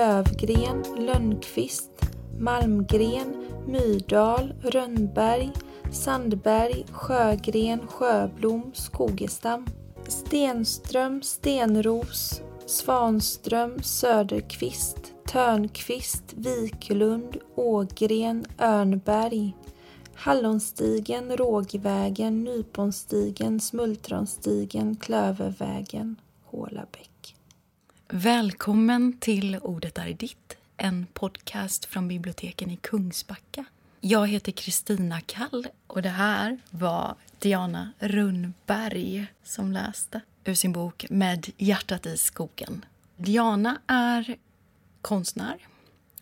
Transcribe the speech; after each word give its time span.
Lövgren, 0.00 0.82
Lönnqvist, 0.96 1.90
Malmgren, 2.38 3.34
Myrdal, 3.66 4.54
Rönnberg, 4.62 5.52
Sandberg, 5.90 6.84
Sjögren, 6.92 7.80
Sjöblom, 7.86 8.70
Skogestam. 8.74 9.66
Stenström, 10.08 11.22
Stenros, 11.22 12.42
Svanström, 12.66 13.82
Söderqvist, 13.82 15.12
Törnqvist, 15.26 16.24
Wiklund, 16.36 17.36
Ågren, 17.54 18.44
Örnberg. 18.58 19.52
Hallonstigen, 20.14 21.36
Rågvägen, 21.36 22.44
Nyponstigen, 22.44 23.60
Smultronstigen, 23.60 24.96
Klövervägen, 24.96 26.16
Hålabäck. 26.44 27.09
Välkommen 28.12 29.12
till 29.18 29.58
Ordet 29.62 29.98
är 29.98 30.12
ditt, 30.12 30.56
en 30.76 31.06
podcast 31.06 31.84
från 31.84 32.08
biblioteken 32.08 32.70
i 32.70 32.76
Kungsbacka. 32.76 33.64
Jag 34.00 34.26
heter 34.26 34.52
Kristina 34.52 35.20
Kall 35.20 35.66
och 35.86 36.02
det 36.02 36.08
här 36.08 36.58
var 36.70 37.14
Diana 37.38 37.92
Rundberg 37.98 39.26
som 39.42 39.72
läste 39.72 40.20
ur 40.44 40.54
sin 40.54 40.72
bok 40.72 41.06
Med 41.10 41.48
hjärtat 41.56 42.06
i 42.06 42.16
skogen. 42.16 42.84
Diana 43.16 43.80
är 43.86 44.36
konstnär. 45.02 45.66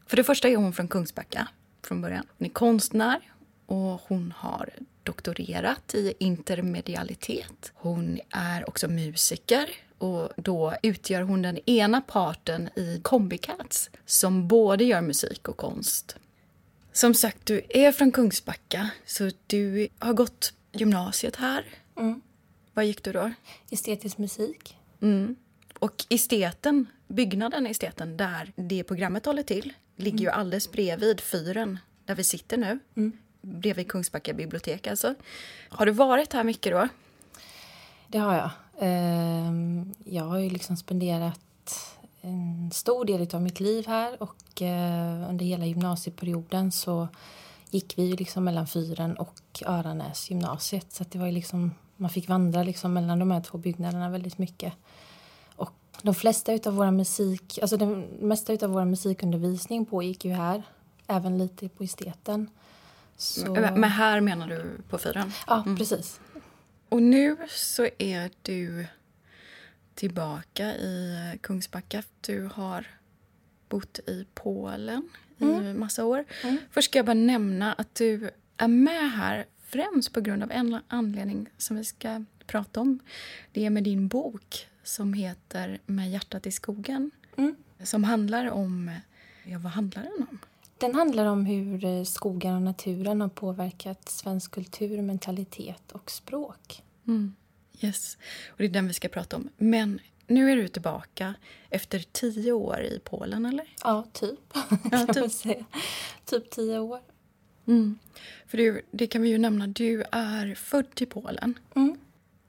För 0.07 0.17
det 0.17 0.25
första 0.25 0.49
är 0.49 0.57
hon 0.57 0.73
från 0.73 0.89
Kungsbacka 0.89 1.49
från 1.83 2.01
början. 2.01 2.27
Hon 2.39 2.47
är 2.47 2.53
konstnär 2.53 3.21
och 3.67 4.01
hon 4.09 4.35
har 4.37 4.71
doktorerat 5.03 5.95
i 5.95 6.15
intermedialitet. 6.19 7.73
Hon 7.75 8.21
är 8.31 8.69
också 8.69 8.89
musiker 8.89 9.69
och 9.99 10.29
då 10.37 10.75
utgör 10.83 11.23
hon 11.23 11.43
den 11.43 11.59
ena 11.71 12.01
parten 12.01 12.69
i 12.77 13.01
Combicats 13.03 13.91
som 14.07 14.49
både 14.49 14.85
gör 14.85 15.01
musik 15.01 15.49
och 15.49 15.57
konst. 15.57 16.17
Som 16.93 17.15
sagt, 17.15 17.47
du 17.47 17.63
är 17.69 17.93
från 17.93 18.13
Kungsbacka 18.13 18.91
så 19.07 19.31
du 19.47 19.89
har 19.99 20.13
gått 20.13 20.53
gymnasiet 20.73 21.37
här. 21.37 21.65
Mm. 21.97 22.21
Vad 22.75 22.85
gick 22.85 23.03
du 23.03 23.13
då? 23.13 23.33
Estetisk 23.71 24.19
musik. 24.19 24.77
Mm. 25.03 25.37
Och 25.79 26.05
esteten, 26.09 26.87
byggnaden 27.09 27.67
esteten 27.67 28.17
där 28.17 28.53
det 28.57 28.85
programmet 28.85 29.27
håller 29.27 29.43
till 29.43 29.73
ligger 29.97 30.19
ju 30.19 30.31
alldeles 30.31 30.73
bredvid 30.73 31.21
fyren 31.21 31.79
där 32.05 32.15
vi 32.15 32.25
sitter 32.25 32.57
nu. 32.57 32.79
Mm. 32.97 33.13
Bredvid 33.41 33.89
Kungsbacka 33.89 34.33
bibliotek 34.33 34.87
alltså. 34.87 35.15
Har 35.69 35.87
du 35.87 35.93
varit 35.93 36.33
här 36.33 36.45
mycket 36.45 36.73
då? 36.73 36.89
Det 38.07 38.19
har 38.19 38.35
jag. 38.35 38.51
Ehm, 38.79 39.95
Jag 40.05 40.25
har 40.25 40.39
ju 40.39 40.51
liksom 40.51 40.77
spenderat 40.77 41.41
en 42.21 42.71
stor 42.75 43.05
del 43.05 43.35
av 43.35 43.43
mitt 43.43 43.61
liv 43.61 43.87
här 43.87 44.23
och 44.23 44.63
eh, 44.63 45.31
under 45.31 45.45
hela 45.45 45.67
gymnasieperioden 45.67 46.73
så 46.73 47.09
gick 47.71 47.99
vi 47.99 48.03
ju 48.03 48.17
liksom 48.17 48.45
mellan 48.45 48.67
Fyren 48.67 49.17
och 49.17 49.63
Öranäs 49.67 50.31
gymnasiet 50.31 50.93
så 50.93 51.05
det 51.11 51.19
var 51.19 51.31
liksom 51.31 51.75
man 51.97 52.11
fick 52.11 52.29
vandra 52.29 52.63
liksom 52.63 52.93
mellan 52.93 53.19
de 53.19 53.31
här 53.31 53.41
två 53.41 53.59
byggnaderna 53.59 54.11
väldigt 54.11 54.39
mycket. 54.39 54.73
Och 55.57 55.73
de 56.03 56.15
flesta 56.15 56.53
utav 56.53 56.75
våra 56.75 56.91
musik, 56.91 57.59
alltså 57.63 57.77
den 57.77 58.01
mesta 58.21 58.53
utav 58.53 58.71
vår 58.71 58.85
musikundervisning 58.85 59.87
pågick 59.87 60.25
ju 60.25 60.33
här, 60.33 60.63
även 61.07 61.39
lite 61.39 61.69
på 61.69 61.85
esteten. 61.85 62.51
Så... 63.17 63.53
Men 63.55 63.85
här 63.85 64.21
menar 64.21 64.47
du 64.47 64.81
på 64.89 64.99
fyren? 64.99 65.33
Ja, 65.47 65.65
precis. 65.79 66.21
Och 66.89 67.03
nu 67.03 67.37
så 67.49 67.89
är 67.99 68.31
du 68.43 68.87
tillbaka 69.95 70.77
i 70.77 71.39
Kungsbacka. 71.43 72.03
Du 72.21 72.51
har 72.53 72.87
bott 73.69 73.99
i 73.99 74.27
Polen 74.35 75.09
i 75.41 75.75
massa 75.75 76.05
år. 76.05 76.25
Mm. 76.43 76.59
Först 76.71 76.91
ska 76.91 76.99
jag 76.99 77.07
bara 77.07 77.15
nämna 77.15 77.73
att 77.73 77.95
du 77.95 78.31
är 78.57 78.69
med 78.69 79.13
här 79.13 79.47
främst 79.63 80.13
på 80.13 80.21
grund 80.21 80.43
av 80.43 80.51
en 80.51 80.81
anledning 80.89 81.49
som 81.57 81.77
vi 81.77 81.85
ska 81.85 82.25
prata 82.47 82.81
om. 82.81 82.99
Det 83.53 83.67
är 83.67 83.71
med 83.71 83.85
din 83.85 84.09
bok 84.09 84.69
som 84.83 85.13
heter 85.13 85.79
Med 85.87 86.11
hjärtat 86.11 86.47
i 86.47 86.51
skogen. 86.51 87.11
Mm. 87.37 87.57
Som 87.83 88.05
handlar 88.05 88.51
om... 88.51 88.91
Ja, 89.45 89.59
vad 89.59 89.73
handlar 89.73 90.03
den 90.03 90.27
om? 90.31 90.39
Den 90.79 90.95
handlar 90.95 91.27
om 91.27 91.47
hur 91.47 91.85
eh, 91.85 92.05
skogen 92.05 92.55
och 92.55 92.63
naturen 92.63 93.21
har 93.21 93.29
påverkat 93.29 94.09
svensk 94.09 94.51
kultur, 94.51 95.03
mentalitet 95.03 95.93
och 95.93 96.11
språk. 96.11 96.83
Mm. 97.07 97.35
Yes. 97.81 98.19
Och 98.49 98.59
det 98.59 98.65
är 98.65 98.69
den 98.69 98.87
vi 98.87 98.93
ska 98.95 99.09
prata 99.09 99.37
om. 99.37 99.49
Men 99.57 100.01
nu 100.27 100.53
är 100.53 100.57
du 100.57 100.69
tillbaka 100.69 101.35
efter 101.71 101.99
tio 102.13 102.53
år 102.53 102.81
i 102.81 103.01
Polen, 103.05 103.47
eller? 103.47 103.67
Ja, 103.85 104.07
typ. 104.13 104.41
Ja, 104.93 105.07
typ. 105.15 105.33
säga. 105.33 105.65
Typ 106.25 106.51
tio 106.51 106.79
år. 106.79 107.01
Mm. 107.67 107.99
För 108.47 108.59
du, 108.59 108.83
det 108.91 109.07
kan 109.07 109.23
vi 109.23 109.29
ju 109.29 109.39
nämna, 109.39 109.67
du 109.67 110.05
är 110.13 110.55
född 110.55 110.87
i 111.03 111.07
Polen 111.07 111.59
Mm. 111.77 111.99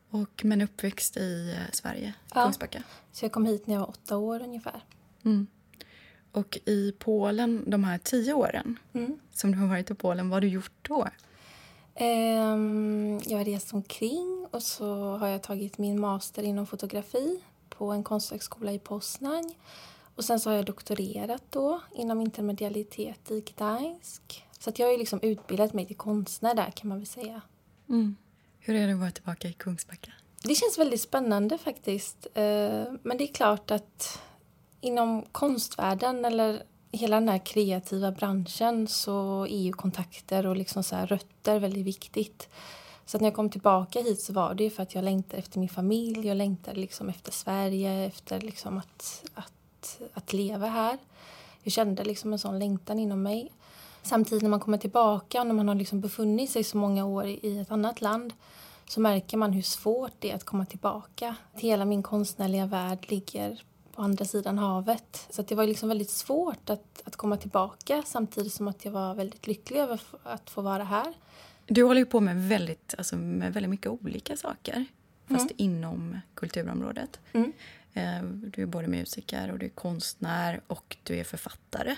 och, 0.10 0.42
men 0.46 0.62
uppväxt 0.62 1.18
i 1.18 1.56
eh, 1.58 1.72
Sverige, 1.72 2.14
Ja. 2.36 2.44
Kungsbacka. 2.44 2.84
Så 3.12 3.26
jag 3.26 3.32
kom 3.32 3.46
hit 3.46 3.68
när 3.68 3.74
jag 3.76 3.80
var 3.82 3.90
åtta 3.90 4.18
år 4.18 4.42
ungefär. 4.42 4.84
Mm. 5.26 5.48
Och 6.32 6.60
i 6.66 6.92
Polen, 7.00 7.64
de 7.68 7.84
här 7.84 7.98
tio 7.98 8.34
åren 8.34 8.80
Mm. 8.94 9.20
som 9.34 9.52
du 9.52 9.58
har 9.58 9.68
varit 9.68 9.92
i 9.92 9.94
Polen, 9.96 10.30
vad 10.30 10.36
har 10.36 10.42
du 10.42 10.48
gjort 10.48 10.72
då? 10.82 11.08
Ehm, 11.96 13.20
jag 13.26 13.38
har 13.38 13.46
rest 13.46 13.74
omkring 13.74 14.48
och 14.52 14.64
så 14.64 15.18
har 15.18 15.28
jag 15.28 15.44
tagit 15.44 15.78
min 15.78 16.00
master 16.00 16.44
inom 16.44 16.68
fotografi 16.68 17.40
på 17.70 17.92
en 17.92 18.04
konsthögskola 18.04 18.72
i 18.72 18.80
Poznań. 18.80 19.54
Och 20.16 20.26
sen 20.26 20.40
så 20.40 20.50
har 20.50 20.56
jag 20.56 20.66
doktorerat 20.66 21.44
då 21.50 21.82
inom 21.96 22.22
intermedialitet 22.22 23.32
i 23.32 23.42
Gdańsk. 23.42 24.46
Så 24.60 24.70
att 24.70 24.80
jag 24.80 24.88
har 24.88 24.92
ju 24.92 24.98
liksom 24.98 25.20
utbildat 25.22 25.74
mig 25.74 25.86
till 25.86 25.96
konstnär 25.98 26.56
där 26.56 26.72
kan 26.72 26.90
man 26.90 26.98
väl 26.98 27.08
säga. 27.08 27.42
Mm. 27.90 28.16
Hur 28.60 28.76
är 28.76 28.88
det 28.88 28.94
att 28.94 29.00
vara 29.00 29.12
tillbaka 29.12 29.48
i 29.48 29.54
Kungsbacka? 29.54 30.12
Det 30.44 30.56
känns 30.56 30.78
väldigt 30.78 31.02
spännande 31.02 31.58
faktiskt. 31.58 32.28
Eh, 32.34 32.44
Men 33.04 33.18
det 33.18 33.24
är 33.24 33.34
klart 33.34 33.72
att 33.72 34.20
inom 34.82 35.26
konstvärlden 35.32 36.26
eller 36.26 36.64
hela 36.92 37.20
den 37.20 37.30
här 37.30 37.38
kreativa 37.38 38.12
branschen 38.12 38.88
så 38.88 39.44
är 39.46 39.60
ju 39.60 39.72
kontakter 39.72 40.46
och 40.46 40.56
liksom 40.56 40.84
så 40.84 40.96
här 40.96 41.08
rötter 41.08 41.60
väldigt 41.60 41.86
viktigt. 41.86 42.50
Så 43.06 43.18
att 43.18 43.22
när 43.22 43.28
jag 43.28 43.36
kom 43.36 43.50
tillbaka 43.50 44.02
hit 44.02 44.22
så 44.22 44.34
var 44.34 44.54
det 44.54 44.64
ju 44.64 44.70
för 44.70 44.84
att 44.84 44.96
jag 44.96 45.04
längtade 45.04 45.38
efter 45.38 45.60
min 45.60 45.70
familj, 45.70 46.28
jag 46.28 46.38
längtade 46.38 46.80
liksom 46.80 47.10
efter 47.10 47.32
Sverige, 47.32 48.06
efter 48.06 48.42
liksom 48.42 48.78
att, 48.78 49.24
att, 49.34 50.02
att 50.14 50.34
leva 50.34 50.68
här. 50.68 50.98
Jag 51.64 51.74
kände 51.74 52.04
liksom 52.04 52.34
en 52.34 52.40
sån 52.40 52.60
längtan 52.60 53.00
inom 53.00 53.22
mig. 53.22 53.52
Samtidigt 54.02 54.42
när 54.42 54.50
man 54.50 54.60
kommer 54.60 54.78
tillbaka 54.78 55.42
och 55.42 55.48
när 55.48 55.54
man 55.54 55.68
har 55.68 55.76
liksom 55.76 56.02
befunnit 56.02 56.50
sig 56.50 56.64
så 56.64 56.78
många 56.78 57.06
år 57.06 57.26
i 57.26 57.60
ett 57.60 57.72
annat 57.72 58.02
land 58.02 58.34
så 58.88 59.02
märker 59.02 59.38
man 59.38 59.54
hur 59.54 59.62
svårt 59.62 60.14
det 60.20 60.32
är 60.32 60.36
att 60.36 60.44
komma 60.44 60.66
tillbaka. 60.66 61.36
Hela 61.54 61.86
min 61.86 62.04
konstnärliga 62.04 62.66
värld 62.66 63.06
ligger 63.10 63.64
på 64.00 64.04
andra 64.04 64.26
sidan 64.26 64.58
havet. 64.58 65.28
Så 65.30 65.42
det 65.42 65.56
var 65.56 65.66
liksom 65.68 65.90
väldigt 65.90 66.10
svårt 66.10 66.70
att, 66.70 67.02
att 67.04 67.16
komma 67.16 67.38
tillbaka 67.38 68.04
samtidigt 68.06 68.54
som 68.54 68.68
att 68.68 68.86
jag 68.86 68.92
var 68.92 69.16
väldigt 69.16 69.48
lycklig 69.48 69.80
över 69.80 70.02
att 70.24 70.50
få 70.50 70.62
vara 70.62 70.84
här. 70.84 71.14
Du 71.66 71.84
håller 71.84 72.00
ju 72.00 72.06
på 72.06 72.20
med 72.20 72.48
väldigt, 72.50 72.96
alltså 72.98 73.16
med 73.16 73.54
väldigt 73.54 73.70
mycket 73.70 73.88
olika 73.88 74.38
saker, 74.38 74.86
fast 75.28 75.52
inom 75.58 76.20
kulturområdet. 76.34 77.20
Mm. 77.34 77.54
Eh, 77.94 78.24
Du 78.24 78.62
är 78.62 78.66
både 78.66 78.88
musiker 78.88 79.52
och 79.52 79.60
du 79.60 79.66
är 79.66 79.70
konstnär 79.70 80.62
och 80.68 80.98
du 81.04 81.16
är 81.18 81.24
författare. 81.24 81.96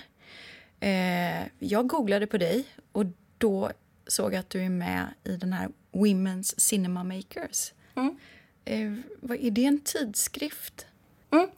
Eh, 0.80 1.46
Jag 1.58 1.86
googlade 1.86 2.26
på 2.26 2.38
dig 2.38 2.64
och 2.92 3.04
då 3.38 3.70
såg 4.06 4.32
jag 4.32 4.38
att 4.40 4.50
du 4.50 4.60
är 4.64 4.68
med 4.70 5.14
i 5.24 5.36
den 5.36 5.52
här 5.52 5.68
Women's 5.92 6.54
Cinema 6.56 7.04
Makers. 7.04 7.72
Mm. 7.94 8.16
Eh, 8.64 8.92
Är 9.46 9.50
det 9.50 9.64
en 9.64 9.80
tidskrift? 9.80 10.86
Mm. 11.32 11.48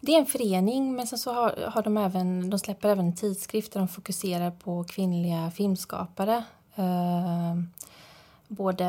Det 0.00 0.14
är 0.14 0.18
en 0.18 0.26
förening, 0.26 0.96
men 0.96 1.06
sen 1.06 1.18
så 1.18 1.32
har, 1.32 1.70
har 1.72 1.82
de 1.82 1.96
även, 1.96 2.50
de 2.50 2.58
släpper 2.58 2.88
även 2.88 3.06
en 3.06 3.16
tidskrift 3.16 3.72
där 3.72 3.80
de 3.80 3.88
fokuserar 3.88 4.50
på 4.50 4.84
kvinnliga 4.84 5.50
filmskapare. 5.50 6.44
Eh, 6.74 7.54
både, 8.48 8.86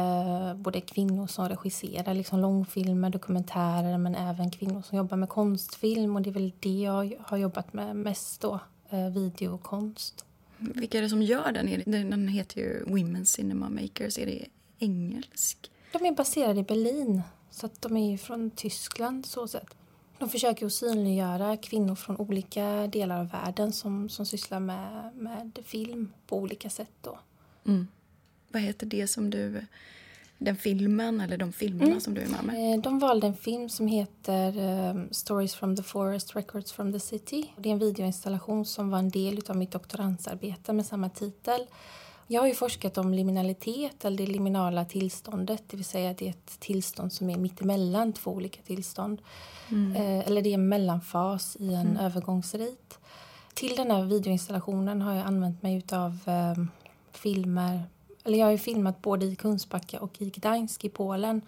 både 0.57 0.81
kvinnor 0.81 1.27
som 1.27 1.49
regisserar 1.49 2.13
liksom 2.13 2.39
långfilmer, 2.39 3.09
dokumentärer 3.09 3.97
men 3.97 4.15
även 4.15 4.51
kvinnor 4.51 4.81
som 4.81 4.97
jobbar 4.97 5.17
med 5.17 5.29
konstfilm. 5.29 6.15
Och 6.15 6.21
det 6.21 6.29
är 6.29 6.33
väl 6.33 6.51
det 6.59 6.79
jag 6.79 7.13
har 7.19 7.37
jobbat 7.37 7.73
med 7.73 7.95
mest 7.95 8.41
då, 8.41 8.59
eh, 8.89 9.09
videokonst. 9.09 10.25
Vilka 10.57 10.97
är 10.97 11.01
det 11.01 11.09
som 11.09 11.21
gör 11.21 11.51
den? 11.51 11.83
Den 12.09 12.27
heter 12.27 12.61
ju 12.61 12.85
Women's 12.85 13.25
Cinema 13.25 13.69
Makers. 13.69 14.17
Är 14.17 14.25
det 14.25 14.45
engelsk? 14.79 15.71
De 15.91 16.05
är 16.05 16.11
baserade 16.11 16.59
i 16.59 16.63
Berlin, 16.63 17.21
så 17.51 17.65
att 17.65 17.81
de 17.81 17.97
är 17.97 18.17
från 18.17 18.51
Tyskland 18.51 19.25
så 19.25 19.47
sett. 19.47 19.75
De 20.21 20.29
försöker 20.29 20.65
att 20.65 20.73
synliggöra 20.73 21.57
kvinnor 21.57 21.95
från 21.95 22.17
olika 22.17 22.87
delar 22.87 23.19
av 23.19 23.29
världen 23.29 23.73
som, 23.73 24.09
som 24.09 24.25
sysslar 24.25 24.59
med, 24.59 25.15
med 25.15 25.59
film 25.63 26.13
på 26.27 26.37
olika 26.37 26.69
sätt. 26.69 26.91
Då. 27.01 27.19
Mm. 27.67 27.87
Vad 28.47 28.61
heter 28.61 28.85
det 28.85 29.07
som 29.07 29.29
du 29.29 29.65
den 30.37 30.55
filmen 30.55 31.21
eller 31.21 31.37
de 31.37 31.53
filmerna 31.53 31.89
mm. 31.89 32.01
som 32.01 32.13
du 32.13 32.21
är 32.21 32.27
med 32.27 32.43
med? 32.43 32.73
Eh, 32.73 32.81
de 32.81 32.99
valde 32.99 33.27
en 33.27 33.35
film 33.35 33.69
som 33.69 33.87
heter 33.87 34.57
um, 34.89 35.07
Stories 35.11 35.55
from 35.55 35.75
the 35.75 35.83
Forest, 35.83 36.35
Records 36.35 36.71
from 36.71 36.93
the 36.93 36.99
City. 36.99 37.53
Det 37.57 37.69
är 37.69 37.73
en 37.73 37.79
videoinstallation 37.79 38.65
som 38.65 38.89
var 38.89 38.99
en 38.99 39.09
del 39.09 39.41
av 39.47 39.57
mitt 39.57 39.71
doktorandsarbete 39.71 40.73
med 40.73 40.85
samma 40.85 41.09
titel. 41.09 41.65
Jag 42.31 42.41
har 42.41 42.47
ju 42.47 42.53
forskat 42.53 42.97
om 42.97 43.13
liminalitet, 43.13 44.05
eller 44.05 44.17
det 44.17 44.25
liminala 44.25 44.85
tillståndet, 44.85 45.63
det 45.67 45.77
vill 45.77 45.85
säga 45.85 46.13
det 46.13 46.25
är 46.25 46.29
ett 46.29 46.59
tillstånd 46.59 47.13
som 47.13 47.29
är 47.29 47.37
mittemellan 47.37 48.13
två 48.13 48.31
olika 48.31 48.61
tillstånd. 48.61 49.21
Mm. 49.69 49.95
Eh, 49.95 50.27
eller 50.27 50.41
det 50.41 50.49
är 50.49 50.53
en 50.53 50.69
mellanfas 50.69 51.57
i 51.59 51.73
en 51.73 51.87
mm. 51.87 51.97
övergångsrit. 51.97 52.99
Till 53.53 53.75
den 53.75 53.91
här 53.91 54.03
videoinstallationen 54.03 55.01
har 55.01 55.13
jag 55.13 55.27
använt 55.27 55.63
mig 55.63 55.83
av 55.91 56.19
eh, 56.25 56.63
filmer, 57.11 57.83
eller 58.23 58.37
jag 58.37 58.45
har 58.45 58.51
ju 58.51 58.57
filmat 58.57 59.01
både 59.01 59.25
i 59.25 59.35
Kungsbacka 59.35 59.99
och 59.99 60.21
i 60.21 60.29
Gdańsk 60.29 60.85
i 60.85 60.89
Polen 60.89 61.41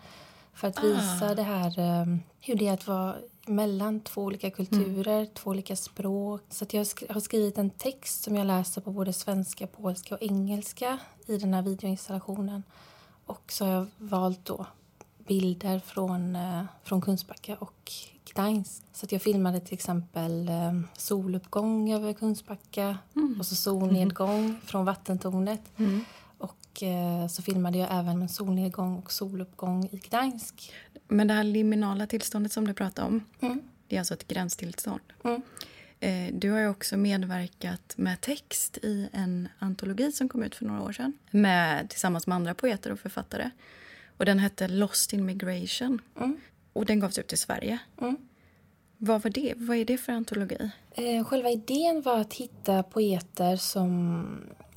för 0.53 0.67
att 0.67 0.83
visa 0.83 1.31
ah. 1.31 1.35
det 1.35 1.43
här 1.43 1.79
eh, 1.79 2.17
hur 2.39 2.55
det 2.55 2.67
är 2.67 2.73
att 2.73 2.87
vara 2.87 3.15
mellan 3.45 3.99
två 3.99 4.21
olika 4.21 4.51
kulturer, 4.51 5.19
mm. 5.19 5.33
två 5.33 5.49
olika 5.49 5.75
språk. 5.75 6.41
Så 6.49 6.65
jag 6.71 6.85
har 7.09 7.19
skrivit 7.19 7.57
en 7.57 7.69
text 7.69 8.23
som 8.23 8.35
jag 8.35 8.47
läser 8.47 8.81
på 8.81 8.91
både 8.91 9.13
svenska, 9.13 9.67
polska 9.67 10.15
och 10.15 10.23
engelska 10.23 10.99
i 11.27 11.37
den 11.37 11.53
här 11.53 11.61
videoinstallationen. 11.61 12.63
Och 13.25 13.51
så 13.51 13.65
har 13.65 13.71
jag 13.71 13.87
valt 13.97 14.45
då 14.45 14.65
bilder 15.27 15.79
från, 15.79 16.35
eh, 16.35 16.63
från 16.83 17.01
Kungsbacka 17.01 17.55
och 17.59 17.91
Gdańsk. 18.33 18.83
Så 18.93 19.07
jag 19.09 19.21
filmade 19.21 19.59
till 19.59 19.73
exempel 19.73 20.49
eh, 20.49 20.79
soluppgång 20.97 21.91
över 21.93 22.13
Kungsbacka 22.13 22.97
mm. 23.15 23.35
och 23.39 23.45
så 23.45 23.55
solnedgång 23.55 24.39
mm. 24.39 24.61
från 24.65 24.85
vattentornet. 24.85 25.61
Och 26.73 26.83
eh, 26.83 27.27
så 27.27 27.41
filmade 27.41 27.77
jag 27.77 27.87
även 27.91 28.21
en 28.21 28.29
solnedgång 28.29 28.97
och 28.97 29.11
soluppgång 29.11 29.89
i 29.91 29.97
Gdańsk. 29.97 30.73
Men 31.07 31.27
det 31.27 31.33
här 31.33 31.43
liminala 31.43 32.07
tillståndet 32.07 32.51
som 32.51 32.67
du 32.67 32.73
pratade 32.73 33.07
om, 33.07 33.25
mm. 33.39 33.61
det 33.87 33.95
är 33.95 33.99
alltså 33.99 34.13
ett 34.13 34.27
gränstillstånd. 34.27 35.01
Mm. 35.23 35.41
Eh, 35.99 36.33
du 36.33 36.51
har 36.51 36.59
ju 36.59 36.67
också 36.67 36.97
medverkat 36.97 37.93
med 37.97 38.21
text 38.21 38.77
i 38.77 39.09
en 39.13 39.49
antologi 39.59 40.11
som 40.11 40.29
kom 40.29 40.43
ut 40.43 40.55
för 40.55 40.65
några 40.65 40.81
år 40.81 40.91
sedan 40.91 41.13
med, 41.31 41.89
tillsammans 41.89 42.27
med 42.27 42.35
andra 42.35 42.53
poeter 42.53 42.91
och 42.91 42.99
författare. 42.99 43.49
Och 44.17 44.25
Den 44.25 44.39
hette 44.39 44.67
Lost 44.67 45.13
in 45.13 45.25
Migration. 45.25 46.01
Mm. 46.19 46.37
Och 46.73 46.85
den 46.85 46.99
gavs 46.99 47.17
ut 47.17 47.33
i 47.33 47.37
Sverige. 47.37 47.79
Mm. 48.01 48.17
Vad 49.05 49.23
var 49.23 49.31
det? 49.31 49.53
Vad 49.57 49.77
är 49.77 49.85
det 49.85 49.97
för 49.97 50.13
antologi? 50.13 50.71
Eh, 50.91 51.25
själva 51.25 51.49
idén 51.49 52.01
var 52.01 52.19
att 52.19 52.33
hitta 52.33 52.83
poeter 52.83 53.55
som, 53.55 54.25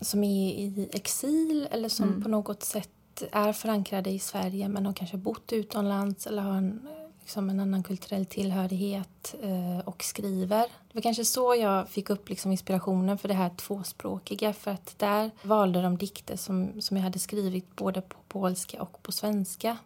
som 0.00 0.24
är 0.24 0.50
i 0.50 0.88
exil 0.92 1.68
eller 1.70 1.88
som 1.88 2.08
mm. 2.08 2.22
på 2.22 2.28
något 2.28 2.62
sätt 2.62 3.22
är 3.32 3.52
förankrade 3.52 4.10
i 4.10 4.18
Sverige 4.18 4.68
men 4.68 4.86
har 4.86 4.92
kanske 4.92 5.16
bott 5.16 5.52
utomlands 5.52 6.26
eller 6.26 6.42
har 6.42 6.54
en, 6.54 6.88
liksom 7.20 7.50
en 7.50 7.60
annan 7.60 7.82
kulturell 7.82 8.26
tillhörighet 8.26 9.34
eh, 9.42 9.88
och 9.88 10.04
skriver. 10.04 10.62
Det 10.62 10.94
var 10.94 11.02
kanske 11.02 11.24
så 11.24 11.54
jag 11.54 11.88
fick 11.88 12.10
upp 12.10 12.28
liksom 12.28 12.50
inspirationen 12.50 13.18
för 13.18 13.28
det 13.28 13.34
här 13.34 13.50
tvåspråkiga 13.50 14.52
för 14.52 14.70
att 14.70 14.98
där 14.98 15.30
valde 15.42 15.82
de 15.82 15.98
dikter 15.98 16.36
som, 16.36 16.80
som 16.80 16.96
jag 16.96 17.04
hade 17.04 17.18
skrivit 17.18 17.76
både 17.76 18.00
på 18.00 18.16
polska 18.28 18.82
och 18.82 19.02
på 19.02 19.12
svenska. 19.12 19.76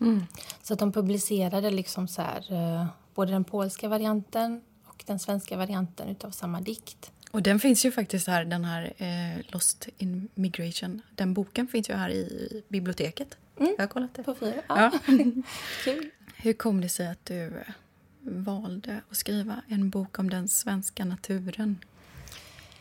Mm. 0.00 0.26
Så 0.62 0.72
att 0.72 0.78
de 0.78 0.92
publicerade 0.92 1.70
liksom 1.70 2.08
så 2.08 2.22
här, 2.22 2.52
eh, 2.52 2.86
både 3.16 3.32
den 3.32 3.44
polska 3.44 3.88
varianten 3.88 4.60
och 4.84 5.04
den 5.06 5.18
svenska 5.18 5.56
varianten 5.56 6.08
utav 6.08 6.30
samma 6.30 6.60
dikt. 6.60 7.10
Och 7.30 7.42
den 7.42 7.60
finns 7.60 7.84
ju 7.84 7.92
faktiskt 7.92 8.26
här, 8.26 8.44
den 8.44 8.64
här 8.64 8.92
eh, 8.96 9.44
Lost 9.52 9.88
in 9.98 10.28
Migration. 10.34 11.02
Den 11.14 11.34
boken 11.34 11.68
finns 11.68 11.90
ju 11.90 11.94
här 11.94 12.10
i 12.10 12.62
biblioteket. 12.68 13.36
Mm. 13.58 13.74
Jag 13.78 13.82
har 13.82 13.88
kollat 13.88 14.14
det. 14.14 14.22
På 14.22 14.34
fyra. 14.34 14.62
Ja. 14.68 14.92
Kul. 15.84 16.10
Hur 16.36 16.52
kom 16.52 16.80
det 16.80 16.88
sig 16.88 17.06
att 17.06 17.24
du 17.24 17.44
eh, 17.44 17.52
valde 18.20 19.00
att 19.10 19.16
skriva 19.16 19.60
en 19.68 19.90
bok 19.90 20.18
om 20.18 20.30
den 20.30 20.48
svenska 20.48 21.04
naturen 21.04 21.78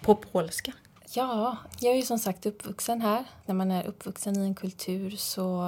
på 0.02 0.16
polska? 0.16 0.74
Ja, 1.14 1.58
jag 1.80 1.94
är 1.94 1.96
ju 1.96 2.02
som 2.02 2.20
sagt 2.20 2.46
uppvuxen 2.46 3.02
här. 3.02 3.26
När 3.46 3.56
man 3.56 3.72
är 3.72 3.88
uppvuxen 3.88 4.44
i 4.44 4.46
en 4.46 4.56
kultur 4.56 5.10
så 5.18 5.64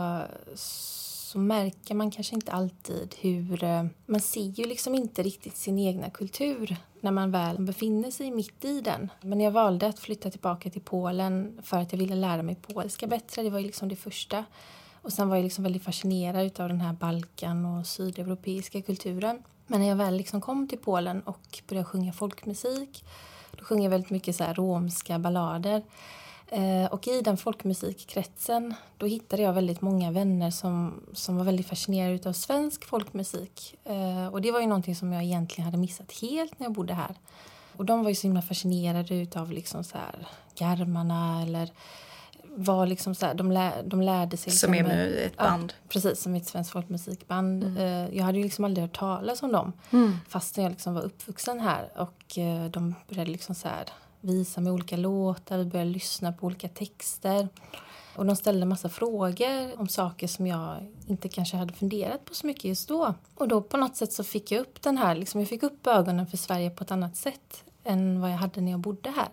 så 1.27 1.39
märker 1.39 1.95
man 1.95 2.11
kanske 2.11 2.35
inte 2.35 2.51
alltid 2.51 3.15
hur... 3.19 3.63
Eh, 3.63 3.85
man 4.05 4.21
ser 4.21 4.41
ju 4.41 4.63
liksom 4.63 4.95
inte 4.95 5.23
riktigt 5.23 5.57
sin 5.57 5.79
egna 5.79 6.09
kultur 6.09 6.75
när 7.01 7.11
man 7.11 7.31
väl 7.31 7.61
befinner 7.61 8.11
sig 8.11 8.31
mitt 8.31 8.65
i 8.65 8.81
den. 8.81 9.11
Men 9.21 9.41
jag 9.41 9.51
valde 9.51 9.87
att 9.87 9.99
flytta 9.99 10.31
tillbaka 10.31 10.69
till 10.69 10.81
Polen 10.81 11.59
för 11.63 11.77
att 11.77 11.91
jag 11.91 11.99
ville 11.99 12.15
lära 12.15 12.43
mig 12.43 12.55
polska 12.55 13.07
bättre. 13.07 13.43
Det 13.43 13.49
var 13.49 13.59
ju 13.59 13.65
liksom 13.65 13.89
det 13.89 13.95
första. 13.95 14.45
Och 15.01 15.13
sen 15.13 15.29
var 15.29 15.35
jag 15.35 15.43
liksom 15.43 15.63
väldigt 15.63 15.83
fascinerad 15.83 16.59
av 16.59 16.69
den 16.69 16.81
här 16.81 16.93
Balkan 16.93 17.65
och 17.65 17.87
sydeuropeiska 17.87 18.81
kulturen. 18.81 19.43
Men 19.67 19.79
när 19.79 19.87
jag 19.87 19.95
väl 19.95 20.17
liksom 20.17 20.41
kom 20.41 20.67
till 20.67 20.79
Polen 20.79 21.21
och 21.21 21.61
började 21.67 21.85
sjunga 21.85 22.13
folkmusik 22.13 23.05
då 23.51 23.63
sjunger 23.65 23.83
jag 23.83 23.91
väldigt 23.91 24.09
mycket 24.09 24.35
så 24.35 24.43
här 24.43 24.53
romska 24.53 25.19
ballader. 25.19 25.83
Eh, 26.49 26.85
och 26.85 27.07
i 27.07 27.21
den 27.21 27.37
folkmusikkretsen 27.37 28.73
då 28.97 29.05
hittade 29.05 29.41
jag 29.41 29.53
väldigt 29.53 29.81
många 29.81 30.11
vänner 30.11 30.51
som, 30.51 31.03
som 31.13 31.37
var 31.37 31.43
väldigt 31.43 31.67
fascinerade 31.67 32.29
av 32.29 32.33
svensk 32.33 32.85
folkmusik. 32.85 33.75
Eh, 33.83 34.27
och 34.27 34.41
det 34.41 34.51
var 34.51 34.59
ju 34.59 34.67
någonting 34.67 34.95
som 34.95 35.13
jag 35.13 35.23
egentligen 35.23 35.65
hade 35.65 35.77
missat 35.77 36.11
helt 36.21 36.59
när 36.59 36.65
jag 36.65 36.73
bodde 36.73 36.93
här. 36.93 37.15
Och 37.77 37.85
de 37.85 38.03
var 38.03 38.09
ju 38.09 38.15
så 38.15 38.27
himla 38.27 38.41
fascinerade 38.41 39.27
av 39.35 39.51
liksom 39.51 39.83
så 39.83 39.97
här 39.97 40.27
garmarna 40.55 41.41
eller 41.41 41.71
var 42.43 42.85
liksom 42.85 43.15
så 43.15 43.25
här, 43.25 43.33
de, 43.33 43.51
lä, 43.51 43.71
de 43.85 44.01
lärde 44.01 44.37
sig... 44.37 44.51
Liksom, 44.51 44.67
som 44.67 44.75
är 44.75 44.83
med 44.83 45.25
ett 45.25 45.37
band? 45.37 45.73
Ja, 45.77 45.89
precis, 45.89 46.21
som 46.21 46.35
ett 46.35 46.47
svenskt 46.47 46.71
folkmusikband. 46.71 47.63
Mm. 47.63 47.77
Eh, 47.77 48.17
jag 48.17 48.23
hade 48.23 48.37
ju 48.37 48.43
liksom 48.43 48.65
aldrig 48.65 48.83
hört 48.83 48.97
talas 48.97 49.43
om 49.43 49.51
dem 49.51 49.73
mm. 49.91 50.17
fastän 50.27 50.63
jag 50.63 50.71
liksom 50.71 50.93
var 50.93 51.01
uppvuxen 51.01 51.59
här. 51.59 51.89
Och 51.95 52.37
de 52.71 52.95
började 53.09 53.31
liksom 53.31 53.55
så 53.55 53.67
här 53.67 53.85
visa 54.21 54.61
med 54.61 54.73
olika 54.73 54.97
låtar, 54.97 55.57
vi 55.57 55.65
började 55.65 55.91
lyssna 55.91 56.33
på 56.33 56.45
olika 56.45 56.69
texter. 56.69 57.49
Och 58.15 58.25
de 58.25 58.35
ställde 58.35 58.61
en 58.61 58.69
massa 58.69 58.89
frågor 58.89 59.79
om 59.79 59.87
saker 59.87 60.27
som 60.27 60.47
jag 60.47 60.87
inte 61.07 61.29
kanske 61.29 61.57
hade 61.57 61.73
funderat 61.73 62.25
på 62.25 62.35
så 62.35 62.47
mycket 62.47 62.65
just 62.65 62.87
då. 62.87 63.13
Och 63.35 63.47
då 63.47 63.61
på 63.61 63.77
något 63.77 63.95
sätt 63.95 64.13
så 64.13 64.23
fick 64.23 64.51
jag 64.51 64.61
upp 64.61 64.81
den 64.81 64.97
här, 64.97 65.15
liksom 65.15 65.39
jag 65.39 65.49
fick 65.49 65.63
upp 65.63 65.87
ögonen 65.87 66.27
för 66.27 66.37
Sverige 66.37 66.69
på 66.69 66.83
ett 66.83 66.91
annat 66.91 67.15
sätt 67.15 67.63
än 67.83 68.21
vad 68.21 68.31
jag 68.31 68.37
hade 68.37 68.61
när 68.61 68.71
jag 68.71 68.79
bodde 68.79 69.09
här. 69.09 69.27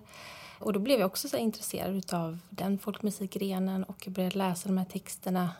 Och 0.59 0.73
då 0.73 0.81
blev 0.81 1.01
jag 1.01 1.07
också 1.07 1.29
så 1.29 1.37
intresserad 1.37 2.15
av 2.15 2.39
den 2.51 2.79
folkmusikgrenen 2.79 3.85
och 3.85 4.07
jag 4.07 4.15
började 4.15 4.39
läsa 4.39 4.69
de 4.69 4.79
här 4.79 4.85
texterna 4.85 5.51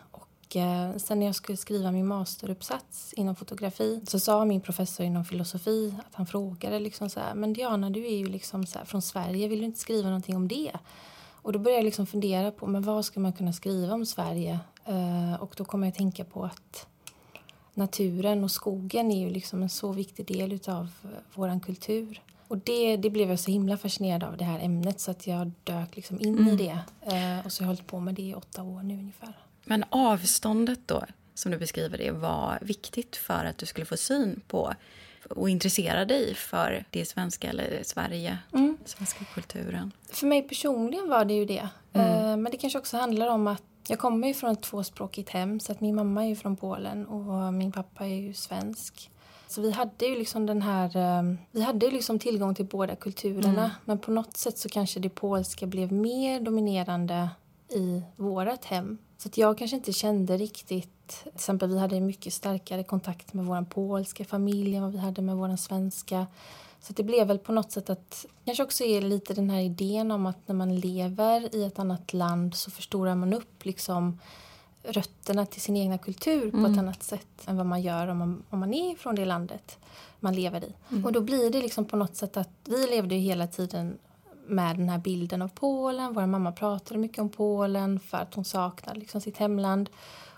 sen 0.97 1.19
när 1.19 1.25
jag 1.25 1.35
skulle 1.35 1.57
skriva 1.57 1.91
min 1.91 2.07
masteruppsats 2.07 3.13
inom 3.13 3.35
fotografi 3.35 4.01
så 4.07 4.19
sa 4.19 4.45
min 4.45 4.61
professor 4.61 5.05
inom 5.05 5.25
filosofi 5.25 5.95
att 6.07 6.15
han 6.15 6.25
frågade 6.25 6.79
liksom 6.79 7.09
så 7.09 7.19
här, 7.19 7.35
men 7.35 7.53
Diana 7.53 7.89
du 7.89 8.05
är 8.05 8.15
ju 8.15 8.25
liksom 8.25 8.65
så 8.65 8.77
här, 8.79 8.85
från 8.85 9.01
Sverige, 9.01 9.47
vill 9.47 9.59
du 9.59 9.65
inte 9.65 9.79
skriva 9.79 10.07
någonting 10.07 10.35
om 10.35 10.47
det? 10.47 10.71
Och 11.45 11.53
då 11.53 11.59
började 11.59 11.79
jag 11.79 11.85
liksom 11.85 12.07
fundera 12.07 12.51
på 12.51 12.67
men 12.67 12.81
vad 12.81 13.05
ska 13.05 13.19
man 13.19 13.33
kunna 13.33 13.53
skriva 13.53 13.93
om 13.93 14.05
Sverige? 14.05 14.59
Uh, 14.89 15.33
och 15.33 15.53
då 15.57 15.65
kom 15.65 15.83
jag 15.83 15.89
att 15.89 15.95
tänka 15.95 16.25
på 16.25 16.43
att 16.43 16.87
naturen 17.73 18.43
och 18.43 18.51
skogen 18.51 19.11
är 19.11 19.19
ju 19.19 19.29
liksom 19.29 19.63
en 19.63 19.69
så 19.69 19.91
viktig 19.91 20.27
del 20.27 20.59
av 20.67 20.83
uh, 20.83 21.11
vår 21.33 21.59
kultur. 21.59 22.21
Och 22.47 22.57
det, 22.57 22.97
det 22.97 23.09
blev 23.09 23.29
jag 23.29 23.39
så 23.39 23.51
himla 23.51 23.77
fascinerad 23.77 24.23
av, 24.23 24.37
det 24.37 24.43
här 24.43 24.59
ämnet, 24.59 24.99
så 24.99 25.11
att 25.11 25.27
jag 25.27 25.51
dök 25.63 25.95
liksom 25.95 26.21
in 26.21 26.37
mm. 26.37 26.47
i 26.47 26.55
det. 26.55 26.79
Och 27.45 27.51
så 27.51 27.63
har 27.63 27.65
jag 27.65 27.67
hållit 27.67 27.87
på 27.87 27.99
med 27.99 28.13
det 28.13 28.21
i 28.21 28.33
åtta 28.33 28.63
år 28.63 28.83
nu 28.83 28.93
ungefär. 28.93 29.44
Men 29.65 29.85
avståndet 29.89 30.79
då, 30.85 31.03
som 31.33 31.51
du 31.51 31.57
beskriver 31.57 31.97
det, 31.97 32.11
var 32.11 32.59
viktigt 32.61 33.15
för 33.15 33.45
att 33.45 33.57
du 33.57 33.65
skulle 33.65 33.85
få 33.85 33.97
syn 33.97 34.41
på 34.47 34.73
och 35.29 35.49
intressera 35.49 36.05
dig 36.05 36.35
för 36.35 36.85
det 36.89 37.05
svenska 37.05 37.49
eller 37.49 37.83
Sverige, 37.83 38.37
mm. 38.53 38.77
svenska 38.85 39.25
kulturen? 39.33 39.91
För 40.09 40.27
mig 40.27 40.41
personligen 40.41 41.09
var 41.09 41.25
det 41.25 41.33
ju 41.33 41.45
det. 41.45 41.69
Mm. 41.93 42.07
Eh, 42.07 42.37
men 42.37 42.51
det 42.51 42.57
kanske 42.57 42.79
också 42.79 42.97
handlar 42.97 43.27
om 43.27 43.47
att 43.47 43.63
jag 43.87 43.99
kommer 43.99 44.27
ju 44.27 44.33
från 44.33 44.51
ett 44.51 44.61
tvåspråkigt 44.61 45.29
hem 45.29 45.59
så 45.59 45.71
att 45.71 45.81
min 45.81 45.95
mamma 45.95 46.23
är 46.23 46.27
ju 46.27 46.35
från 46.35 46.55
Polen 46.55 47.05
och 47.05 47.53
min 47.53 47.71
pappa 47.71 48.05
är 48.05 48.15
ju 48.15 48.33
svensk. 48.33 49.11
Så 49.47 49.61
vi 49.61 49.71
hade 49.71 50.05
ju 50.05 50.15
liksom 50.15 50.45
den 50.45 50.61
här, 50.61 50.97
eh, 50.97 51.35
vi 51.51 51.61
hade 51.61 51.85
ju 51.85 51.91
liksom 51.91 52.19
tillgång 52.19 52.55
till 52.55 52.65
båda 52.65 52.95
kulturerna 52.95 53.63
mm. 53.63 53.69
men 53.85 53.99
på 53.99 54.11
något 54.11 54.37
sätt 54.37 54.57
så 54.57 54.69
kanske 54.69 54.99
det 54.99 55.09
polska 55.09 55.65
blev 55.65 55.91
mer 55.91 56.39
dominerande 56.39 57.29
i 57.69 58.01
vårt 58.15 58.65
hem. 58.65 58.97
Så 59.17 59.27
att 59.27 59.37
jag 59.37 59.57
kanske 59.57 59.77
inte 59.77 59.93
kände 59.93 60.37
riktigt... 60.37 60.91
Till 61.07 61.31
exempel 61.35 61.69
vi 61.69 61.79
hade 61.79 61.99
mycket 61.99 62.33
starkare 62.33 62.83
kontakt 62.83 63.33
med 63.33 63.45
vår 63.45 63.65
polska 63.65 64.25
familj 64.25 64.75
än 64.75 64.83
vad 64.83 64.91
vi 64.91 64.97
hade 64.97 65.21
med 65.21 65.35
vår 65.35 65.55
svenska. 65.55 66.27
Så 66.79 66.93
det 66.93 67.03
blev 67.03 67.27
väl 67.27 67.39
på 67.39 67.51
något 67.51 67.71
sätt 67.71 67.89
att... 67.89 68.25
kanske 68.45 68.63
också 68.63 68.83
är 68.83 69.01
lite 69.01 69.33
den 69.33 69.49
här 69.49 69.59
idén 69.59 70.11
om 70.11 70.25
att 70.25 70.47
när 70.47 70.55
man 70.55 70.75
lever 70.75 71.55
i 71.55 71.63
ett 71.63 71.79
annat 71.79 72.13
land 72.13 72.55
så 72.55 72.71
förstorar 72.71 73.15
man 73.15 73.33
upp 73.33 73.65
liksom 73.65 74.19
rötterna 74.83 75.45
till 75.45 75.61
sin 75.61 75.77
egna 75.77 75.97
kultur 75.97 76.51
på 76.51 76.57
ett 76.57 76.65
mm. 76.65 76.79
annat 76.79 77.03
sätt 77.03 77.27
än 77.45 77.57
vad 77.57 77.65
man 77.65 77.81
gör 77.81 78.07
om 78.07 78.17
man, 78.17 78.43
om 78.49 78.59
man 78.59 78.73
är 78.73 78.95
från 78.95 79.15
det 79.15 79.25
landet 79.25 79.77
man 80.19 80.35
lever 80.35 80.63
i. 80.63 80.73
Mm. 80.89 81.05
Och 81.05 81.11
då 81.11 81.21
blir 81.21 81.49
det 81.49 81.61
liksom 81.61 81.85
på 81.85 81.97
något 81.97 82.15
sätt 82.15 82.37
att 82.37 82.49
vi 82.63 82.87
levde 82.87 83.15
ju 83.15 83.21
hela 83.21 83.47
tiden 83.47 83.97
med 84.47 84.77
den 84.77 84.89
här 84.89 84.97
bilden 84.97 85.41
av 85.41 85.47
Polen. 85.47 86.13
Vår 86.13 86.25
mamma 86.25 86.51
pratade 86.51 86.99
mycket 86.99 87.19
om 87.19 87.29
Polen 87.29 87.99
för 87.99 88.17
att 88.17 88.33
hon 88.33 88.45
saknade 88.45 88.99
liksom 88.99 89.21
sitt 89.21 89.37
hemland. 89.37 89.89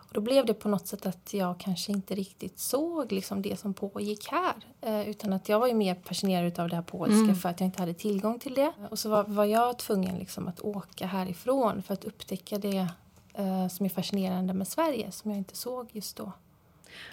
Och 0.08 0.14
då 0.14 0.22
blev 0.22 0.46
det 0.46 0.54
på 0.54 0.70
något 0.70 0.88
sätt 0.88 1.06
att 1.06 1.34
jag 1.34 1.60
kanske 1.60 1.92
inte 1.92 2.16
riktigt 2.16 2.60
såg 2.60 3.12
liksom 3.12 3.42
det 3.42 3.60
som 3.60 3.74
pågick 3.74 4.28
här. 4.32 4.54
Eh, 4.82 5.10
utan 5.10 5.34
att 5.34 5.50
jag 5.50 5.60
var 5.60 5.68
ju 5.68 5.74
mer 5.74 5.96
passionerad 5.96 6.60
av 6.60 6.70
det 6.70 6.76
här 6.76 6.84
polska 6.84 7.18
mm. 7.18 7.36
för 7.36 7.50
att 7.50 7.60
jag 7.60 7.68
inte 7.68 7.82
hade 7.82 7.94
tillgång 7.94 8.40
till 8.40 8.54
det. 8.54 8.74
Och 8.90 9.00
så 9.00 9.10
var, 9.10 9.24
var 9.24 9.46
jag 9.46 9.78
tvungen 9.80 10.18
liksom 10.18 10.48
att 10.48 10.60
åka 10.60 11.08
härifrån 11.08 11.82
för 11.82 11.94
att 11.94 12.06
upptäcka 12.06 12.58
det 12.58 12.88
eh, 13.34 13.68
som 13.68 13.86
är 13.86 13.90
fascinerande 13.90 14.54
med 14.54 14.68
Sverige 14.68 15.12
som 15.12 15.32
jag 15.32 15.38
inte 15.38 15.56
såg 15.56 15.90
just 15.92 16.18
då. 16.18 16.32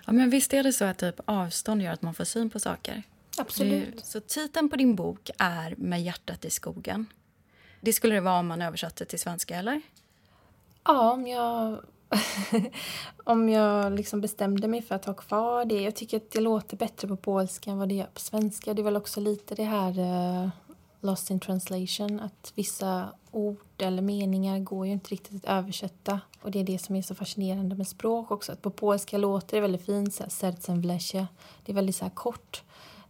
Ja, 0.06 0.12
men 0.12 0.30
visst 0.30 0.54
är 0.54 0.62
det 0.62 0.72
så 0.72 0.84
att 0.84 0.98
typ 0.98 1.20
avstånd 1.24 1.82
gör 1.82 1.92
att 1.92 2.02
man 2.02 2.14
får 2.14 2.24
syn 2.24 2.50
på 2.50 2.60
saker? 2.60 3.02
Absolut. 3.38 4.04
Så 4.04 4.20
titeln 4.20 4.68
på 4.68 4.76
din 4.76 4.94
bok 4.94 5.30
är 5.38 5.74
Med 5.78 6.02
hjärtat 6.02 6.44
i 6.44 6.50
skogen. 6.50 7.06
Det 7.80 7.92
skulle 7.92 8.14
det 8.14 8.20
vara 8.20 8.38
om 8.38 8.46
man 8.46 8.62
översatte 8.62 9.04
till 9.04 9.18
svenska, 9.18 9.56
eller? 9.56 9.80
Ja, 10.84 11.12
om 11.12 11.26
jag, 11.26 11.78
om 13.24 13.48
jag 13.48 13.92
liksom 13.92 14.20
bestämde 14.20 14.68
mig 14.68 14.82
för 14.82 14.94
att 14.94 15.04
ha 15.04 15.14
kvar 15.14 15.64
det. 15.64 15.82
Jag 15.82 15.96
tycker 15.96 16.16
att 16.16 16.30
det 16.30 16.40
låter 16.40 16.76
bättre 16.76 17.08
på 17.08 17.16
polska 17.16 17.70
än 17.70 17.78
vad 17.78 17.88
det 17.88 17.94
gör 17.94 18.06
på 18.06 18.20
svenska. 18.20 18.74
Det 18.74 18.82
är 18.82 18.84
väl 18.84 18.96
också 18.96 19.20
lite 19.20 19.54
det 19.54 19.64
här 19.64 19.98
uh, 19.98 20.48
lost 21.00 21.30
in 21.30 21.40
translation, 21.40 22.20
att 22.20 22.52
vissa 22.54 23.08
ord 23.30 23.58
eller 23.78 24.02
meningar 24.02 24.58
går 24.58 24.86
ju 24.86 24.92
inte 24.92 25.10
riktigt 25.10 25.44
att 25.44 25.50
översätta. 25.50 26.20
Och 26.42 26.50
det 26.50 26.60
är 26.60 26.64
det 26.64 26.78
som 26.78 26.96
är 26.96 27.02
så 27.02 27.14
fascinerande 27.14 27.76
med 27.76 27.88
språk 27.88 28.30
också. 28.30 28.52
Att 28.52 28.62
på 28.62 28.70
polska 28.70 29.18
låter 29.18 29.56
det 29.56 29.60
väldigt 29.60 29.86
fint, 29.86 30.14
så 30.14 30.22
här, 30.22 31.26
Det 31.64 31.72
är 31.72 31.74
väldigt 31.74 31.96
så 31.96 32.10
kort. 32.10 32.62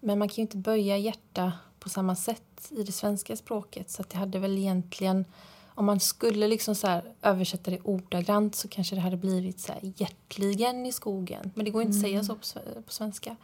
Men 0.05 0.19
man 0.19 0.29
kan 0.29 0.35
ju 0.37 0.43
inte 0.43 0.57
böja 0.57 0.99
hjärta 0.99 1.53
på 1.79 1.89
samma 1.89 2.17
sätt 2.17 2.71
i 2.71 2.83
det 2.83 2.93
svenska 2.93 3.37
språket. 3.37 3.91
Så 3.91 4.05
det 4.09 4.17
hade 4.17 4.39
väl 4.39 4.59
egentligen, 4.59 5.25
om 5.67 5.85
man 5.85 6.01
skulle 6.01 6.49
liksom 6.49 6.75
så 6.75 7.01
översätta 7.23 7.71
det 7.71 7.81
ordagrant 7.81 8.55
så 8.55 8.69
kanske 8.69 8.95
det 8.95 9.01
hade 9.01 9.17
blivit 9.17 9.61
så 9.61 9.73
här 9.73 9.93
hjärtligen 9.97 10.87
i 10.87 10.93
skogen. 10.93 11.51
Men 11.55 11.65
det 11.65 11.71
går 11.71 11.83
inte 11.83 12.09
mm. 12.09 12.21
att 12.21 12.27
säga 12.27 12.53
så 12.53 12.61
på, 12.61 12.83
på 12.83 12.93
svenska. 12.93 13.37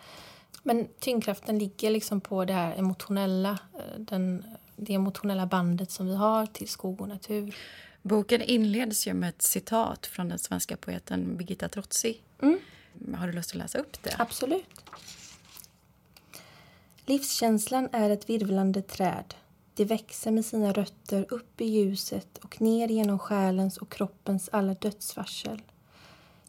Men 0.63 0.89
tyngdkraften 0.99 1.59
ligger 1.59 1.91
liksom 1.91 2.21
på 2.21 2.45
det 2.45 2.53
här 2.53 2.75
emotionella, 2.77 3.59
eh, 3.75 4.01
den, 4.01 4.45
det 4.77 4.95
emotionella 4.95 5.47
bandet 5.47 5.91
som 5.91 6.07
vi 6.07 6.15
har 6.15 6.47
till 6.47 6.69
skog 6.69 7.01
och 7.01 7.09
natur. 7.09 7.55
Boken 8.03 8.43
inleds 8.43 9.07
ju 9.07 9.15
med 9.15 9.29
ett 9.29 9.43
citat 9.43 10.07
från 10.07 10.29
den 10.29 10.39
svenska 10.39 10.77
poeten 10.77 11.37
Birgitta 11.37 11.69
Trotsi. 11.69 12.21
Mm. 12.43 12.59
Har 13.15 13.27
du 13.27 13.33
lust 13.33 13.51
att 13.51 13.57
läsa 13.57 13.79
upp 13.79 14.03
det? 14.03 14.17
Absolut. 14.19 14.67
Livskänslan 17.11 17.89
är 17.93 18.11
ett 18.11 18.31
virvlande 18.31 18.83
träd. 18.83 19.35
Det 19.75 19.85
växer 19.85 20.31
med 20.31 20.45
sina 20.45 20.73
rötter 20.73 21.27
upp 21.29 21.61
i 21.61 21.65
ljuset 21.65 22.39
och 22.39 22.61
ner 22.61 22.89
genom 22.89 23.19
själens 23.19 23.79
och 23.79 23.93
kroppens 23.93 24.49
alla 24.53 24.75
dödsvarsel. 24.75 25.63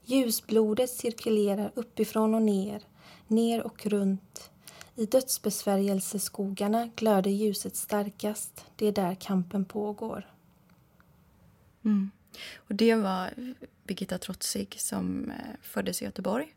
Ljusblodet 0.03 0.89
cirkulerar 0.89 1.72
uppifrån 1.75 2.34
och 2.34 2.41
ner, 2.41 2.84
ner 3.27 3.62
och 3.62 3.86
runt. 3.86 4.51
I 4.96 5.06
dödsbesvärjelseskogarna 5.06 6.89
glöder 6.96 7.32
ljuset 7.32 7.75
starkast. 7.75 8.65
Det 8.75 8.86
är 8.86 8.91
där 8.91 9.15
kampen 9.15 9.65
pågår. 9.65 10.32
Mm. 11.86 12.12
Och 12.56 12.75
det 12.75 12.96
var 12.96 13.34
Birgitta 13.84 14.18
Trotzig 14.18 14.75
som 14.80 15.32
eh, 15.32 15.38
föddes 15.62 16.01
i 16.01 16.06
Göteborg 16.06 16.56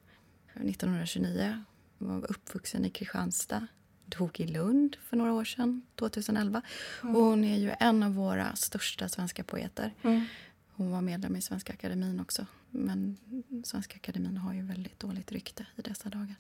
eh, 0.55 0.63
1929. 0.63 1.65
Hon 1.99 2.21
var 2.21 2.31
uppvuxen 2.31 2.85
i 2.85 2.91
Kristianstad 2.91 3.67
dog 4.07 4.41
i 4.41 4.47
Lund 4.47 4.97
för 5.09 5.17
några 5.17 5.33
år 5.33 5.45
sedan, 5.45 5.83
2011. 5.97 6.63
Mm. 7.03 7.17
Och 7.17 7.23
hon 7.23 7.45
är 7.45 7.59
ju 7.59 7.75
en 7.81 8.03
av 8.03 8.15
våra 8.15 8.57
största 8.57 9.09
svenska 9.09 9.45
poeter. 9.45 9.95
Mm. 10.03 10.25
Hon 10.77 10.91
var 10.91 11.01
medlem 11.01 11.37
i 11.37 11.41
Svenska 11.41 11.73
Akademin 11.73 12.21
också. 12.21 12.47
Men 12.71 13.17
Svenska 13.65 13.97
Akademin 13.97 14.37
har 14.37 14.55
ju 14.55 14.63
väldigt 14.63 15.01
dåligt 15.01 15.33
rykte 15.33 15.67
i 15.77 15.83
dessa 15.83 16.09
dagar. 16.09 16.35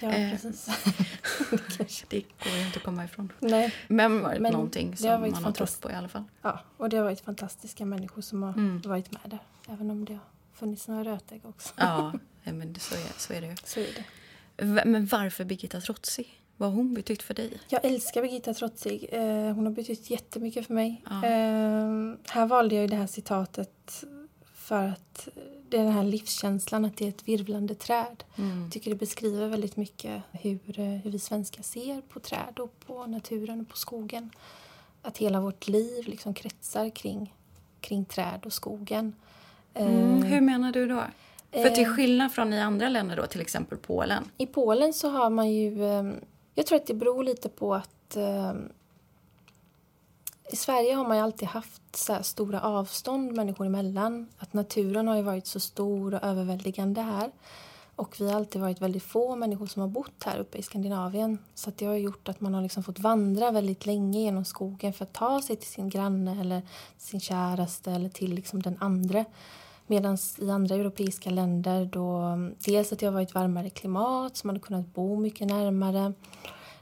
Ja, 0.00 0.10
eh, 0.10 0.30
precis. 0.30 0.66
det 2.08 2.20
går 2.20 2.56
ju 2.56 2.66
inte 2.66 2.78
att 2.78 2.84
komma 2.84 3.04
ifrån. 3.04 3.32
Nej. 3.40 3.74
Men 3.88 4.22
varit 4.22 4.40
Men 4.40 4.52
någonting 4.52 4.96
som 4.96 5.08
har 5.08 5.18
man 5.18 5.44
har 5.44 5.52
trott 5.52 5.80
på 5.80 5.90
i 5.90 5.94
alla 5.94 6.08
fall. 6.08 6.24
Ja, 6.42 6.60
och 6.76 6.88
det 6.88 6.96
har 6.96 7.04
varit 7.04 7.20
fantastiska 7.20 7.84
människor 7.84 8.22
som 8.22 8.42
har 8.42 8.52
mm. 8.52 8.80
varit 8.80 9.12
med 9.12 9.22
där. 9.24 9.38
Även 9.68 9.90
om 9.90 10.04
det 10.04 10.12
har 10.12 10.26
funnits 10.54 10.88
några 10.88 11.04
rötägg 11.04 11.46
också. 11.46 11.74
ja, 11.76 12.12
men 12.44 12.74
så 12.74 12.94
är, 12.94 13.18
så 13.18 13.32
är 13.32 13.40
det 13.40 13.46
ju. 13.46 13.56
Så 13.64 13.80
är 13.80 13.94
det. 13.94 14.04
Men 14.84 15.06
varför 15.06 15.44
Birgitta 15.44 15.80
Trotsi? 15.80 16.26
Vad 16.60 16.68
har 16.68 16.76
hon 16.76 16.94
betytt 16.94 17.22
för 17.22 17.34
dig? 17.34 17.50
Jag 17.68 17.84
älskar 17.84 18.22
Birgitta 18.22 18.54
Trotzig. 18.54 19.08
Eh, 19.12 19.54
hon 19.54 19.66
har 19.66 19.72
betytt 19.72 20.10
jättemycket 20.10 20.66
för 20.66 20.74
mig. 20.74 21.04
Ja. 21.04 21.16
Eh, 21.16 22.14
här 22.28 22.46
valde 22.46 22.74
jag 22.74 22.90
det 22.90 22.96
här 22.96 23.06
citatet 23.06 24.04
för 24.54 24.86
att 24.88 25.28
det 25.68 25.76
är 25.76 25.84
den 25.84 25.92
här 25.92 26.04
livskänslan 26.04 26.84
att 26.84 26.96
det 26.96 27.04
är 27.04 27.08
ett 27.08 27.28
virvlande 27.28 27.74
träd. 27.74 28.24
Mm. 28.36 28.62
Jag 28.62 28.72
tycker 28.72 28.90
det 28.90 28.96
beskriver 28.96 29.48
väldigt 29.48 29.76
mycket 29.76 30.22
hur, 30.32 30.80
eh, 30.80 30.86
hur 30.86 31.10
vi 31.10 31.18
svenskar 31.18 31.62
ser 31.62 32.00
på 32.00 32.20
träd 32.20 32.58
och 32.58 32.80
på 32.86 33.06
naturen 33.06 33.60
och 33.60 33.68
på 33.68 33.76
skogen. 33.76 34.30
Att 35.02 35.18
hela 35.18 35.40
vårt 35.40 35.68
liv 35.68 36.08
liksom 36.08 36.34
kretsar 36.34 36.90
kring, 36.90 37.34
kring 37.80 38.04
träd 38.04 38.40
och 38.44 38.52
skogen. 38.52 39.14
Mm, 39.74 40.22
hur 40.22 40.40
menar 40.40 40.72
du 40.72 40.86
då? 40.86 41.02
För 41.52 41.70
till 41.70 41.86
skillnad 41.86 42.32
från 42.32 42.52
i 42.52 42.60
andra 42.60 42.88
länder, 42.88 43.16
då, 43.16 43.26
till 43.26 43.40
exempel 43.40 43.78
Polen? 43.78 44.30
I 44.38 44.46
Polen 44.46 44.92
så 44.92 45.08
har 45.08 45.30
man 45.30 45.50
ju 45.50 45.78
jag 46.58 46.66
tror 46.66 46.76
att 46.76 46.86
det 46.86 46.94
beror 46.94 47.24
lite 47.24 47.48
på 47.48 47.74
att 47.74 48.16
eh, 48.16 48.52
i 50.50 50.56
Sverige 50.56 50.94
har 50.94 51.08
man 51.08 51.16
ju 51.16 51.22
alltid 51.22 51.48
haft 51.48 51.96
så 51.96 52.22
stora 52.22 52.60
avstånd 52.60 53.32
människor 53.32 53.66
emellan. 53.66 54.28
Att 54.38 54.52
naturen 54.52 55.08
har 55.08 55.16
ju 55.16 55.22
varit 55.22 55.46
så 55.46 55.60
stor 55.60 56.14
och 56.14 56.24
överväldigande 56.24 57.00
här. 57.00 57.30
Och 57.96 58.20
vi 58.20 58.28
har 58.28 58.36
alltid 58.36 58.60
varit 58.60 58.82
väldigt 58.82 59.02
få 59.02 59.36
människor 59.36 59.66
som 59.66 59.82
har 59.82 59.88
bott 59.88 60.24
här 60.24 60.38
uppe 60.38 60.58
i 60.58 60.62
Skandinavien. 60.62 61.38
Så 61.54 61.72
det 61.76 61.86
har 61.86 61.94
gjort 61.94 62.28
att 62.28 62.40
man 62.40 62.54
har 62.54 62.62
liksom 62.62 62.82
fått 62.82 62.98
vandra 62.98 63.50
väldigt 63.50 63.86
länge 63.86 64.20
genom 64.20 64.44
skogen 64.44 64.92
för 64.92 65.04
att 65.04 65.12
ta 65.12 65.42
sig 65.42 65.56
till 65.56 65.68
sin 65.68 65.88
granne 65.88 66.40
eller 66.40 66.62
sin 66.96 67.20
käraste 67.20 67.92
eller 67.92 68.08
till 68.08 68.34
liksom 68.34 68.62
den 68.62 68.76
andra. 68.80 69.24
Medan 69.90 70.18
i 70.38 70.50
andra 70.50 70.74
europeiska 70.74 71.30
länder 71.30 71.84
då 71.84 72.36
dels 72.58 72.92
att 72.92 72.98
det 72.98 73.06
har 73.06 73.12
varit 73.12 73.34
varmare 73.34 73.70
klimat 73.70 74.36
så 74.36 74.46
man 74.46 74.56
har 74.56 74.60
kunnat 74.60 74.94
bo 74.94 75.20
mycket 75.20 75.46
närmare. 75.46 76.12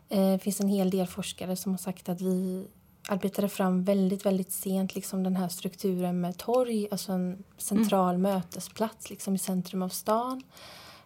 Eh, 0.09 0.33
det 0.33 0.39
finns 0.39 0.61
en 0.61 0.69
hel 0.69 0.91
del 0.91 1.07
forskare 1.07 1.57
som 1.57 1.73
har 1.73 1.79
sagt 1.79 2.09
att 2.09 2.21
vi 2.21 2.67
arbetade 3.09 3.49
fram 3.49 3.85
väldigt, 3.85 4.27
väldigt 4.27 4.53
sent 4.53 4.95
liksom 4.95 5.23
den 5.23 5.37
här 5.37 5.49
strukturen 5.49 6.21
med 6.21 6.37
torg, 6.37 6.89
alltså 6.91 7.13
en 7.13 7.45
central 7.57 8.15
mm. 8.15 8.23
mötesplats 8.23 9.11
liksom 9.11 9.35
i 9.35 9.39
centrum 9.39 9.83
av 9.83 9.89
stan. 9.89 10.43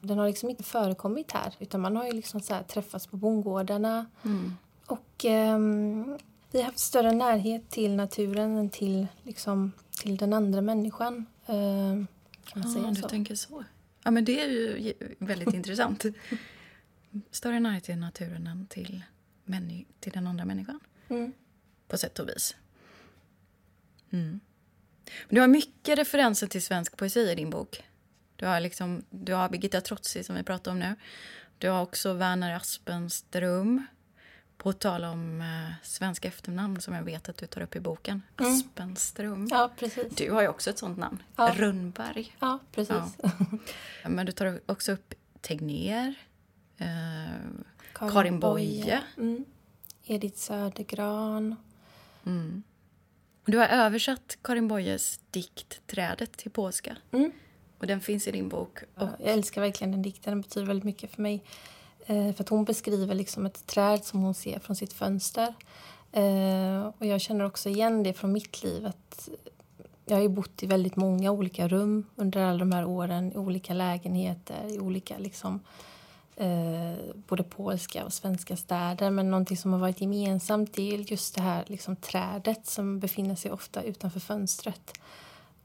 Den 0.00 0.18
har 0.18 0.26
liksom 0.26 0.50
inte 0.50 0.62
förekommit 0.62 1.32
här 1.32 1.54
utan 1.58 1.80
man 1.80 1.96
har 1.96 2.04
ju 2.06 2.12
liksom 2.12 2.40
så 2.40 2.54
träffats 2.68 3.06
på 3.06 3.16
bondgårdarna. 3.16 4.06
Mm. 4.24 4.52
Och 4.86 5.24
eh, 5.24 5.58
vi 6.50 6.58
har 6.58 6.64
haft 6.64 6.78
större 6.78 7.12
närhet 7.12 7.70
till 7.70 7.96
naturen 7.96 8.56
än 8.56 8.70
till, 8.70 9.06
liksom, 9.22 9.72
till 10.02 10.16
den 10.16 10.32
andra 10.32 10.60
människan. 10.60 11.26
Eh, 11.50 12.04
kan 12.44 12.64
ah, 12.64 12.72
säga 12.72 12.90
du 12.90 13.02
så. 13.02 13.08
tänker 13.08 13.34
så. 13.34 13.64
Ja, 14.04 14.10
men 14.10 14.24
det 14.24 14.40
är 14.40 14.48
ju 14.48 14.94
väldigt 15.18 15.54
intressant. 15.54 16.04
Större 17.30 17.60
närhet 17.60 17.84
till 17.84 17.96
naturen 17.96 18.46
än 18.46 18.66
till, 18.66 19.02
till 20.00 20.12
den 20.12 20.26
andra 20.26 20.44
människan. 20.44 20.80
Mm. 21.08 21.32
På 21.88 21.98
sätt 21.98 22.18
och 22.18 22.28
vis. 22.28 22.56
Mm. 24.10 24.40
Du 25.28 25.40
har 25.40 25.48
mycket 25.48 25.98
referenser 25.98 26.46
till 26.46 26.62
svensk 26.62 26.96
poesi 26.96 27.20
i 27.20 27.34
din 27.34 27.50
bok. 27.50 27.82
Du 28.36 28.46
har, 28.46 28.60
liksom, 28.60 29.04
du 29.10 29.34
har 29.34 29.48
Birgitta 29.48 29.80
Trotsi 29.80 30.24
som 30.24 30.36
vi 30.36 30.42
pratar 30.42 30.70
om 30.70 30.78
nu. 30.78 30.94
Du 31.58 31.68
har 31.68 31.82
också 31.82 32.12
Werner 32.12 32.56
Aspenström. 32.56 33.86
På 34.62 34.72
tal 34.72 35.04
om 35.04 35.40
eh, 35.40 35.72
svenska 35.82 36.28
efternamn 36.28 36.80
som 36.80 36.94
jag 36.94 37.02
vet 37.02 37.28
att 37.28 37.36
du 37.36 37.46
tar 37.46 37.60
upp 37.60 37.76
i 37.76 37.80
boken. 37.80 38.22
Mm. 38.38 38.52
Aspenström. 38.52 39.48
Ja, 39.50 39.70
precis. 39.78 40.16
Du 40.16 40.30
har 40.30 40.42
ju 40.42 40.48
också 40.48 40.70
ett 40.70 40.78
sånt 40.78 40.98
namn. 40.98 41.22
Ja. 41.36 41.52
Rönnberg. 41.56 42.36
Ja, 42.40 42.58
precis. 42.72 42.96
Ja. 43.22 43.30
Men 44.08 44.26
du 44.26 44.32
tar 44.32 44.60
också 44.66 44.92
upp 44.92 45.14
Tegnér. 45.40 46.14
Eh, 46.78 46.86
Karin, 47.92 48.12
Karin 48.12 48.40
Boye. 48.40 49.00
Mm. 49.16 49.44
Edith 50.04 50.38
Södergran. 50.38 51.56
Mm. 52.26 52.62
Du 53.44 53.58
har 53.58 53.66
översatt 53.66 54.38
Karin 54.42 54.68
Boyes 54.68 55.20
dikt 55.30 55.80
Trädet 55.86 56.32
till 56.32 56.50
polska. 56.50 56.96
Mm. 57.12 57.32
Och 57.78 57.86
den 57.86 58.00
finns 58.00 58.28
i 58.28 58.30
din 58.30 58.48
bok. 58.48 58.78
Och... 58.94 59.08
jag 59.18 59.32
älskar 59.32 59.60
verkligen 59.60 59.90
den 59.92 60.02
dikten. 60.02 60.30
Den 60.30 60.40
betyder 60.40 60.66
väldigt 60.66 60.84
mycket 60.84 61.14
för 61.14 61.22
mig. 61.22 61.44
Eh, 62.06 62.34
för 62.34 62.42
att 62.42 62.48
hon 62.48 62.64
beskriver 62.64 63.14
liksom 63.14 63.46
ett 63.46 63.66
träd 63.66 64.04
som 64.04 64.22
hon 64.22 64.34
ser 64.34 64.58
från 64.58 64.76
sitt 64.76 64.92
fönster. 64.92 65.54
Eh, 66.12 66.90
och 66.98 67.06
jag 67.06 67.20
känner 67.20 67.44
också 67.44 67.68
igen 67.68 68.02
det 68.02 68.12
från 68.12 68.32
mitt 68.32 68.62
liv. 68.62 68.86
Att 68.86 69.28
jag 70.04 70.16
har 70.16 70.22
ju 70.22 70.28
bott 70.28 70.62
i 70.62 70.66
väldigt 70.66 70.96
många 70.96 71.30
olika 71.30 71.68
rum 71.68 72.06
under 72.16 72.40
alla 72.40 72.58
de 72.58 72.72
här 72.72 72.84
åren. 72.84 73.32
I 73.32 73.36
olika 73.36 73.74
lägenheter, 73.74 74.74
i 74.74 74.78
olika 74.78 75.18
liksom, 75.18 75.60
eh, 76.36 76.94
både 77.14 77.42
polska 77.42 78.04
och 78.04 78.12
svenska 78.12 78.56
städer. 78.56 79.10
Men 79.10 79.30
någonting 79.30 79.56
som 79.56 79.72
har 79.72 79.80
varit 79.80 80.00
gemensamt 80.00 80.78
är 80.78 81.12
just 81.12 81.34
det 81.34 81.40
här 81.40 81.64
liksom, 81.66 81.96
trädet 81.96 82.66
som 82.66 83.00
befinner 83.00 83.34
sig 83.34 83.50
ofta 83.50 83.82
utanför 83.82 84.20
fönstret. 84.20 85.00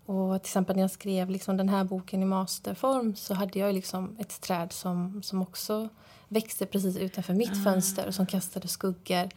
Och 0.06 0.42
till 0.42 0.48
exempel 0.48 0.76
när 0.76 0.84
jag 0.84 0.92
skrev 0.92 1.30
liksom 1.30 1.58
den 1.58 1.70
här 1.70 1.84
boken 1.84 2.22
i 2.22 2.26
masterform 2.26 3.16
så 3.16 3.34
hade 3.34 3.60
jag 3.60 3.74
liksom 3.74 4.16
ett 4.20 4.42
träd 4.42 4.72
som, 4.74 5.24
som 5.24 5.42
också 5.42 5.90
växte 6.28 6.66
precis 6.66 6.98
utanför 6.98 7.34
mitt 7.34 7.52
ah. 7.52 7.64
fönster 7.64 8.08
och 8.08 8.16
som 8.16 8.26
kastade 8.26 8.68
skuggor. 8.68 9.30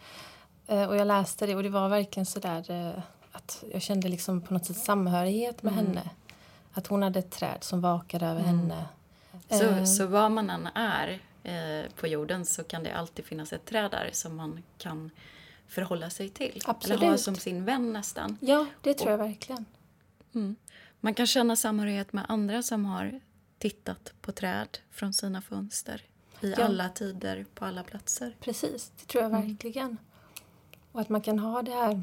Eh, 0.66 0.84
och 0.88 0.96
jag 0.96 1.06
läste 1.06 1.46
det 1.46 1.56
och 1.56 1.62
det 1.62 1.68
var 1.68 1.88
verkligen 1.88 2.26
så 2.26 2.40
där 2.40 2.70
eh, 2.70 3.02
att 3.32 3.64
jag 3.72 3.82
kände 3.82 4.08
liksom 4.08 4.40
på 4.40 4.54
något 4.54 4.66
sätt 4.66 4.76
samhörighet 4.76 5.62
med 5.62 5.72
mm. 5.72 5.86
henne. 5.86 6.10
Att 6.72 6.86
hon 6.86 7.02
hade 7.02 7.18
ett 7.18 7.30
träd 7.30 7.58
som 7.60 7.80
vakade 7.80 8.26
över 8.26 8.40
mm. 8.40 8.58
henne. 8.58 8.84
Så, 9.48 9.64
eh. 9.64 9.84
så 9.84 10.06
var 10.06 10.28
man 10.28 10.50
än 10.50 10.68
är 10.74 11.20
eh, 11.42 11.90
på 12.00 12.06
jorden 12.06 12.44
så 12.44 12.64
kan 12.64 12.82
det 12.82 12.92
alltid 12.92 13.24
finnas 13.24 13.52
ett 13.52 13.64
träd 13.64 13.90
där 13.90 14.10
som 14.12 14.36
man 14.36 14.62
kan 14.78 15.10
förhålla 15.66 16.10
sig 16.10 16.28
till. 16.28 16.62
Absolut. 16.64 16.98
Eller 16.98 17.10
ha 17.10 17.18
som 17.18 17.34
sin 17.34 17.64
vän 17.64 17.92
nästan. 17.92 18.38
Ja, 18.40 18.66
det 18.82 18.94
tror 18.94 19.10
jag 19.10 19.18
verkligen. 19.18 19.64
Mm. 20.34 20.56
Man 21.00 21.14
kan 21.14 21.26
känna 21.26 21.56
samhörighet 21.56 22.12
med 22.12 22.24
andra 22.28 22.62
som 22.62 22.84
har 22.84 23.20
tittat 23.58 24.12
på 24.20 24.32
träd 24.32 24.78
från 24.90 25.12
sina 25.12 25.42
fönster 25.42 26.02
i 26.40 26.50
ja. 26.50 26.64
alla 26.64 26.88
tider, 26.88 27.46
på 27.54 27.64
alla 27.64 27.82
platser. 27.82 28.36
Precis, 28.40 28.92
det 29.00 29.06
tror 29.06 29.22
jag 29.22 29.32
mm. 29.32 29.48
verkligen. 29.48 29.96
Och 30.92 31.00
att 31.00 31.08
man 31.08 31.20
kan 31.20 31.38
ha 31.38 31.62
det 31.62 31.72
här 31.72 32.02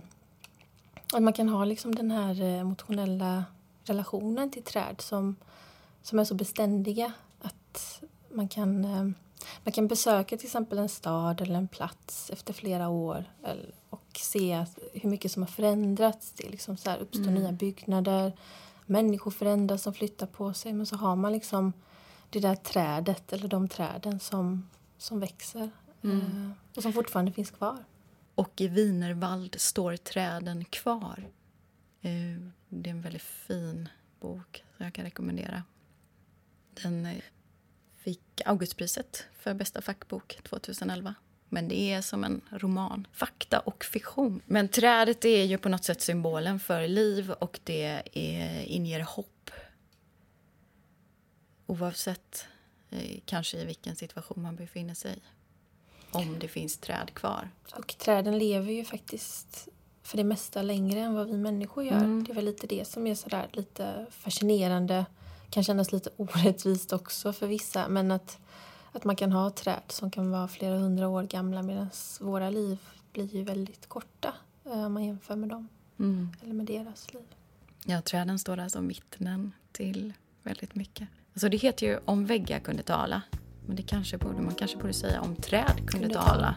att 1.14 1.24
man 1.24 1.34
kan 1.34 1.50
ha 1.50 1.66
liksom 1.66 1.96
den 1.96 2.12
här 2.12 2.42
eh, 2.42 2.60
emotionella 2.60 3.46
relationen 3.84 4.52
till 4.52 4.64
träd 4.64 4.96
som, 5.02 5.36
som 6.02 6.20
är 6.20 6.24
så 6.24 6.36
beständiga 6.36 7.12
att 7.42 8.02
man 8.30 8.48
kan, 8.48 8.86
eh, 8.86 9.08
man 9.64 9.72
kan 9.72 9.88
besöka 9.88 10.38
till 10.38 10.48
exempel 10.48 10.78
en 10.78 10.90
stad 10.90 11.42
eller 11.42 11.56
en 11.56 11.68
plats 11.68 12.30
efter 12.30 12.54
flera 12.54 12.90
år 12.90 13.26
och 14.16 14.22
se 14.22 14.66
hur 14.94 15.10
mycket 15.10 15.32
som 15.32 15.44
har 15.44 15.48
förändrats. 15.48 16.32
Det 16.32 16.50
liksom 16.50 16.78
så 16.78 16.90
här 16.90 16.98
uppstår 16.98 17.28
mm. 17.28 17.34
nya 17.34 17.52
byggnader, 17.52 18.34
människor 18.86 19.32
förändras, 19.32 19.84
som 19.84 19.94
flyttar 19.94 20.28
på 20.28 20.54
sig 20.54 20.74
men 20.74 20.86
så 20.86 20.96
har 20.96 21.16
man 21.16 21.32
liksom 21.32 21.74
det 22.30 22.40
där 22.40 22.56
trädet 22.56 23.34
eller 23.34 23.48
de 23.48 23.68
träden 23.68 24.20
som, 24.20 24.70
som 24.98 25.20
växer 25.20 25.72
mm. 26.02 26.20
Eh, 26.20 26.78
och 26.78 26.84
som 26.84 26.94
fortfarande 26.94 27.32
finns 27.32 27.52
kvar. 27.52 27.86
Och 28.36 28.62
i 28.62 28.68
Wienerwald 28.68 29.56
står 29.60 29.98
träden 29.98 30.66
kvar. 30.66 31.30
Eh, 32.02 32.42
det 32.70 32.90
är 32.90 32.92
en 32.92 33.02
väldigt 33.02 33.22
fin 33.22 33.90
bok 34.20 34.64
som 34.78 34.86
jag 34.86 34.94
kan 34.94 35.06
rekommendera. 35.06 35.64
Den 36.84 37.06
eh, 37.06 37.24
fick 37.98 38.42
Augustpriset 38.46 39.26
för 39.40 39.54
bästa 39.54 39.82
fackbok 39.82 40.40
2011. 40.44 41.16
Men 41.50 41.68
det 41.68 41.92
är 41.92 42.02
som 42.02 42.24
en 42.24 42.42
roman. 42.50 43.08
Fakta 43.12 43.60
och 43.60 43.84
fiktion. 43.86 44.42
Men 44.46 44.68
trädet 44.68 45.26
är 45.26 45.44
ju 45.44 45.58
på 45.58 45.70
något 45.70 45.84
sätt 45.84 46.02
symbolen 46.02 46.60
för 46.60 46.88
liv 46.88 47.32
och 47.32 47.60
det 47.64 48.04
är, 48.14 48.64
inger 48.66 49.00
hopp. 49.00 49.52
Oavsett 51.68 52.46
eh, 52.90 53.20
kanske 53.26 53.58
i 53.58 53.66
vilken 53.66 53.96
situation 53.96 54.44
man 54.44 54.56
befinner 54.56 54.94
sig 54.94 55.14
i. 55.14 55.22
Om 56.12 56.40
det 56.40 56.48
finns 56.48 56.78
träd 56.78 57.14
kvar. 57.14 57.50
Och 57.74 57.98
träden 57.98 58.38
lever 58.38 58.72
ju 58.72 58.86
faktiskt 58.86 59.68
för 60.06 60.18
det 60.18 60.24
mesta 60.24 60.62
längre 60.62 61.00
än 61.00 61.14
vad 61.14 61.28
vi 61.28 61.38
människor 61.38 61.84
gör. 61.84 61.98
Mm. 61.98 62.24
Det 62.24 62.32
är 62.32 62.36
väl 62.36 62.46
lite 62.46 62.68
det 62.68 62.88
som 62.88 63.08
är 63.08 63.16
sådär 63.16 63.48
lite 63.52 64.06
fascinerande. 64.12 65.06
Kan 65.50 65.64
kännas 65.64 65.92
lite 65.92 66.10
orättvist 66.18 66.94
också 66.94 67.34
för 67.34 67.48
vissa. 67.48 67.88
Men 67.88 68.12
att, 68.12 68.40
att 68.96 69.04
man 69.04 69.16
kan 69.16 69.32
ha 69.32 69.50
träd 69.50 69.84
som 69.88 70.12
kan 70.12 70.32
vara 70.32 70.48
flera 70.48 70.78
hundra 70.78 71.08
år 71.08 71.24
gamla 71.24 71.64
medan 71.64 71.90
våra 72.22 72.50
liv 72.50 72.78
blir 73.14 73.36
ju 73.36 73.44
väldigt 73.44 73.88
korta 73.88 74.34
eh, 74.66 74.86
om 74.86 74.94
man 74.94 75.06
jämför 75.06 75.36
med 75.36 75.50
dem. 75.50 75.68
Mm. 76.00 76.30
Eller 76.44 76.54
med 76.54 76.66
deras 76.66 77.14
liv. 77.14 77.24
Ja, 77.86 78.02
träden 78.02 78.40
står 78.40 78.58
där 78.58 78.70
som 78.70 78.88
vittnen 78.88 79.52
till 79.72 80.14
väldigt 80.44 80.76
mycket. 80.76 81.08
Alltså 81.34 81.50
det 81.50 81.58
heter 81.58 81.88
ju 81.88 82.00
Om 82.06 82.26
väggar 82.26 82.60
kunde 82.60 82.84
tala. 82.84 83.22
Men 83.66 83.76
det 83.76 83.84
kanske 83.84 84.18
borde, 84.18 84.42
man 84.42 84.56
kanske 84.56 84.78
borde 84.78 84.94
säga 84.94 85.22
om 85.22 85.36
träd 85.36 85.82
kunde 85.88 86.10
tala. 86.10 86.56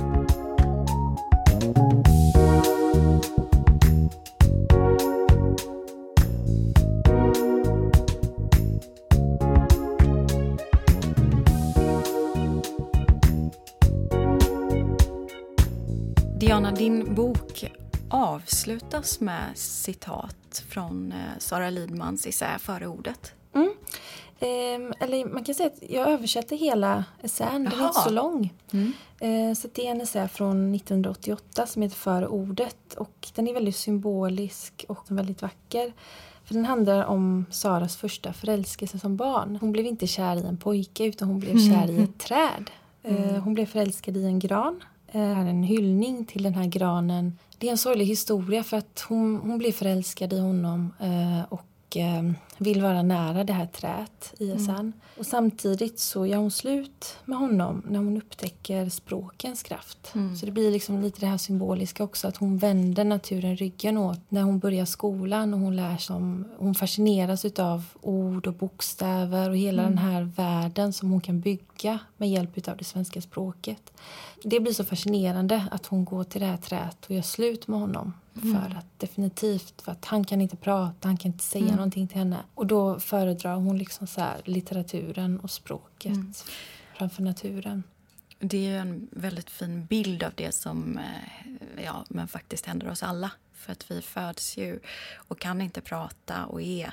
Diana, 16.49 16.73
din 16.73 17.15
bok 17.15 17.65
avslutas 18.11 19.21
med 19.21 19.45
citat 19.55 20.65
från 20.69 21.13
eh, 21.13 21.39
Sara 21.39 21.71
Lidmans 21.71 22.27
essä 22.27 22.59
Förordet. 22.59 23.33
Mm. 23.55 23.73
Eh, 24.39 24.97
eller 25.01 25.35
man 25.35 25.45
kan 25.45 25.55
säga 25.55 25.67
att 25.67 25.91
jag 25.91 26.09
översätter 26.09 26.57
hela 26.57 27.05
essän, 27.23 27.65
den 27.65 27.81
är 27.81 27.87
inte 27.87 28.01
så 28.01 28.11
lång. 28.11 28.55
Mm. 28.73 28.93
Eh, 29.21 29.55
så 29.55 29.69
det 29.73 29.87
är 29.87 29.91
en 29.91 30.01
essä 30.01 30.29
från 30.29 30.75
1988 30.75 31.67
som 31.67 31.83
heter 31.83 31.97
Förordet 31.97 32.95
och 32.95 33.29
den 33.35 33.49
är 33.49 33.55
väldigt 33.55 33.77
symbolisk 33.77 34.85
och 34.89 35.05
väldigt 35.09 35.43
vacker. 35.43 35.93
För 36.45 36.55
den 36.55 36.65
handlar 36.65 37.05
om 37.05 37.47
Saras 37.51 37.97
första 37.97 38.33
förälskelse 38.33 38.99
som 38.99 39.17
barn. 39.17 39.59
Hon 39.61 39.73
blev 39.73 39.87
inte 39.87 40.07
kär 40.07 40.37
i 40.37 40.47
en 40.47 40.57
pojke 40.57 41.05
utan 41.05 41.29
hon 41.29 41.39
blev 41.39 41.57
mm. 41.57 41.73
kär 41.73 41.91
i 41.91 42.03
ett 42.03 42.19
träd. 42.19 42.71
Eh, 43.03 43.29
mm. 43.29 43.43
hon 43.43 43.55
blev 43.55 43.67
förälskad 43.67 44.17
i 44.17 44.25
en 44.25 44.39
gran. 44.39 44.81
Eh, 45.13 45.49
en 45.49 45.63
hyllning 45.63 46.25
till 46.25 46.43
den 46.43 46.55
här 46.55 46.67
granen. 46.67 47.39
Det 47.59 47.67
är 47.67 47.71
en 47.71 47.79
sorglig 47.79 48.07
historia 48.07 48.63
för 48.63 48.77
att 48.77 49.05
hon, 49.09 49.37
hon 49.37 49.59
blev 49.59 49.73
förälskad 49.73 50.33
i 50.33 50.39
honom 50.39 50.93
eh, 51.01 51.53
och 51.53 51.68
och 51.89 51.97
eh, 51.97 52.31
vill 52.59 52.83
vara 52.83 53.03
nära 53.03 53.45
det 53.45 53.53
här 53.53 53.67
träet, 53.67 54.35
ISN. 54.39 54.71
Mm. 54.71 54.93
Och 55.19 55.27
samtidigt 55.27 55.99
så 55.99 56.27
gör 56.27 56.39
hon 56.39 56.51
slut 56.51 57.17
med 57.25 57.39
honom 57.39 57.83
när 57.89 57.99
hon 57.99 58.17
upptäcker 58.17 58.89
språkens 58.89 59.63
kraft. 59.63 60.11
Mm. 60.15 60.37
Så 60.37 60.47
det 60.47 60.53
blir 60.53 60.71
liksom 60.71 61.03
lite 61.03 61.21
det 61.21 61.27
här 61.27 61.37
symboliska 61.37 62.05
också 62.05 62.29
att 62.29 62.37
hon 62.37 62.59
vänder 62.59 63.05
naturen 63.05 63.57
ryggen 63.57 63.99
åt 63.99 64.21
när 64.29 64.43
hon 64.43 64.59
börjar 64.59 64.85
skolan 64.85 65.55
och 65.55 65.61
hon 65.61 65.77
lär 65.77 65.97
sig 65.97 66.17
om, 66.17 66.45
hon 66.59 66.75
fascineras 66.75 67.45
av 67.45 67.85
ord 68.01 68.47
och 68.47 68.55
bokstäver 68.55 69.51
och 69.51 69.57
hela 69.57 69.83
mm. 69.83 69.95
den 69.95 70.05
här 70.05 70.23
världen 70.23 70.93
som 70.93 71.11
hon 71.11 71.21
kan 71.21 71.41
bygga 71.41 71.99
med 72.17 72.31
hjälp 72.31 72.69
av 72.69 72.77
det 72.77 72.85
svenska 72.85 73.21
språket. 73.21 73.93
Det 74.43 74.61
blir 74.61 74.73
så 74.73 74.85
fascinerande 74.85 75.65
att 75.71 75.87
hon 75.87 76.05
går 76.05 76.25
till 76.25 76.41
det 76.41 76.47
här 76.47 76.57
träet 76.57 77.07
och 77.07 77.15
gör 77.15 77.23
slut 77.23 77.69
med 77.69 77.81
honom. 77.81 78.13
Mm. 78.43 78.63
För 78.63 78.79
att 78.79 78.87
definitivt, 78.99 79.83
för 79.83 79.93
att 79.93 80.05
han 80.05 80.25
kan 80.25 80.41
inte 80.41 80.57
prata, 80.57 81.09
han 81.09 81.17
kan 81.17 81.33
inte 81.33 81.45
säga 81.45 81.65
mm. 81.65 81.77
någonting 81.77 82.09
till 82.09 82.19
henne. 82.19 82.39
Och 82.55 82.67
då 82.67 83.01
föredrar 83.01 83.55
hon 83.55 83.79
liksom 83.79 84.07
så 84.07 84.21
här, 84.21 84.41
litteraturen 84.45 85.41
och 85.41 85.51
språket 85.51 86.17
mm. 86.17 86.33
framför 86.95 87.23
naturen. 87.23 87.83
Det 88.39 88.67
är 88.67 88.79
en 88.79 89.09
väldigt 89.11 89.51
fin 89.51 89.87
bild 89.87 90.23
av 90.23 90.33
det 90.35 90.55
som 90.55 90.99
eh, 90.99 91.85
ja, 91.85 92.05
men 92.09 92.29
faktiskt 92.29 92.67
händer 92.67 92.91
oss 92.91 93.03
alla. 93.03 93.31
För 93.53 93.73
att 93.73 93.91
vi 93.91 94.03
föds 94.03 94.57
ju 94.57 94.81
och 95.17 95.39
kan 95.39 95.61
inte 95.61 95.81
prata 95.81 96.45
och 96.45 96.63
är 96.63 96.93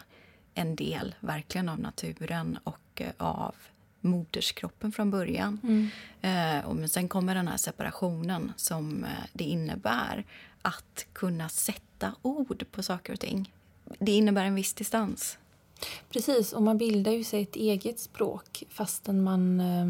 en 0.53 0.75
del 0.75 1.15
verkligen 1.19 1.69
av 1.69 1.79
naturen 1.79 2.59
och 2.63 3.01
eh, 3.01 3.11
av 3.17 3.55
moderskroppen 4.01 4.91
från 4.91 5.11
början. 5.11 5.59
Mm. 5.63 5.89
Eh, 6.21 6.65
och 6.65 6.75
men 6.75 6.89
sen 6.89 7.07
kommer 7.07 7.35
den 7.35 7.47
här 7.47 7.57
separationen 7.57 8.53
som 8.55 9.03
eh, 9.03 9.09
det 9.33 9.43
innebär 9.43 10.25
att 10.65 11.05
kunna 11.13 11.49
sätta 11.49 12.15
ord 12.21 12.65
på 12.71 12.83
saker 12.83 13.13
och 13.13 13.19
ting. 13.19 13.53
Det 13.99 14.11
innebär 14.11 14.45
en 14.45 14.55
viss 14.55 14.73
distans. 14.73 15.37
Precis, 16.09 16.53
och 16.53 16.61
man 16.61 16.77
bildar 16.77 17.11
ju 17.11 17.23
sig 17.23 17.41
ett 17.41 17.55
eget 17.55 17.99
språk 17.99 18.63
fastän 18.69 19.23
man 19.23 19.59
eh, 19.59 19.85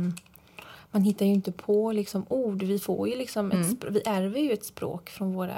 man 0.91 1.01
hittar 1.03 1.25
ju 1.25 1.33
inte 1.33 1.51
på 1.51 1.91
liksom 1.91 2.25
ord. 2.29 2.63
Vi, 2.63 2.79
får 2.79 3.09
ju 3.09 3.15
liksom 3.15 3.51
mm. 3.51 3.71
ett, 3.71 3.83
vi 3.89 4.01
ärver 4.05 4.39
ju 4.39 4.51
ett 4.51 4.65
språk 4.65 5.09
från, 5.09 5.33
våra, 5.33 5.57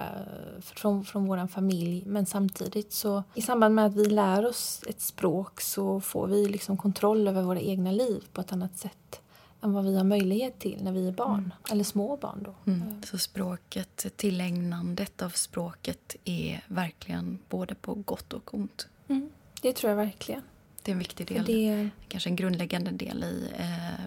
från, 0.61 1.05
från 1.05 1.25
vår 1.25 1.47
familj 1.47 2.03
men 2.05 2.25
samtidigt 2.25 2.93
så 2.93 3.23
i 3.33 3.41
samband 3.41 3.75
med 3.75 3.85
att 3.85 3.95
vi 3.95 4.05
lär 4.05 4.45
oss 4.45 4.83
ett 4.87 5.01
språk 5.01 5.61
så 5.61 5.99
får 6.01 6.27
vi 6.27 6.47
liksom 6.47 6.77
kontroll 6.77 7.27
över 7.27 7.41
våra 7.41 7.59
egna 7.59 7.91
liv 7.91 8.23
på 8.33 8.41
ett 8.41 8.53
annat 8.53 8.77
sätt 8.77 9.21
än 9.61 9.73
vad 9.73 9.85
vi 9.85 9.97
har 9.97 10.03
möjlighet 10.03 10.59
till 10.59 10.83
när 10.83 10.91
vi 10.91 11.07
är 11.07 11.11
barn, 11.11 11.39
mm. 11.39 11.51
eller 11.71 11.83
små 11.83 12.17
barn. 12.17 12.39
Då. 12.45 12.71
Mm. 12.71 13.03
Så 13.03 13.17
språket, 13.17 14.05
tillägnandet 14.15 15.21
av 15.21 15.29
språket 15.29 16.15
är 16.23 16.63
verkligen 16.67 17.39
både 17.49 17.75
på 17.75 17.93
gott 17.93 18.33
och 18.33 18.53
ont? 18.53 18.87
Mm. 19.07 19.29
Det 19.61 19.73
tror 19.73 19.89
jag 19.89 19.97
verkligen. 19.97 20.41
Det 20.83 20.91
är 20.91 20.93
en 20.93 20.99
viktig 20.99 21.27
del. 21.27 21.45
Det... 21.45 21.89
Kanske 22.07 22.29
en 22.29 22.35
grundläggande 22.35 22.91
del 22.91 23.23
i 23.23 23.49
eh, 23.57 24.05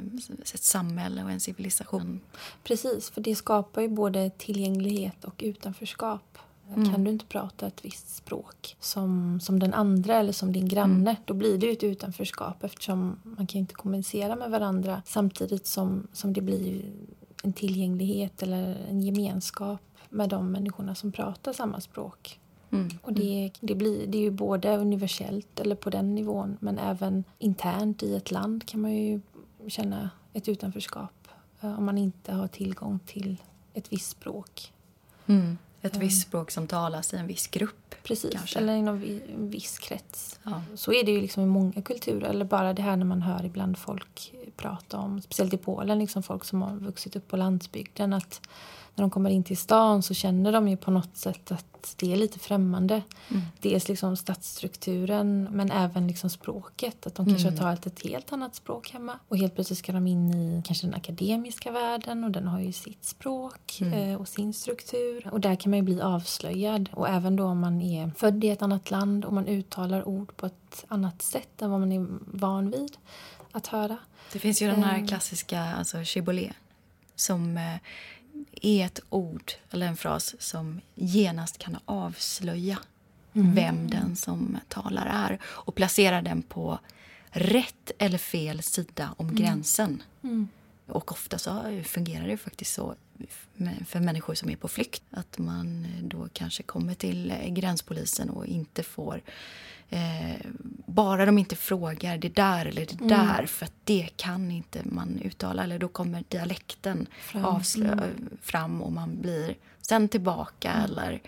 ett 0.55 0.63
samhälle 0.63 1.25
och 1.25 1.31
en 1.31 1.41
civilisation. 1.41 2.21
Precis, 2.65 3.11
för 3.11 3.21
det 3.21 3.37
skapar 3.37 3.83
ju 3.83 3.89
både 3.89 4.31
tillgänglighet 4.31 5.25
och 5.25 5.35
utanförskap. 5.39 6.39
Mm. 6.77 6.93
Kan 6.93 7.05
du 7.05 7.11
inte 7.11 7.27
prata 7.27 7.67
ett 7.67 7.85
visst 7.85 8.17
språk 8.17 8.77
som, 8.81 9.41
som 9.41 9.59
den 9.59 9.75
andra 9.75 10.17
eller 10.17 10.33
som 10.33 10.53
din 10.53 10.69
granne, 10.69 11.11
mm. 11.11 11.23
då 11.25 11.35
blir 11.35 11.59
det 11.59 11.71
ett 11.71 11.83
utanförskap 11.83 12.65
eftersom 12.65 13.21
man 13.23 13.47
kan 13.47 13.59
inte 13.59 13.75
kommunicera 13.75 14.37
med 14.37 14.51
varandra 14.51 15.03
samtidigt 15.07 15.67
som, 15.67 16.07
som 16.13 16.33
det 16.33 16.41
blir 16.41 16.83
en 17.43 17.53
tillgänglighet 17.53 18.43
eller 18.43 18.87
en 18.91 19.03
gemenskap 19.03 19.81
med 20.09 20.29
de 20.29 20.53
människorna 20.53 20.95
som 20.95 21.13
pratar 21.13 21.53
samma 21.53 21.81
språk. 21.81 22.41
Mm. 22.71 22.89
Och 23.03 23.13
det, 23.13 23.51
det, 23.61 23.75
blir, 23.75 24.07
det 24.07 24.19
är 24.19 24.23
ju 24.23 24.31
både 24.31 24.77
universellt 24.77 25.61
eller 25.61 25.75
på 25.75 25.91
den 25.91 26.15
nivån 26.15 26.57
men 26.61 26.79
även 26.79 27.25
internt 27.39 28.03
i 28.03 28.15
ett 28.15 28.31
land 28.31 28.67
kan 28.67 28.81
man 28.81 28.95
ju 28.95 29.21
känna 29.69 30.11
ett 30.33 30.49
utanförskap 30.49 31.29
eh, 31.61 31.79
om 31.79 31.85
man 31.85 31.99
inte 31.99 32.33
har 32.33 32.49
tillgång 32.49 32.99
till 33.07 33.37
ett 33.75 33.93
visst 33.93 34.11
språk. 34.11 34.73
Mm. 35.27 35.59
Ett 35.83 35.97
mm. 35.97 36.07
visst 36.07 36.23
språk 36.23 36.51
som 36.51 36.67
talas 36.67 37.15
i 37.15 37.17
en 37.17 37.27
viss 37.27 37.47
grupp. 37.47 37.95
Precis, 38.03 38.33
kanske. 38.33 38.59
eller 38.59 38.75
inom 38.75 39.21
en 39.35 39.51
viss 39.51 39.79
krets. 39.79 40.39
Ja. 40.43 40.63
Så 40.75 40.93
är 40.93 41.05
det 41.05 41.13
ju 41.13 41.21
liksom 41.21 41.43
i 41.43 41.47
många 41.47 41.83
kulturer. 41.83 42.29
Eller 42.29 42.45
bara 42.45 42.73
det 42.73 42.83
här 42.83 42.97
när 42.97 43.07
man 43.07 43.23
hör 43.23 43.45
ibland 43.45 43.79
folk 43.79 44.33
prata 44.57 44.99
om, 44.99 45.21
speciellt 45.21 45.55
i 45.55 45.57
Polen, 45.57 45.99
liksom 45.99 46.23
folk 46.23 46.45
som 46.45 46.63
har 46.63 46.77
vuxit 46.77 47.17
upp 47.17 47.29
på 47.29 47.37
landsbygden. 47.37 48.13
Att 48.13 48.49
när 49.01 49.05
de 49.05 49.11
kommer 49.11 49.31
in 49.31 49.45
till 49.45 49.57
stan 49.57 50.03
så 50.03 50.15
känner 50.15 50.53
de 50.53 50.69
ju 50.69 50.77
på 50.77 50.91
något 50.91 51.17
sätt 51.17 51.53
att 51.53 51.95
det 51.97 52.13
är 52.13 52.17
lite 52.17 52.39
främmande. 52.39 53.03
Mm. 53.29 53.43
Dels 53.61 53.89
liksom 53.89 54.17
stadsstrukturen 54.17 55.49
men 55.51 55.71
även 55.71 56.07
liksom 56.07 56.31
språket. 56.31 57.07
Att 57.07 57.15
de 57.15 57.27
kanske 57.27 57.49
mm. 57.49 57.59
har 57.59 57.65
talat 57.65 57.87
ett 57.87 58.03
helt 58.03 58.33
annat 58.33 58.55
språk 58.55 58.91
hemma. 58.91 59.19
Och 59.29 59.37
helt 59.37 59.55
plötsligt 59.55 59.79
ska 59.79 59.93
de 59.93 60.07
in 60.07 60.35
i 60.35 60.63
kanske 60.67 60.87
den 60.87 60.95
akademiska 60.95 61.71
världen 61.71 62.25
och 62.25 62.31
den 62.31 62.47
har 62.47 62.61
ju 62.61 62.73
sitt 62.73 63.05
språk 63.05 63.79
mm. 63.81 63.93
Eh, 63.93 64.21
och 64.21 64.29
sin 64.29 64.53
struktur. 64.53 65.29
Och 65.33 65.41
där 65.41 65.55
kan 65.55 65.71
man 65.71 65.79
ju 65.79 65.83
bli 65.83 66.01
avslöjad. 66.01 66.89
Och 66.93 67.09
även 67.09 67.37
då 67.37 67.45
om 67.45 67.59
man 67.59 67.83
är 67.83 68.11
född 68.17 68.45
i 68.45 68.49
ett 68.49 68.63
annat 68.63 68.91
land 68.91 69.25
och 69.25 69.33
man 69.33 69.49
uttalar 69.49 70.09
ord 70.09 70.37
på 70.37 70.47
ett 70.47 70.85
annat 70.89 71.23
sätt 71.23 71.63
än 71.63 71.71
vad 71.71 71.81
man 71.81 71.93
är 71.93 72.07
van 72.27 72.71
vid 72.71 72.97
att 73.53 73.67
höra. 73.67 73.97
Det 74.33 74.39
finns 74.39 74.63
ju 74.63 74.67
den 74.67 74.83
här 74.83 74.99
ehm. 74.99 75.07
klassiska 75.07 75.61
alltså 75.63 75.99
shibboleth 76.05 76.57
som 77.21 77.57
eh, 77.57 77.77
är 78.63 78.87
ett 78.87 79.01
ord 79.09 79.53
eller 79.71 79.87
en 79.87 79.97
fras 79.97 80.35
som 80.39 80.81
genast 80.95 81.59
kan 81.59 81.79
avslöja 81.85 82.79
mm. 83.33 83.55
vem 83.55 83.91
den 83.91 84.17
som 84.17 84.59
talar 84.69 85.07
är 85.07 85.39
och 85.45 85.75
placera 85.75 86.23
den 86.23 86.43
på 86.43 86.79
rätt 87.31 87.91
eller 87.99 88.19
fel 88.19 88.63
sida 88.63 89.15
om 89.17 89.27
mm. 89.27 89.37
gränsen. 89.37 90.03
Mm. 90.23 90.49
Och 90.87 91.13
ofta 91.13 91.39
så 91.39 91.83
fungerar 91.85 92.29
det 92.29 92.37
faktiskt 92.37 92.75
så 92.75 92.95
för 93.87 94.01
människor 94.01 94.35
som 94.35 94.51
är 94.51 94.57
på 94.57 94.69
flykt. 94.69 95.03
Att 95.11 95.39
man 95.39 95.87
då 96.03 96.29
kanske 96.33 96.63
kommer 96.63 96.95
till 96.95 97.35
gränspolisen 97.49 98.31
och 98.31 98.47
inte 98.47 98.83
får 98.83 99.23
Eh, 99.91 100.47
bara 100.87 101.27
de 101.27 101.39
inte 101.39 101.57
frågar 101.57 102.19
det 102.19 102.29
där 102.29 102.67
eller 102.67 102.87
det 102.87 103.01
mm. 103.01 103.09
där 103.09 103.47
för 103.47 103.67
att 103.67 103.73
det 103.85 104.09
kan 104.17 104.51
inte 104.51 104.81
man 104.85 105.21
uttala. 105.25 105.65
Eller 105.65 105.79
då 105.79 105.89
kommer 105.89 106.25
dialekten 106.29 107.07
fram, 107.21 107.45
avslö, 107.45 107.93
mm. 107.93 108.39
fram 108.43 108.83
och 108.83 108.93
man 108.93 109.21
blir 109.21 109.55
sen 109.81 110.09
tillbaka. 110.09 110.73
Mm. 110.73 110.85
Eller, 110.85 111.23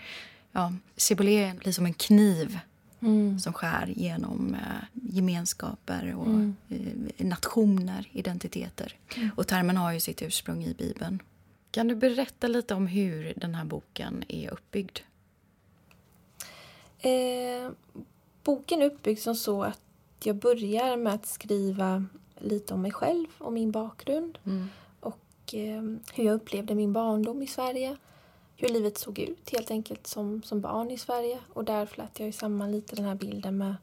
ja, 0.51 0.73
Cibolé 0.95 1.53
blir 1.53 1.71
som 1.71 1.85
en 1.85 1.93
kniv 1.93 2.59
mm. 2.99 3.39
som 3.39 3.53
skär 3.53 3.93
genom 3.95 4.55
eh, 4.55 4.83
gemenskaper 4.93 6.15
och 6.15 6.27
mm. 6.27 6.55
eh, 6.69 7.25
nationer, 7.25 8.09
identiteter. 8.11 8.95
Mm. 9.15 9.29
Och 9.35 9.47
termen 9.47 9.77
har 9.77 9.91
ju 9.91 9.99
sitt 9.99 10.21
ursprung 10.21 10.63
i 10.63 10.73
Bibeln. 10.73 11.19
Kan 11.71 11.87
du 11.87 11.95
berätta 11.95 12.47
lite 12.47 12.73
om 12.73 12.87
hur 12.87 13.33
den 13.35 13.55
här 13.55 13.65
boken 13.65 14.23
är 14.27 14.49
uppbyggd? 14.49 14.99
Eh, 16.99 17.71
boken 18.43 18.81
är 18.81 18.85
uppbyggd 18.85 19.19
som 19.19 19.35
så 19.35 19.63
att 19.63 19.79
jag 20.23 20.35
börjar 20.35 20.97
med 20.97 21.13
att 21.13 21.25
skriva 21.25 22.05
lite 22.37 22.73
om 22.73 22.81
mig 22.81 22.91
själv 22.91 23.27
och 23.37 23.53
min 23.53 23.71
bakgrund. 23.71 24.37
Mm. 24.45 24.67
Och 24.99 25.53
eh, 25.53 25.81
hur 26.13 26.23
jag 26.23 26.35
upplevde 26.35 26.75
min 26.75 26.93
barndom 26.93 27.41
i 27.41 27.47
Sverige. 27.47 27.97
Hur 28.55 28.69
livet 28.69 28.97
såg 28.97 29.19
ut 29.19 29.49
helt 29.49 29.71
enkelt 29.71 30.07
som, 30.07 30.43
som 30.43 30.61
barn 30.61 30.91
i 30.91 30.97
Sverige. 30.97 31.39
Och 31.53 31.63
där 31.63 31.85
flätar 31.85 32.25
jag 32.25 32.33
samman 32.33 32.71
lite 32.71 32.95
den 32.95 33.05
här 33.05 33.15
bilden 33.15 33.57
med 33.57 33.75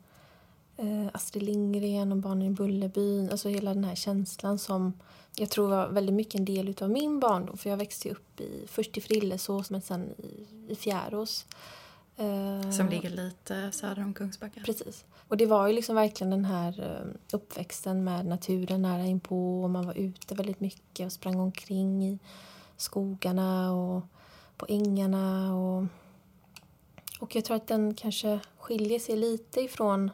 eh, 0.76 1.06
Astrid 1.12 1.42
Lindgren 1.42 2.12
och 2.12 2.18
Barnen 2.18 2.46
i 2.46 2.50
Bullerbyn. 2.50 3.30
Alltså 3.30 3.48
hela 3.48 3.74
den 3.74 3.84
här 3.84 3.94
känslan 3.94 4.58
som 4.58 4.92
jag 5.36 5.50
tror 5.50 5.68
var 5.68 5.88
väldigt 5.88 6.14
mycket 6.14 6.34
en 6.34 6.44
del 6.44 6.74
av 6.80 6.90
min 6.90 7.20
barndom. 7.20 7.58
För 7.58 7.70
jag 7.70 7.76
växte 7.76 8.10
upp 8.10 8.40
i, 8.40 8.66
först 8.66 8.96
i 8.96 9.00
Frillesås 9.00 9.70
men 9.70 9.82
sen 9.82 10.10
i, 10.18 10.46
i 10.72 10.76
Fjärås. 10.76 11.46
Eh, 12.20 12.70
Som 12.70 12.88
ligger 12.88 13.10
lite 13.10 13.72
söder 13.72 14.02
om 14.02 14.14
Kungsbacka. 14.14 14.60
Precis. 14.64 15.04
Och 15.28 15.36
det 15.36 15.46
var 15.46 15.66
ju 15.66 15.72
liksom 15.74 15.94
verkligen 15.96 16.30
den 16.30 16.44
här 16.44 16.80
eh, 16.80 17.36
uppväxten 17.36 18.04
med 18.04 18.26
naturen 18.26 18.82
nära 18.82 19.04
inpå 19.04 19.62
och 19.62 19.70
man 19.70 19.86
var 19.86 19.94
ute 19.94 20.34
väldigt 20.34 20.60
mycket 20.60 21.06
och 21.06 21.12
sprang 21.12 21.40
omkring 21.40 22.04
i 22.04 22.18
skogarna 22.76 23.72
och 23.72 24.02
på 24.56 24.66
ängarna 24.68 25.54
och, 25.56 25.84
och 27.20 27.36
jag 27.36 27.44
tror 27.44 27.56
att 27.56 27.66
den 27.66 27.94
kanske 27.94 28.40
skiljer 28.58 28.98
sig 28.98 29.16
lite 29.16 29.60
ifrån 29.60 30.10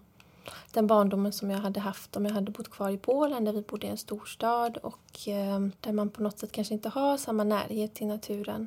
den 0.72 0.86
barndomen 0.86 1.32
som 1.32 1.50
jag 1.50 1.58
hade 1.58 1.80
haft 1.80 2.16
om 2.16 2.24
jag 2.24 2.32
hade 2.32 2.50
bott 2.50 2.70
kvar 2.70 2.90
i 2.90 2.98
Polen 2.98 3.44
där 3.44 3.52
vi 3.52 3.62
bodde 3.62 3.86
i 3.86 3.90
en 3.90 3.96
storstad 3.96 4.76
och 4.76 5.28
eh, 5.28 5.60
där 5.80 5.92
man 5.92 6.10
på 6.10 6.22
något 6.22 6.38
sätt 6.38 6.52
kanske 6.52 6.74
inte 6.74 6.88
har 6.88 7.16
samma 7.16 7.44
närhet 7.44 7.94
till 7.94 8.06
naturen. 8.06 8.66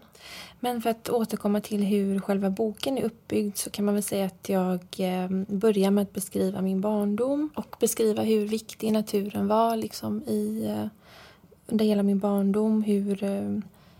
Men 0.59 0.81
för 0.81 0.89
att 0.89 1.09
återkomma 1.09 1.61
till 1.61 1.83
hur 1.83 2.19
själva 2.19 2.49
boken 2.49 2.97
är 2.97 3.03
uppbyggd 3.03 3.57
så 3.57 3.69
kan 3.69 3.85
man 3.85 3.93
väl 3.93 4.03
säga 4.03 4.25
att 4.25 4.49
jag 4.49 4.79
eh, 4.97 5.29
börjar 5.47 5.91
med 5.91 6.01
att 6.01 6.13
beskriva 6.13 6.61
min 6.61 6.81
barndom 6.81 7.49
och 7.55 7.75
beskriva 7.79 8.21
hur 8.21 8.45
viktig 8.45 8.93
naturen 8.93 9.47
var 9.47 9.75
liksom 9.75 10.23
i 10.23 10.65
eh, 10.67 10.87
under 11.71 11.85
hela 11.85 12.03
min 12.03 12.19
barndom, 12.19 12.83
hur, 12.83 13.23
eh, 13.23 13.59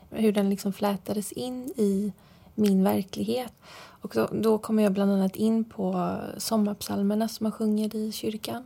hur 0.09 0.31
den 0.31 0.49
liksom 0.49 0.73
flätades 0.73 1.31
in 1.31 1.73
i 1.75 2.13
min 2.59 2.83
verklighet. 2.83 3.53
Och 4.01 4.11
då, 4.15 4.29
då 4.31 4.57
kommer 4.57 4.83
jag 4.83 4.91
bland 4.93 5.11
annat 5.11 5.35
in 5.35 5.63
på 5.63 6.17
sommarpsalmerna 6.37 7.27
som 7.27 7.43
man 7.43 7.51
sjunger 7.51 7.95
i 7.95 8.11
kyrkan 8.11 8.63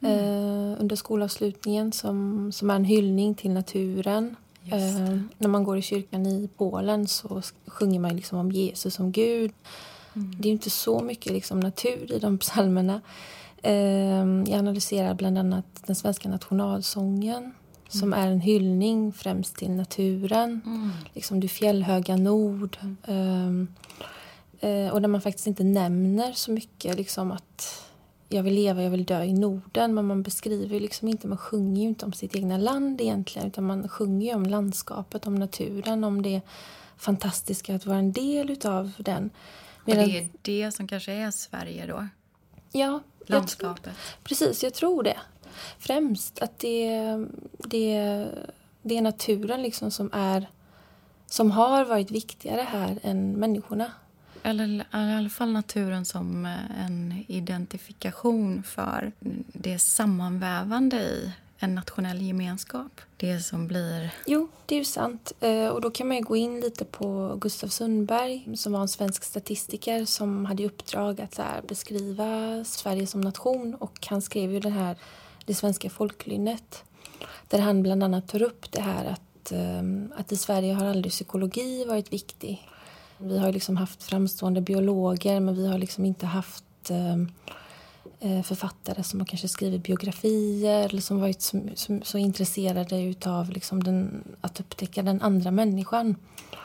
mm. 0.00 0.18
eh, 0.18 0.80
under 0.80 0.96
skolavslutningen 0.96 1.92
som, 1.92 2.50
som 2.52 2.70
är 2.70 2.76
en 2.76 2.84
hyllning 2.84 3.34
till 3.34 3.50
naturen. 3.50 4.36
Eh, 4.64 5.18
när 5.38 5.48
man 5.48 5.64
går 5.64 5.78
i 5.78 5.82
kyrkan 5.82 6.26
i 6.26 6.48
Polen 6.56 7.08
så 7.08 7.42
sjunger 7.66 8.00
man 8.00 8.16
liksom 8.16 8.38
om 8.38 8.52
Jesus 8.52 8.94
som 8.94 9.12
Gud. 9.12 9.52
Mm. 10.14 10.34
Det 10.38 10.48
är 10.48 10.52
inte 10.52 10.70
så 10.70 11.00
mycket 11.00 11.32
liksom 11.32 11.60
natur 11.60 12.12
i 12.12 12.18
de 12.18 12.38
psalmerna. 12.38 13.00
Eh, 13.62 13.74
jag 14.46 14.52
analyserar 14.52 15.14
bland 15.14 15.38
annat 15.38 15.66
den 15.86 15.96
svenska 15.96 16.28
nationalsången 16.28 17.52
som 17.88 18.12
mm. 18.12 18.24
är 18.24 18.32
en 18.32 18.40
hyllning 18.40 19.12
främst 19.12 19.56
till 19.56 19.70
naturen. 19.70 20.60
Mm. 20.66 20.90
Liksom 21.14 21.40
det 21.40 21.48
fjällhöga 21.48 22.16
nord. 22.16 22.76
Um, 23.06 23.68
uh, 24.64 24.88
och 24.88 25.02
där 25.02 25.08
man 25.08 25.20
faktiskt 25.20 25.46
inte 25.46 25.64
nämner 25.64 26.32
så 26.32 26.50
mycket 26.50 26.96
liksom 26.96 27.32
att 27.32 27.84
jag 28.28 28.42
vill 28.42 28.54
leva, 28.54 28.82
jag 28.82 28.90
vill 28.90 29.04
dö 29.04 29.22
i 29.22 29.32
Norden. 29.32 29.94
Men 29.94 30.06
man 30.06 30.22
beskriver 30.22 30.80
liksom 30.80 31.08
inte, 31.08 31.28
man 31.28 31.38
sjunger 31.38 31.82
ju 31.82 31.88
inte 31.88 32.04
om 32.04 32.12
sitt 32.12 32.36
egna 32.36 32.58
land 32.58 33.00
egentligen. 33.00 33.48
Utan 33.48 33.64
man 33.64 33.88
sjunger 33.88 34.36
om 34.36 34.46
landskapet, 34.46 35.26
om 35.26 35.34
naturen, 35.34 36.04
om 36.04 36.22
det 36.22 36.40
fantastiska 36.96 37.74
att 37.74 37.86
vara 37.86 37.98
en 37.98 38.12
del 38.12 38.50
utav 38.50 38.92
den. 38.98 39.30
Medan, 39.84 40.04
och 40.04 40.10
det 40.10 40.18
är 40.18 40.28
det 40.42 40.72
som 40.72 40.88
kanske 40.88 41.12
är 41.12 41.30
Sverige 41.30 41.86
då? 41.86 42.08
Ja. 42.72 43.00
Landskapet? 43.26 43.86
Jag 43.86 43.94
tror, 43.94 44.22
precis, 44.24 44.62
jag 44.62 44.74
tror 44.74 45.02
det 45.02 45.16
främst. 45.78 46.38
Att 46.38 46.58
det, 46.58 46.90
det, 47.58 48.28
det 48.82 48.96
är 48.96 49.02
naturen 49.02 49.62
liksom 49.62 49.90
som, 49.90 50.10
är, 50.12 50.46
som 51.26 51.50
har 51.50 51.84
varit 51.84 52.10
viktigare 52.10 52.62
här 52.62 52.98
än 53.02 53.32
människorna. 53.32 53.92
Eller 54.42 54.66
i 54.80 54.82
alla 54.92 55.28
fall 55.28 55.52
naturen 55.52 56.04
som 56.04 56.46
en 56.78 57.24
identifikation 57.28 58.62
för 58.62 59.12
det 59.52 59.78
sammanvävande 59.78 60.96
i 60.96 61.32
en 61.58 61.74
nationell 61.74 62.22
gemenskap. 62.22 63.00
Det 63.16 63.40
som 63.40 63.66
blir... 63.66 64.10
Jo, 64.26 64.48
det 64.66 64.74
är 64.74 64.78
ju 64.78 64.84
sant. 64.84 65.32
Eh, 65.40 65.68
och 65.68 65.80
då 65.80 65.90
kan 65.90 66.08
man 66.08 66.16
ju 66.16 66.22
gå 66.22 66.36
in 66.36 66.60
lite 66.60 66.84
på 66.84 67.38
Gustav 67.40 67.68
Sundberg 67.68 68.56
som 68.56 68.72
var 68.72 68.80
en 68.80 68.88
svensk 68.88 69.24
statistiker 69.24 70.04
som 70.04 70.44
hade 70.44 70.62
i 70.62 70.66
uppdrag 70.66 71.20
att 71.20 71.68
beskriva 71.68 72.64
Sverige 72.64 73.06
som 73.06 73.20
nation. 73.20 73.74
Och 73.74 74.06
han 74.10 74.22
skrev 74.22 74.52
ju 74.52 74.60
den 74.60 74.72
här 74.72 74.96
det 75.48 75.54
svenska 75.54 75.90
folklynnet. 75.90 76.84
Där 77.48 77.58
han 77.58 77.82
bland 77.82 78.02
annat 78.02 78.28
tar 78.28 78.42
upp 78.42 78.72
det 78.72 78.80
här 78.80 79.04
att, 79.04 79.52
ehm, 79.52 80.12
att 80.16 80.32
i 80.32 80.36
Sverige 80.36 80.74
har 80.74 80.86
aldrig 80.86 81.12
psykologi 81.12 81.84
varit 81.84 82.12
viktig. 82.12 82.68
Vi 83.18 83.38
har 83.38 83.52
liksom 83.52 83.76
haft 83.76 84.02
framstående 84.02 84.60
biologer 84.60 85.40
men 85.40 85.54
vi 85.54 85.66
har 85.66 85.78
liksom 85.78 86.04
inte 86.04 86.26
haft 86.26 86.90
ehm, 86.90 87.32
eh, 88.20 88.42
författare 88.42 89.02
som 89.02 89.20
har 89.20 89.26
kanske 89.26 89.48
skrivit 89.48 89.82
biografier 89.82 90.88
eller 90.88 91.00
som 91.00 91.20
varit 91.20 91.42
så, 91.42 91.60
så, 91.74 92.00
så 92.02 92.18
intresserade 92.18 93.02
utav 93.02 93.50
liksom 93.50 93.82
den, 93.82 94.24
att 94.40 94.60
upptäcka 94.60 95.02
den 95.02 95.22
andra 95.22 95.50
människan. 95.50 96.16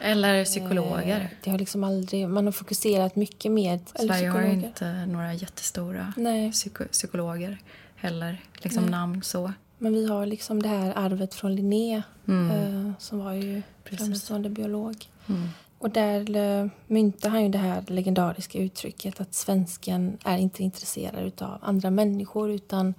Eller 0.01 0.45
psykologer. 0.45 1.19
Eh, 1.19 1.27
det 1.43 1.51
har 1.51 1.57
liksom 1.57 1.83
aldrig, 1.83 2.29
man 2.29 2.45
har 2.45 2.51
fokuserat 2.51 3.15
mycket 3.15 3.51
mer... 3.51 3.79
Sverige 3.95 4.29
har 4.29 4.41
inte 4.41 5.05
några 5.05 5.33
jättestora 5.33 6.13
psyko, 6.51 6.83
psykologer 6.91 7.57
heller, 8.03 8.41
liksom 8.55 8.83
Nej. 8.83 8.91
namn 8.91 9.23
så. 9.23 9.53
Men 9.77 9.93
vi 9.93 10.07
har 10.07 10.25
liksom 10.25 10.61
det 10.61 10.69
här 10.69 10.93
arvet 10.95 11.33
från 11.33 11.55
Linné 11.55 12.03
mm. 12.27 12.51
eh, 12.51 12.91
som 12.99 13.19
var 13.19 13.33
ju 13.33 13.61
framstående 13.83 14.49
biolog. 14.49 15.09
Mm. 15.29 15.49
Och 15.77 15.89
där 15.89 16.35
eh, 16.35 16.67
myntade 16.87 17.31
han 17.31 17.43
ju 17.43 17.49
det 17.49 17.57
här 17.57 17.83
legendariska 17.87 18.59
uttrycket 18.59 19.21
att 19.21 19.33
svensken 19.33 20.17
är 20.23 20.37
inte 20.37 20.63
intresserad 20.63 21.41
av 21.41 21.59
andra 21.61 21.89
människor 21.89 22.51
utan 22.51 22.93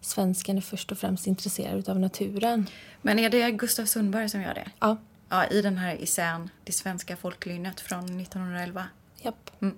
svensken 0.00 0.56
är 0.56 0.60
först 0.60 0.92
och 0.92 0.98
främst 0.98 1.26
intresserad 1.26 1.88
av 1.88 2.00
naturen. 2.00 2.66
Men 3.02 3.18
är 3.18 3.30
det 3.30 3.50
Gustav 3.50 3.84
Sundberg 3.84 4.28
som 4.28 4.42
gör 4.42 4.54
det? 4.54 4.70
Ja. 4.78 4.96
ja 5.28 5.46
I 5.46 5.62
den 5.62 5.78
här 5.78 5.96
essän, 6.02 6.50
Det 6.64 6.72
svenska 6.72 7.16
folklynnet 7.16 7.80
från 7.80 8.20
1911? 8.20 8.84
Japp. 9.22 9.50
Mm. 9.60 9.76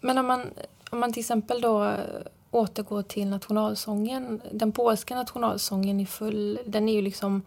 Men 0.00 0.18
om 0.18 0.26
man, 0.26 0.50
om 0.90 1.00
man 1.00 1.12
till 1.12 1.20
exempel 1.20 1.60
då 1.60 1.96
återgå 2.50 3.02
till 3.02 3.26
nationalsången. 3.26 4.40
Den 4.52 4.72
polska 4.72 5.14
nationalsången 5.14 6.00
i 6.00 6.06
full, 6.06 6.58
den 6.66 6.88
är 6.88 6.92
ju 6.92 7.02
liksom 7.02 7.42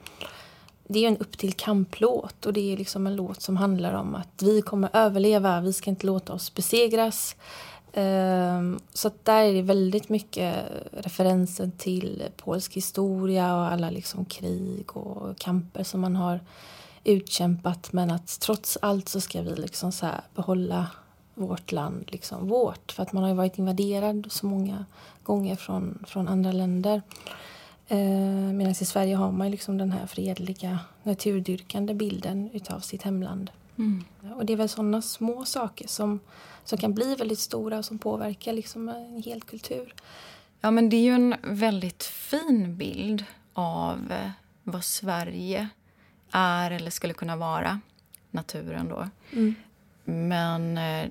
det 0.88 1.06
är 1.06 1.08
en 1.08 1.18
upp 1.18 1.38
till 1.38 1.54
kamplåt 1.54 2.46
och 2.46 2.54
det 2.54 2.74
är 2.74 2.78
liksom 2.78 3.08
en 3.08 3.16
låt 3.16 3.42
som 3.42 3.58
handlar 3.58 3.94
om 3.94 4.16
att 4.16 4.42
vi 4.42 4.62
kommer 4.62 4.90
överleva, 4.94 5.62
vi 5.62 5.74
ska 5.74 5.90
inte 5.90 6.06
låta 6.06 6.34
oss 6.34 6.56
besegras. 6.56 7.36
Ehm, 7.94 8.80
så 8.94 9.12
där 9.24 9.44
är 9.44 9.54
det 9.54 9.62
väldigt 9.62 10.10
mycket 10.10 10.56
referenser 10.92 11.72
till 11.78 12.24
polsk 12.38 12.74
historia 12.74 13.56
och 13.56 13.72
alla 13.72 13.90
liksom 13.90 14.26
krig 14.26 14.98
och 14.98 15.38
kamper 15.38 15.84
som 15.84 16.02
man 16.02 16.16
har 16.16 16.40
utkämpat 17.04 17.94
men 17.94 18.12
att 18.12 18.40
trots 18.40 18.78
allt 18.82 19.10
så 19.10 19.22
ska 19.22 19.42
vi 19.42 19.56
liksom 19.56 19.92
så 19.92 20.08
behålla 20.36 20.88
vårt 21.40 21.72
land 21.72 22.06
liksom 22.08 22.48
vårt. 22.48 22.92
För 22.92 23.04
att 23.04 23.14
man 23.14 23.24
har 23.24 23.34
varit 23.34 23.60
invaderad 23.60 24.28
så 24.30 24.46
många 24.46 24.86
gånger 25.24 25.56
från, 25.56 26.04
från 26.08 26.28
andra 26.28 26.52
länder. 26.52 27.02
Eh, 27.88 27.98
Medan 28.54 28.72
i 28.72 28.76
Sverige 28.76 29.16
har 29.16 29.32
man 29.32 29.52
liksom 29.52 29.78
den 29.78 29.92
här 29.92 30.08
fredliga, 30.08 30.80
naturdyrkande 31.04 31.94
bilden 31.94 32.50
utav 32.54 32.80
sitt 32.80 33.02
hemland. 33.02 33.52
Mm. 33.78 34.04
Och 34.36 34.46
det 34.46 34.54
är 34.54 34.58
väl 34.58 34.70
sådana 34.70 35.02
små 35.02 35.46
saker 35.46 35.88
som, 35.88 36.20
som 36.64 36.78
kan 36.78 36.94
bli 36.94 37.16
väldigt 37.16 37.40
stora 37.40 37.78
och 37.78 37.86
som 37.86 38.00
påverkar 38.00 38.54
liksom 38.54 38.90
en 38.90 39.24
hel 39.26 39.42
kultur. 39.42 39.94
Ja, 40.62 40.72
men 40.72 40.90
det 40.90 40.98
är 40.98 41.02
ju 41.02 41.14
en 41.14 41.36
väldigt 41.44 42.04
fin 42.04 42.78
bild 42.78 43.26
av 43.54 44.12
eh, 44.12 44.32
vad 44.64 44.84
Sverige 44.84 45.70
är 46.32 46.72
eller 46.72 46.92
skulle 46.92 47.14
kunna 47.14 47.36
vara, 47.36 47.80
naturen 48.32 48.90
då. 48.90 49.10
Mm. 49.32 49.56
Men 50.10 50.78
eh, 50.78 51.10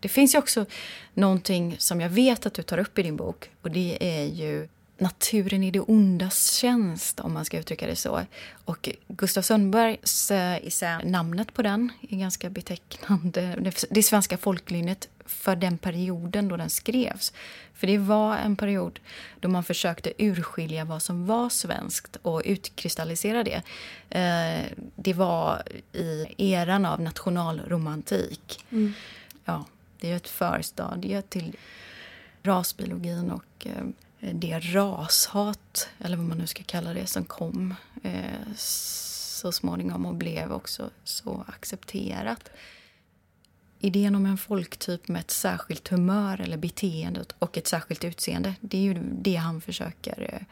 det 0.00 0.08
finns 0.08 0.34
ju 0.34 0.38
också 0.38 0.66
någonting 1.14 1.76
som 1.78 2.00
jag 2.00 2.08
vet 2.08 2.46
att 2.46 2.54
du 2.54 2.62
tar 2.62 2.78
upp 2.78 2.98
i 2.98 3.02
din 3.02 3.16
bok 3.16 3.50
och 3.62 3.70
det 3.70 3.98
är 4.00 4.24
ju 4.24 4.68
naturen 4.98 5.62
i 5.62 5.70
det 5.70 5.80
ondas 5.80 6.52
tjänst, 6.52 7.20
om 7.20 7.32
man 7.32 7.44
ska 7.44 7.58
uttrycka 7.58 7.86
det 7.86 7.96
så. 7.96 8.22
Och 8.64 8.88
Gustav 9.08 9.42
Sundbergs 9.42 10.30
eh, 10.30 11.04
namnet 11.04 11.54
på 11.54 11.62
den 11.62 11.92
är 12.10 12.16
ganska 12.16 12.50
betecknande. 12.50 13.72
Det 13.90 14.02
svenska 14.02 14.36
folklynnet 14.36 15.08
för 15.24 15.56
den 15.56 15.78
perioden 15.78 16.48
då 16.48 16.56
den 16.56 16.70
skrevs. 16.70 17.32
För 17.74 17.86
det 17.86 17.98
var 17.98 18.36
en 18.36 18.56
period 18.56 19.00
då 19.40 19.48
man 19.48 19.64
försökte 19.64 20.12
urskilja 20.18 20.84
vad 20.84 21.02
som 21.02 21.26
var 21.26 21.48
svenskt 21.48 22.16
och 22.22 22.42
utkristallisera 22.44 23.44
det. 23.44 23.62
Eh, 24.10 24.64
det 24.96 25.14
var 25.14 25.62
i 25.92 26.52
eran 26.52 26.84
av 26.84 27.00
nationalromantik. 27.00 28.64
Mm. 28.70 28.92
Ja, 29.44 29.64
det 30.00 30.12
är 30.12 30.16
ett 30.16 30.28
förstadie 30.28 31.22
till 31.22 31.56
rasbiologin 32.42 33.30
och 33.30 33.66
eh, 33.66 33.84
det 34.20 34.58
rashat, 34.60 35.88
eller 35.98 36.16
vad 36.16 36.26
man 36.26 36.38
nu 36.38 36.46
ska 36.46 36.62
kalla 36.62 36.94
det, 36.94 37.06
som 37.06 37.24
kom 37.24 37.74
eh, 38.02 38.52
så 38.56 39.52
småningom 39.52 40.06
och 40.06 40.14
blev 40.14 40.52
också 40.52 40.90
så 41.04 41.44
accepterat. 41.48 42.50
Idén 43.78 44.14
om 44.14 44.26
en 44.26 44.38
folktyp 44.38 45.08
med 45.08 45.20
ett 45.20 45.30
särskilt 45.30 45.88
humör 45.88 46.40
eller 46.40 46.56
beteende 46.56 47.24
och 47.38 47.58
ett 47.58 47.66
särskilt 47.66 48.04
utseende, 48.04 48.54
det 48.60 48.78
är 48.78 48.82
ju 48.82 48.94
det 49.02 49.36
han 49.36 49.60
försöker 49.60 50.30
eh, 50.32 50.46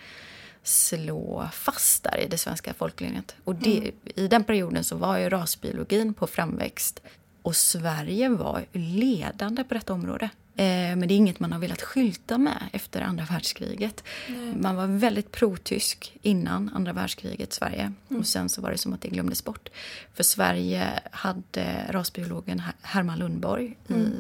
slå 0.62 1.48
fast 1.53 2.03
där 2.03 2.20
i 2.20 2.29
det 2.29 2.38
svenska 2.38 2.74
folklinjet. 2.74 3.35
Och 3.44 3.55
det, 3.55 3.79
mm. 3.79 3.94
I 4.14 4.29
den 4.29 4.44
perioden 4.44 4.85
så 4.85 4.96
var 4.96 5.18
ju 5.18 5.29
rasbiologin 5.29 6.14
på 6.14 6.27
framväxt 6.27 7.00
och 7.42 7.57
Sverige 7.57 8.29
var 8.29 8.66
ledande 8.72 9.64
på 9.64 9.74
detta 9.74 9.92
område. 9.92 10.31
Eh, 10.57 10.97
men 10.97 11.09
det 11.09 11.14
är 11.14 11.17
inget 11.17 11.40
man 11.40 11.53
har 11.53 11.59
velat 11.59 11.83
skylta 11.83 12.38
med 12.38 12.69
efter 12.73 13.01
andra 13.01 13.25
världskriget. 13.25 14.05
Nej. 14.29 14.55
Man 14.57 14.77
var 14.77 14.87
väldigt 14.87 15.33
pro-tysk 15.33 16.17
innan 16.23 16.71
andra 16.75 16.93
världskriget, 16.93 17.53
Sverige. 17.53 17.93
Mm. 18.09 18.21
Och 18.21 18.27
sen 18.27 18.49
så 18.49 18.61
var 18.61 18.71
det 18.71 18.79
som 18.79 18.93
att 18.93 19.01
det 19.01 19.09
glömdes 19.09 19.45
bort. 19.45 19.69
För 20.14 20.23
Sverige 20.23 21.01
hade 21.11 21.87
rasbiologen 21.88 22.62
Herman 22.83 23.19
Lundborg 23.19 23.77
mm. 23.88 24.03
i, 24.03 24.12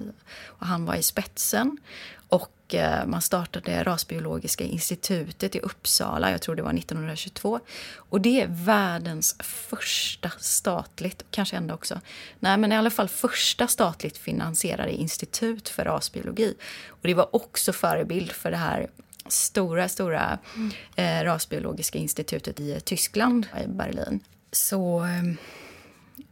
och 0.46 0.66
han 0.66 0.84
var 0.84 0.94
i 0.94 1.02
spetsen. 1.02 1.78
Och 2.28 2.74
eh, 2.74 3.06
man 3.06 3.22
startade 3.22 3.84
Rasbiologiska 3.84 4.64
institutet 4.64 5.56
i 5.56 5.60
Uppsala, 5.60 6.30
jag 6.30 6.42
tror 6.42 6.56
det 6.56 6.62
var 6.62 6.74
1922. 6.78 7.60
Och 7.96 8.20
det 8.20 8.40
är 8.40 8.46
världens 8.50 9.36
första 9.40 10.30
statligt, 10.38 11.24
kanske 11.30 11.56
enda 11.56 11.74
också, 11.74 12.00
nej 12.38 12.56
men 12.56 12.72
i 12.72 12.76
alla 12.76 12.90
fall 12.90 13.08
första 13.08 13.66
statligt 13.66 14.18
finansierade 14.18 14.92
institut 14.92 15.68
för 15.68 15.84
rasbiologi. 15.84 16.54
Och 16.88 17.08
det 17.08 17.14
var 17.14 17.36
också 17.36 17.72
förebild 17.72 18.32
för 18.32 18.50
det 18.50 18.56
här 18.56 18.90
stora, 19.26 19.88
stora 19.88 20.38
mm. 20.54 20.70
eh, 20.96 21.24
rasbiologiska 21.24 21.98
institutet 21.98 22.60
i 22.60 22.80
Tyskland, 22.80 23.46
i 23.64 23.68
Berlin. 23.68 24.20
Så, 24.52 25.04
eh, 25.04 25.22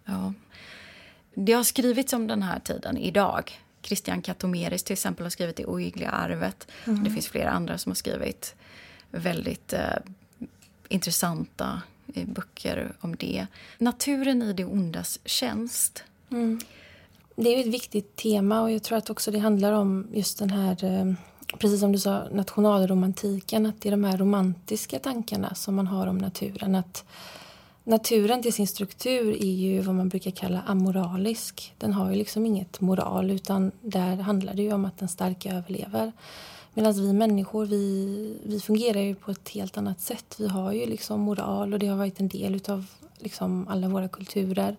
ja. 0.04 0.32
Det 1.34 1.52
har 1.52 1.64
skrivits 1.64 2.12
om 2.12 2.26
den 2.26 2.42
här 2.42 2.60
tiden 2.60 2.96
idag 2.96 3.60
Christian 3.82 4.22
Katomeris 4.22 4.82
till 4.82 4.92
exempel 4.92 5.26
har 5.26 5.30
skrivit 5.30 5.56
Det 5.56 5.66
ohyggliga 5.66 6.10
arvet. 6.10 6.66
Mm. 6.86 7.04
Det 7.04 7.10
finns 7.10 7.28
flera 7.28 7.50
andra 7.50 7.78
som 7.78 7.90
har 7.90 7.94
skrivit 7.94 8.54
väldigt 9.10 9.72
eh, 9.72 9.80
intressanta 10.88 11.82
eh, 12.14 12.26
böcker 12.26 12.92
om 13.00 13.16
det. 13.16 13.46
Naturen 13.78 14.42
i 14.42 14.52
det 14.52 14.64
ondas 14.64 15.20
tjänst. 15.24 16.04
Mm. 16.30 16.60
Det 17.36 17.48
är 17.48 17.60
ett 17.60 17.74
viktigt 17.74 18.16
tema 18.16 18.62
och 18.62 18.70
jag 18.70 18.82
tror 18.82 18.98
att 18.98 19.10
också 19.10 19.30
det 19.30 19.38
handlar 19.38 19.72
om 19.72 20.06
just 20.12 20.38
den 20.38 20.50
här, 20.50 20.84
eh, 20.84 21.14
precis 21.58 21.80
som 21.80 21.92
du 21.92 21.98
sa, 21.98 22.28
nationalromantiken. 22.32 23.66
Att 23.66 23.80
det 23.80 23.88
är 23.88 23.90
de 23.90 24.04
här 24.04 24.16
romantiska 24.16 24.98
tankarna 24.98 25.54
som 25.54 25.74
man 25.74 25.86
har 25.86 26.06
om 26.06 26.18
naturen. 26.18 26.74
Att 26.74 27.04
Naturen 27.84 28.42
till 28.42 28.52
sin 28.52 28.66
struktur 28.66 29.42
är 29.42 29.54
ju 29.54 29.80
vad 29.80 29.94
man 29.94 30.08
brukar 30.08 30.30
kalla 30.30 30.60
amoralisk. 30.60 31.74
Den 31.78 31.92
har 31.92 32.10
ju 32.10 32.16
liksom 32.16 32.46
inget 32.46 32.80
moral 32.80 33.30
utan 33.30 33.72
där 33.80 34.16
handlar 34.16 34.54
det 34.54 34.62
ju 34.62 34.72
om 34.72 34.84
att 34.84 34.98
den 34.98 35.08
starka 35.08 35.52
överlever. 35.54 36.12
Medan 36.74 36.92
vi 36.92 37.12
människor, 37.12 37.66
vi, 37.66 38.36
vi 38.44 38.60
fungerar 38.60 39.00
ju 39.00 39.14
på 39.14 39.30
ett 39.30 39.48
helt 39.48 39.78
annat 39.78 40.00
sätt. 40.00 40.34
Vi 40.38 40.48
har 40.48 40.72
ju 40.72 40.86
liksom 40.86 41.20
moral 41.20 41.72
och 41.72 41.78
det 41.78 41.86
har 41.86 41.96
varit 41.96 42.20
en 42.20 42.28
del 42.28 42.60
av 42.68 42.86
liksom 43.18 43.68
alla 43.68 43.88
våra 43.88 44.08
kulturer. 44.08 44.76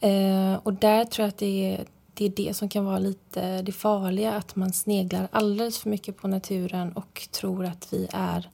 Eh, 0.00 0.54
och 0.62 0.72
där 0.72 1.04
tror 1.04 1.24
jag 1.24 1.28
att 1.28 1.38
det 1.38 1.74
är, 1.74 1.84
det 2.14 2.24
är 2.24 2.28
det 2.28 2.56
som 2.56 2.68
kan 2.68 2.84
vara 2.84 2.98
lite 2.98 3.62
det 3.62 3.72
farliga, 3.72 4.34
att 4.34 4.56
man 4.56 4.72
sneglar 4.72 5.28
alldeles 5.30 5.78
för 5.78 5.90
mycket 5.90 6.16
på 6.16 6.28
naturen 6.28 6.92
och 6.92 7.28
tror 7.30 7.64
att 7.64 7.92
vi 7.92 8.08
är 8.12 8.50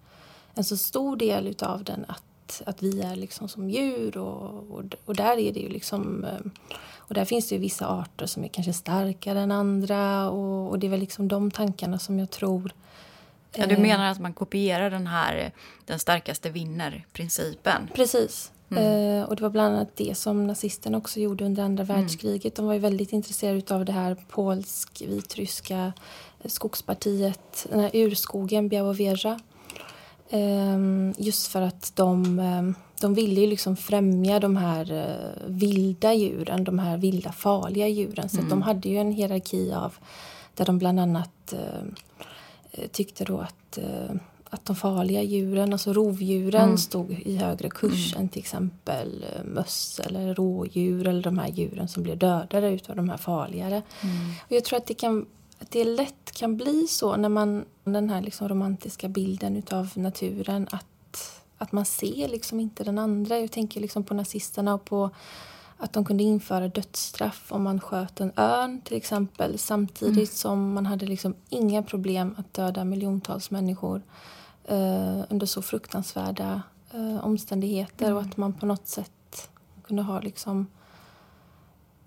en 0.54 0.64
så 0.64 0.76
stor 0.76 1.16
del 1.16 1.46
utav 1.46 1.84
den 1.84 2.04
att 2.08 2.22
att, 2.66 2.82
vi 2.82 3.00
är 3.00 3.16
liksom 3.16 3.48
som 3.48 3.70
djur 3.70 4.18
och, 4.18 4.70
och, 4.70 4.84
och, 5.04 5.16
där 5.16 5.38
är 5.38 5.52
det 5.52 5.60
ju 5.60 5.68
liksom 5.68 6.24
eh, 6.24 6.40
och 6.96 7.14
där 7.14 7.24
finns 7.24 7.48
det 7.48 7.54
ju 7.54 7.60
vissa 7.60 7.86
arter 7.86 8.26
som 8.26 8.44
är 8.44 8.48
kanske 8.48 8.72
starkare 8.72 9.40
än 9.40 9.52
andra 9.52 10.30
och, 10.30 10.70
och 10.70 10.78
det 10.78 10.86
är 10.86 10.90
väl 10.90 11.00
liksom 11.00 11.28
de 11.28 11.50
tankarna 11.50 11.98
som 11.98 12.18
jag 12.18 12.30
tror 12.30 12.72
Ja, 13.54 13.66
du 13.66 13.74
eh, 13.74 13.80
menar 13.80 14.10
att 14.10 14.20
man 14.20 14.32
kopierar 14.32 14.90
den 14.90 15.06
här 15.06 15.52
den 15.84 15.98
starkaste 15.98 16.50
vinner-principen? 16.50 17.90
Precis. 17.94 18.52
Mm. 18.70 19.20
Eh, 19.20 19.24
och 19.24 19.36
det 19.36 19.42
var 19.42 19.50
bland 19.50 19.74
annat 19.74 19.96
det 19.96 20.14
som 20.18 20.46
nazisterna 20.46 20.98
också 20.98 21.20
gjorde 21.20 21.44
under 21.44 21.62
andra 21.62 21.84
mm. 21.84 21.96
världskriget. 21.96 22.54
De 22.54 22.66
var 22.66 22.72
ju 22.72 22.78
väldigt 22.78 23.12
intresserade 23.12 23.74
av 23.74 23.84
det 23.84 23.92
här 23.92 24.16
polsk-vitryska 24.28 25.92
skogspartiet, 26.44 27.66
den 27.70 27.80
här 27.80 27.90
urskogen 27.94 28.68
Białowieża. 28.68 29.40
Ehm, 30.34 31.14
just 31.18 31.46
för 31.46 31.62
att 31.62 31.92
de, 31.96 32.38
ehm, 32.38 32.74
de 33.00 33.14
ville 33.14 33.40
ju 33.40 33.46
liksom 33.46 33.76
främja 33.76 34.40
de 34.40 34.56
här 34.56 34.92
eh, 34.92 35.46
vilda 35.46 36.14
djuren, 36.14 36.64
de 36.64 36.78
här 36.78 36.96
vilda 36.96 37.32
farliga 37.32 37.88
djuren. 37.88 38.28
Så 38.28 38.38
mm. 38.38 38.48
de 38.48 38.62
hade 38.62 38.88
ju 38.88 38.96
en 38.96 39.12
hierarki 39.12 39.72
av 39.72 39.94
där 40.54 40.64
de 40.64 40.78
bland 40.78 41.00
annat 41.00 41.52
ehm, 41.52 41.94
eh, 42.72 42.88
tyckte 42.88 43.24
då 43.24 43.38
att, 43.38 43.78
eh, 43.78 44.16
att 44.50 44.64
de 44.64 44.76
farliga 44.76 45.22
djuren, 45.22 45.72
alltså 45.72 45.92
rovdjuren, 45.92 46.64
mm. 46.64 46.78
stod 46.78 47.10
i 47.10 47.36
högre 47.36 47.70
kurs 47.70 48.12
mm. 48.12 48.22
än 48.22 48.28
till 48.28 48.40
exempel 48.40 49.24
eh, 49.34 49.44
möss 49.44 50.00
eller 50.04 50.34
rådjur 50.34 51.08
eller 51.08 51.22
de 51.22 51.38
här 51.38 51.48
djuren 51.48 51.88
som 51.88 52.02
blir 52.02 52.16
dödade 52.16 52.68
utav 52.68 52.96
de 52.96 53.08
här 53.08 53.16
farligare. 53.16 53.82
Mm. 54.00 54.16
Och 54.44 54.52
jag 54.52 54.64
tror 54.64 54.76
att 54.76 54.86
det, 54.86 54.94
kan, 54.94 55.26
att 55.62 55.70
det 55.70 55.84
lätt 55.84 56.32
kan 56.32 56.56
bli 56.56 56.86
så 56.88 57.16
när 57.16 57.28
man, 57.28 57.64
den 57.84 58.10
här 58.10 58.20
liksom 58.20 58.48
romantiska 58.48 59.08
bilden 59.08 59.56
utav 59.56 59.90
naturen, 59.94 60.68
att 60.70 60.86
att 61.62 61.72
man 61.72 61.84
ser 61.84 62.28
liksom 62.28 62.60
inte 62.60 62.84
den 62.84 62.98
andra. 62.98 63.38
Jag 63.38 63.50
tänker 63.50 63.80
liksom 63.80 64.04
på 64.04 64.14
nazisterna 64.14 64.74
och 64.74 64.84
på 64.84 65.10
att 65.76 65.92
de 65.92 66.04
kunde 66.04 66.22
införa 66.22 66.68
dödsstraff 66.68 67.52
om 67.52 67.62
man 67.62 67.80
sköt 67.80 68.20
en 68.20 68.32
örn 68.36 68.80
till 68.80 68.96
exempel 68.96 69.58
samtidigt 69.58 70.16
mm. 70.16 70.26
som 70.26 70.72
man 70.72 70.86
hade 70.86 71.06
liksom 71.06 71.34
inga 71.48 71.82
problem 71.82 72.34
att 72.38 72.54
döda 72.54 72.84
miljontals 72.84 73.50
människor 73.50 74.02
eh, 74.64 75.20
under 75.28 75.46
så 75.46 75.62
fruktansvärda 75.62 76.62
eh, 76.90 77.24
omständigheter 77.24 78.06
mm. 78.06 78.16
och 78.16 78.22
att 78.22 78.36
man 78.36 78.52
på 78.52 78.66
något 78.66 78.86
sätt 78.86 79.50
kunde 79.82 80.02
ha 80.02 80.20
liksom 80.20 80.66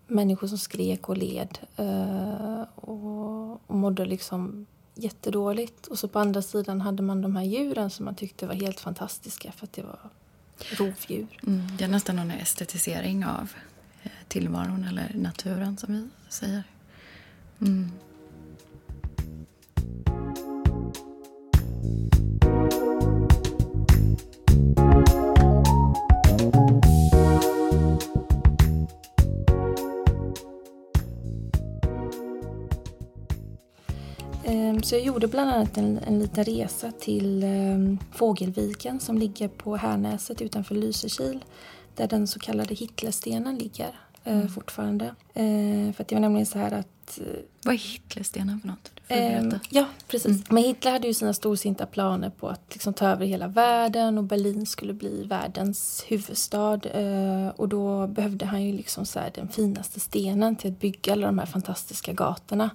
människor 0.07 0.47
som 0.47 0.57
skrek 0.57 1.09
och 1.09 1.17
led 1.17 1.59
eh, 1.75 2.61
och, 2.75 3.51
och 3.51 3.75
mådde 3.75 4.05
liksom 4.05 4.65
jättedåligt. 4.95 5.87
Och 5.87 5.99
så 5.99 6.07
på 6.07 6.19
andra 6.19 6.41
sidan 6.41 6.81
hade 6.81 7.03
man 7.03 7.21
de 7.21 7.35
här 7.35 7.43
djuren 7.43 7.89
som 7.89 8.05
man 8.05 8.15
tyckte 8.15 8.47
var 8.47 8.53
helt 8.53 8.79
fantastiska 8.79 9.51
för 9.51 9.65
att 9.65 9.73
det 9.73 9.83
var 9.83 9.99
rovdjur. 10.77 11.39
Mm, 11.47 11.77
det 11.77 11.83
är 11.83 11.87
nästan 11.87 12.15
någon 12.15 12.31
estetisering 12.31 13.25
av 13.25 13.51
eh, 14.03 14.11
tillvaron 14.27 14.83
eller 14.83 15.11
naturen 15.15 15.77
som 15.77 15.93
vi 15.93 16.09
säger. 16.29 16.63
Mm. 17.61 17.91
Så 34.85 34.95
jag 34.95 35.01
gjorde 35.01 35.27
bland 35.27 35.49
annat 35.49 35.77
en, 35.77 35.99
en 36.07 36.19
liten 36.19 36.43
resa 36.43 36.91
till 36.91 37.43
eh, 37.43 38.07
Fågelviken 38.11 38.99
som 38.99 39.17
ligger 39.17 39.47
på 39.47 39.75
Härnäset 39.75 40.41
utanför 40.41 40.75
Lysekil. 40.75 41.45
Där 41.95 42.07
den 42.07 42.27
så 42.27 42.39
kallade 42.39 42.75
Hitlerstenen 42.75 43.55
ligger 43.55 43.99
eh, 44.23 44.35
mm. 44.35 44.49
fortfarande. 44.49 45.05
Eh, 45.33 45.93
för 45.93 46.05
det 46.07 46.15
var 46.15 46.19
nämligen 46.19 46.45
så 46.45 46.59
här 46.59 46.71
att... 46.71 47.19
Eh, 47.19 47.39
Vad 47.63 47.73
är 47.73 47.77
Hitlerstenen 47.77 48.59
för 48.59 48.67
något? 48.67 48.91
Eh, 49.07 49.59
ja, 49.69 49.85
precis. 50.07 50.31
Mm. 50.31 50.43
Men 50.49 50.63
Hitler 50.63 50.91
hade 50.91 51.07
ju 51.07 51.13
sina 51.13 51.33
storsinta 51.33 51.85
planer 51.85 52.29
på 52.29 52.47
att 52.47 52.73
liksom 52.73 52.93
ta 52.93 53.07
över 53.07 53.25
hela 53.25 53.47
världen 53.47 54.17
och 54.17 54.23
Berlin 54.23 54.65
skulle 54.65 54.93
bli 54.93 55.23
världens 55.23 56.05
huvudstad. 56.07 56.79
Eh, 56.85 57.47
och 57.47 57.69
då 57.69 58.07
behövde 58.07 58.45
han 58.45 58.63
ju 58.63 58.73
liksom 58.73 59.05
så 59.05 59.19
den 59.35 59.47
finaste 59.47 59.99
stenen 59.99 60.55
till 60.55 60.71
att 60.71 60.79
bygga 60.79 61.13
alla 61.13 61.25
de 61.25 61.39
här 61.39 61.45
fantastiska 61.45 62.13
gatorna. 62.13 62.69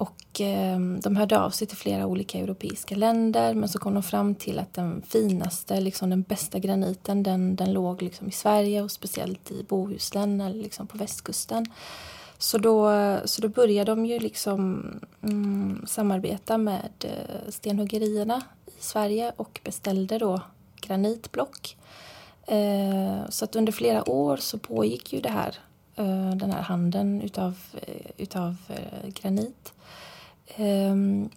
Och 0.00 0.40
eh, 0.40 0.80
de 0.80 1.16
hörde 1.16 1.40
av 1.40 1.50
sig 1.50 1.66
till 1.66 1.76
flera 1.76 2.06
olika 2.06 2.38
europeiska 2.38 2.96
länder 2.96 3.54
men 3.54 3.68
så 3.68 3.78
kom 3.78 3.94
de 3.94 4.02
fram 4.02 4.34
till 4.34 4.58
att 4.58 4.74
den 4.74 5.02
finaste, 5.02 5.80
liksom 5.80 6.10
den 6.10 6.22
bästa 6.22 6.58
graniten 6.58 7.22
den, 7.22 7.56
den 7.56 7.72
låg 7.72 8.02
liksom 8.02 8.28
i 8.28 8.32
Sverige 8.32 8.82
och 8.82 8.90
speciellt 8.90 9.50
i 9.50 9.64
Bohuslän 9.68 10.40
eller 10.40 10.62
liksom 10.62 10.86
på 10.86 10.98
västkusten. 10.98 11.66
Så 12.38 12.58
då, 12.58 12.90
så 13.24 13.42
då 13.42 13.48
började 13.48 13.92
de 13.92 14.06
ju 14.06 14.18
liksom 14.18 14.84
mm, 15.22 15.84
samarbeta 15.86 16.58
med 16.58 16.90
eh, 17.04 17.50
stenhuggerierna 17.50 18.42
i 18.66 18.82
Sverige 18.82 19.32
och 19.36 19.60
beställde 19.64 20.18
då 20.18 20.40
granitblock. 20.80 21.76
Eh, 22.46 23.28
så 23.28 23.44
att 23.44 23.56
under 23.56 23.72
flera 23.72 24.10
år 24.10 24.36
så 24.36 24.58
pågick 24.58 25.12
ju 25.12 25.20
det 25.20 25.28
här, 25.28 25.54
eh, 25.96 26.30
den 26.30 26.52
här 26.52 26.62
handeln 26.62 27.22
utav, 27.22 27.58
eh, 27.82 28.10
utav 28.16 28.56
granit. 29.06 29.72
Um, 30.58 31.30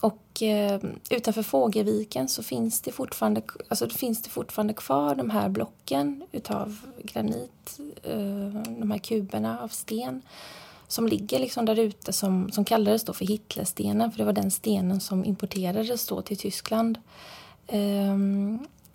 och 0.00 0.42
eh, 0.42 0.80
utanför 1.10 1.42
Fågelviken 1.42 2.28
så 2.28 2.42
finns 2.42 2.80
det, 2.80 2.92
fortfarande, 2.92 3.42
alltså 3.68 3.88
finns 3.88 4.22
det 4.22 4.30
fortfarande 4.30 4.74
kvar 4.74 5.14
de 5.14 5.30
här 5.30 5.48
blocken 5.48 6.22
utav 6.32 6.76
granit, 7.02 7.80
eh, 8.02 8.62
de 8.78 8.90
här 8.90 8.98
kuberna 8.98 9.58
av 9.60 9.68
sten 9.68 10.22
som 10.88 11.08
ligger 11.08 11.38
liksom 11.38 11.64
där 11.64 11.78
ute 11.78 12.12
som, 12.12 12.52
som 12.52 12.64
kallades 12.64 13.04
då 13.04 13.12
för 13.12 13.24
Hitlerstenen 13.24 14.10
för 14.10 14.18
det 14.18 14.24
var 14.24 14.32
den 14.32 14.50
stenen 14.50 15.00
som 15.00 15.24
importerades 15.24 16.06
då 16.06 16.22
till 16.22 16.38
Tyskland. 16.38 16.98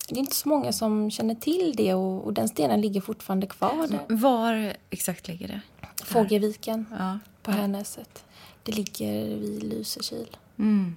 Det 0.09 0.15
är 0.15 0.17
inte 0.17 0.35
så 0.35 0.49
många 0.49 0.73
som 0.73 1.11
känner 1.11 1.35
till 1.35 1.73
det 1.77 1.93
och, 1.93 2.25
och 2.25 2.33
den 2.33 2.47
stenen 2.47 2.81
ligger 2.81 3.01
fortfarande 3.01 3.47
kvar 3.47 3.87
där. 3.87 4.15
Var 4.15 4.73
exakt 4.89 5.27
ligger 5.27 5.47
det? 5.47 5.61
Fågelviken 6.03 6.85
ja. 6.99 7.19
på 7.43 7.51
Härnäset. 7.51 8.23
Det 8.67 8.75
ligger 8.75 9.37
vid 9.37 9.63
Lysekil. 9.63 10.37
Mm. 10.59 10.95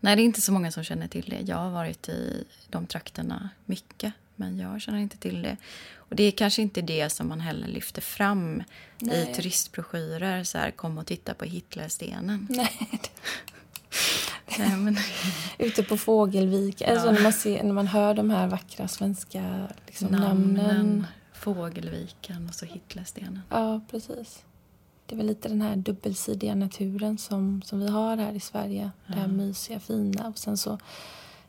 Nej, 0.00 0.16
det 0.16 0.22
är 0.22 0.24
inte 0.24 0.40
så 0.40 0.52
många 0.52 0.72
som 0.72 0.84
känner 0.84 1.08
till 1.08 1.30
det. 1.30 1.40
Jag 1.40 1.56
har 1.56 1.70
varit 1.70 2.08
i 2.08 2.44
de 2.68 2.86
trakterna 2.86 3.48
mycket, 3.64 4.12
men 4.36 4.58
jag 4.58 4.80
känner 4.80 4.98
inte 4.98 5.16
till 5.16 5.42
det. 5.42 5.56
Och 5.94 6.16
Det 6.16 6.22
är 6.22 6.30
kanske 6.30 6.62
inte 6.62 6.82
det 6.82 7.10
som 7.10 7.28
man 7.28 7.40
heller 7.40 7.68
lyfter 7.68 8.02
fram 8.02 8.62
Nej. 8.98 9.30
i 9.30 9.34
turistbroschyrer. 9.34 10.44
Så 10.44 10.58
här, 10.58 10.70
kom 10.70 10.98
och 10.98 11.06
titta 11.06 11.34
på 11.34 11.44
Hitlerstenen. 11.44 12.46
Nej. 12.50 12.90
Nej, 14.58 14.76
men... 14.76 14.96
Ute 15.58 15.82
på 15.82 15.96
Fågelvik, 15.96 16.80
ja. 16.80 16.86
alltså 16.86 17.12
när, 17.12 17.22
man 17.22 17.32
ser, 17.32 17.62
när 17.62 17.72
man 17.72 17.86
hör 17.86 18.14
de 18.14 18.30
här 18.30 18.46
vackra 18.46 18.88
svenska 18.88 19.68
liksom, 19.86 20.08
namnen. 20.08 20.54
namnen. 20.54 21.06
Fågelviken 21.32 22.48
och 22.48 22.54
så 22.54 22.66
Hitlerstenen. 22.66 23.40
Ja, 23.50 23.80
precis 23.90 24.42
det 25.10 25.14
är 25.14 25.16
väl 25.16 25.26
lite 25.26 25.48
den 25.48 25.62
här 25.62 25.76
dubbelsidiga 25.76 26.54
naturen 26.54 27.18
som, 27.18 27.62
som 27.62 27.80
vi 27.80 27.88
har 27.88 28.16
här 28.16 28.32
i 28.32 28.40
Sverige. 28.40 28.80
Mm. 28.80 28.92
Det 29.06 29.14
här 29.14 29.28
mysiga, 29.28 29.80
fina 29.80 30.28
och 30.28 30.38
sen 30.38 30.56
så 30.56 30.78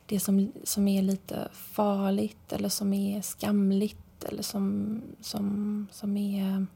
det 0.06 0.20
som, 0.20 0.52
som 0.64 0.88
är 0.88 1.02
lite 1.02 1.48
farligt 1.52 2.52
eller 2.52 2.68
som 2.68 2.92
är 2.92 3.22
skamligt 3.22 4.24
eller 4.24 4.42
som, 4.42 5.00
som, 5.20 5.86
som 5.92 6.16
är... 6.16 6.66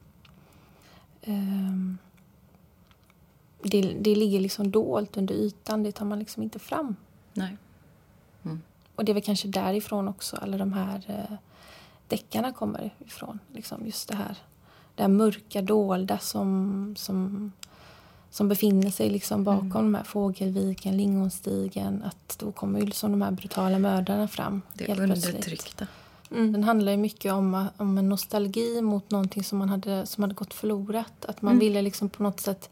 Um, 1.26 1.98
det, 3.62 3.82
det 3.82 4.14
ligger 4.14 4.40
liksom 4.40 4.70
dolt 4.70 5.16
under 5.16 5.34
ytan, 5.34 5.82
det 5.82 5.92
tar 5.92 6.04
man 6.04 6.18
liksom 6.18 6.42
inte 6.42 6.58
fram. 6.58 6.96
Nej. 7.32 7.56
Mm. 8.44 8.62
Och 8.94 9.04
det 9.04 9.12
är 9.12 9.14
väl 9.14 9.22
kanske 9.22 9.48
därifrån 9.48 10.08
också 10.08 10.36
alla 10.36 10.56
de 10.56 10.72
här 10.72 11.04
uh, 11.08 11.36
deckarna 12.08 12.52
kommer 12.52 12.94
ifrån. 13.06 13.38
Liksom 13.52 13.86
just 13.86 14.08
det 14.08 14.16
här 14.16 14.36
det 14.96 15.02
här 15.02 15.08
mörka, 15.08 15.62
dolda 15.62 16.18
som, 16.18 16.94
som, 16.98 17.52
som 18.30 18.48
befinner 18.48 18.90
sig 18.90 19.10
liksom 19.10 19.44
bakom 19.44 19.70
mm. 19.70 19.84
de 19.84 19.94
här 19.94 20.04
fågelviken, 20.04 20.96
lingonstigen. 20.96 22.02
Att 22.02 22.38
då 22.38 22.52
kommer 22.52 22.80
ju 22.80 22.86
liksom 22.86 23.10
de 23.10 23.22
här 23.22 23.30
brutala 23.30 23.78
mördarna 23.78 24.28
fram. 24.28 24.62
Det 24.74 24.90
är 24.90 25.00
undertryckta. 25.00 25.86
Mm. 26.30 26.52
Den 26.52 26.64
handlar 26.64 26.92
ju 26.92 26.98
mycket 26.98 27.32
om, 27.32 27.68
om 27.76 27.98
en 27.98 28.08
nostalgi 28.08 28.80
mot 28.82 29.10
någonting 29.10 29.44
som, 29.44 29.58
man 29.58 29.68
hade, 29.68 30.06
som 30.06 30.22
hade 30.22 30.34
gått 30.34 30.54
förlorat. 30.54 31.24
Att 31.24 31.42
man 31.42 31.52
mm. 31.52 31.60
ville 31.60 31.82
liksom 31.82 32.08
på 32.08 32.22
något 32.22 32.40
sätt 32.40 32.70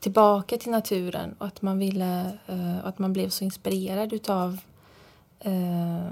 tillbaka 0.00 0.56
till 0.56 0.70
naturen 0.70 1.34
och 1.38 1.46
att 1.46 1.62
man, 1.62 1.78
ville, 1.78 2.38
uh, 2.50 2.86
att 2.86 2.98
man 2.98 3.12
blev 3.12 3.28
så 3.28 3.44
inspirerad 3.44 4.12
utav, 4.12 4.58
uh, 5.46 6.08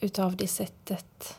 utav 0.00 0.36
det 0.36 0.48
sättet 0.48 1.36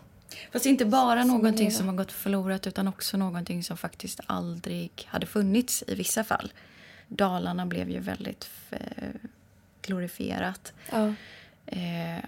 Fast 0.52 0.66
inte 0.66 0.86
bara 0.86 1.24
någonting 1.24 1.72
som 1.72 1.88
har 1.88 1.96
gått 1.96 2.12
förlorat 2.12 2.68
utan 2.68 2.88
också 2.88 3.18
någonting 3.18 3.64
som 3.64 3.78
faktiskt 3.78 4.20
aldrig 4.26 4.92
hade 5.08 5.26
funnits 5.26 5.84
i 5.88 5.96
vissa 5.96 6.24
fall. 6.24 6.54
Dalarna 7.08 7.66
blev 7.66 7.90
ju 7.90 8.00
väldigt 8.00 8.50
glorifierat. 9.82 10.74
Ja. 10.92 11.14
Eh, 11.66 12.24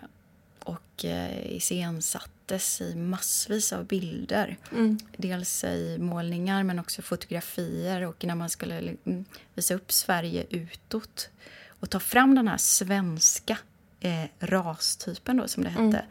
och 0.60 1.06
eh, 1.06 1.56
iscensattes 1.56 2.82
i 2.82 2.96
massvis 2.96 3.74
av 3.74 3.86
bilder. 3.86 4.58
Mm. 4.72 5.00
Dels 5.18 5.64
i 5.64 5.98
målningar 6.00 6.64
men 6.64 6.80
också 6.80 7.02
fotografier 7.02 8.02
och 8.02 8.26
när 8.26 8.36
man 8.36 8.50
skulle 8.50 8.96
mm, 9.04 9.26
visa 9.54 9.74
upp 9.74 9.92
Sverige 9.92 10.46
utåt 10.50 11.30
och 11.80 11.90
ta 11.90 12.00
fram 12.00 12.36
den 12.36 12.48
här 12.48 12.58
svenska 12.58 13.58
eh, 14.00 14.24
rastypen 14.40 15.38
då, 15.38 15.48
som 15.48 15.64
det 15.64 15.70
hette, 15.70 15.82
mm. 15.82 16.06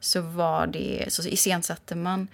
så 0.00 0.20
var 0.20 0.66
det, 0.66 1.04
så 1.08 1.28
iscensatte 1.28 1.94
man 1.94 2.28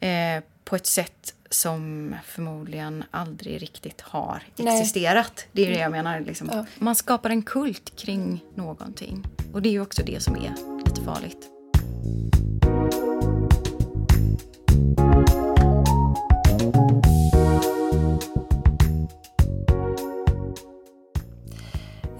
eh, 0.00 0.42
på 0.64 0.76
ett 0.76 0.86
sätt 0.86 1.34
som 1.50 2.14
förmodligen 2.24 3.04
aldrig 3.10 3.62
riktigt 3.62 4.00
har 4.00 4.42
existerat. 4.56 5.32
Nej. 5.36 5.48
Det 5.52 5.66
är 5.66 5.70
det 5.70 5.80
jag 5.80 5.90
menar. 5.90 6.20
Liksom. 6.20 6.50
Ja. 6.52 6.66
Man 6.78 6.94
skapar 6.94 7.30
en 7.30 7.42
kult 7.42 7.96
kring 7.96 8.44
någonting. 8.54 9.24
Och 9.52 9.62
det 9.62 9.68
är 9.68 9.70
ju 9.70 9.80
också 9.80 10.02
det 10.02 10.22
som 10.22 10.36
är 10.36 10.54
lite 10.86 11.02
farligt. 11.04 11.50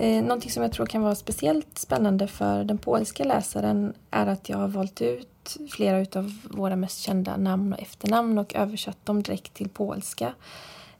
Eh, 0.07 0.22
någonting 0.22 0.50
som 0.50 0.62
jag 0.62 0.72
tror 0.72 0.86
kan 0.86 1.02
vara 1.02 1.14
speciellt 1.14 1.78
spännande 1.78 2.28
för 2.28 2.64
den 2.64 2.78
polska 2.78 3.24
läsaren 3.24 3.94
är 4.11 4.26
att 4.26 4.48
jag 4.48 4.59
har 4.59 4.68
valt 4.68 5.02
ut 5.02 5.57
flera 5.70 6.20
av 6.20 6.38
våra 6.44 6.76
mest 6.76 7.00
kända 7.00 7.36
namn 7.36 7.72
och 7.72 7.80
efternamn 7.80 8.38
och 8.38 8.54
översatt 8.54 9.07
dem 9.07 9.22
direkt 9.22 9.54
till 9.54 9.68
polska. 9.68 10.34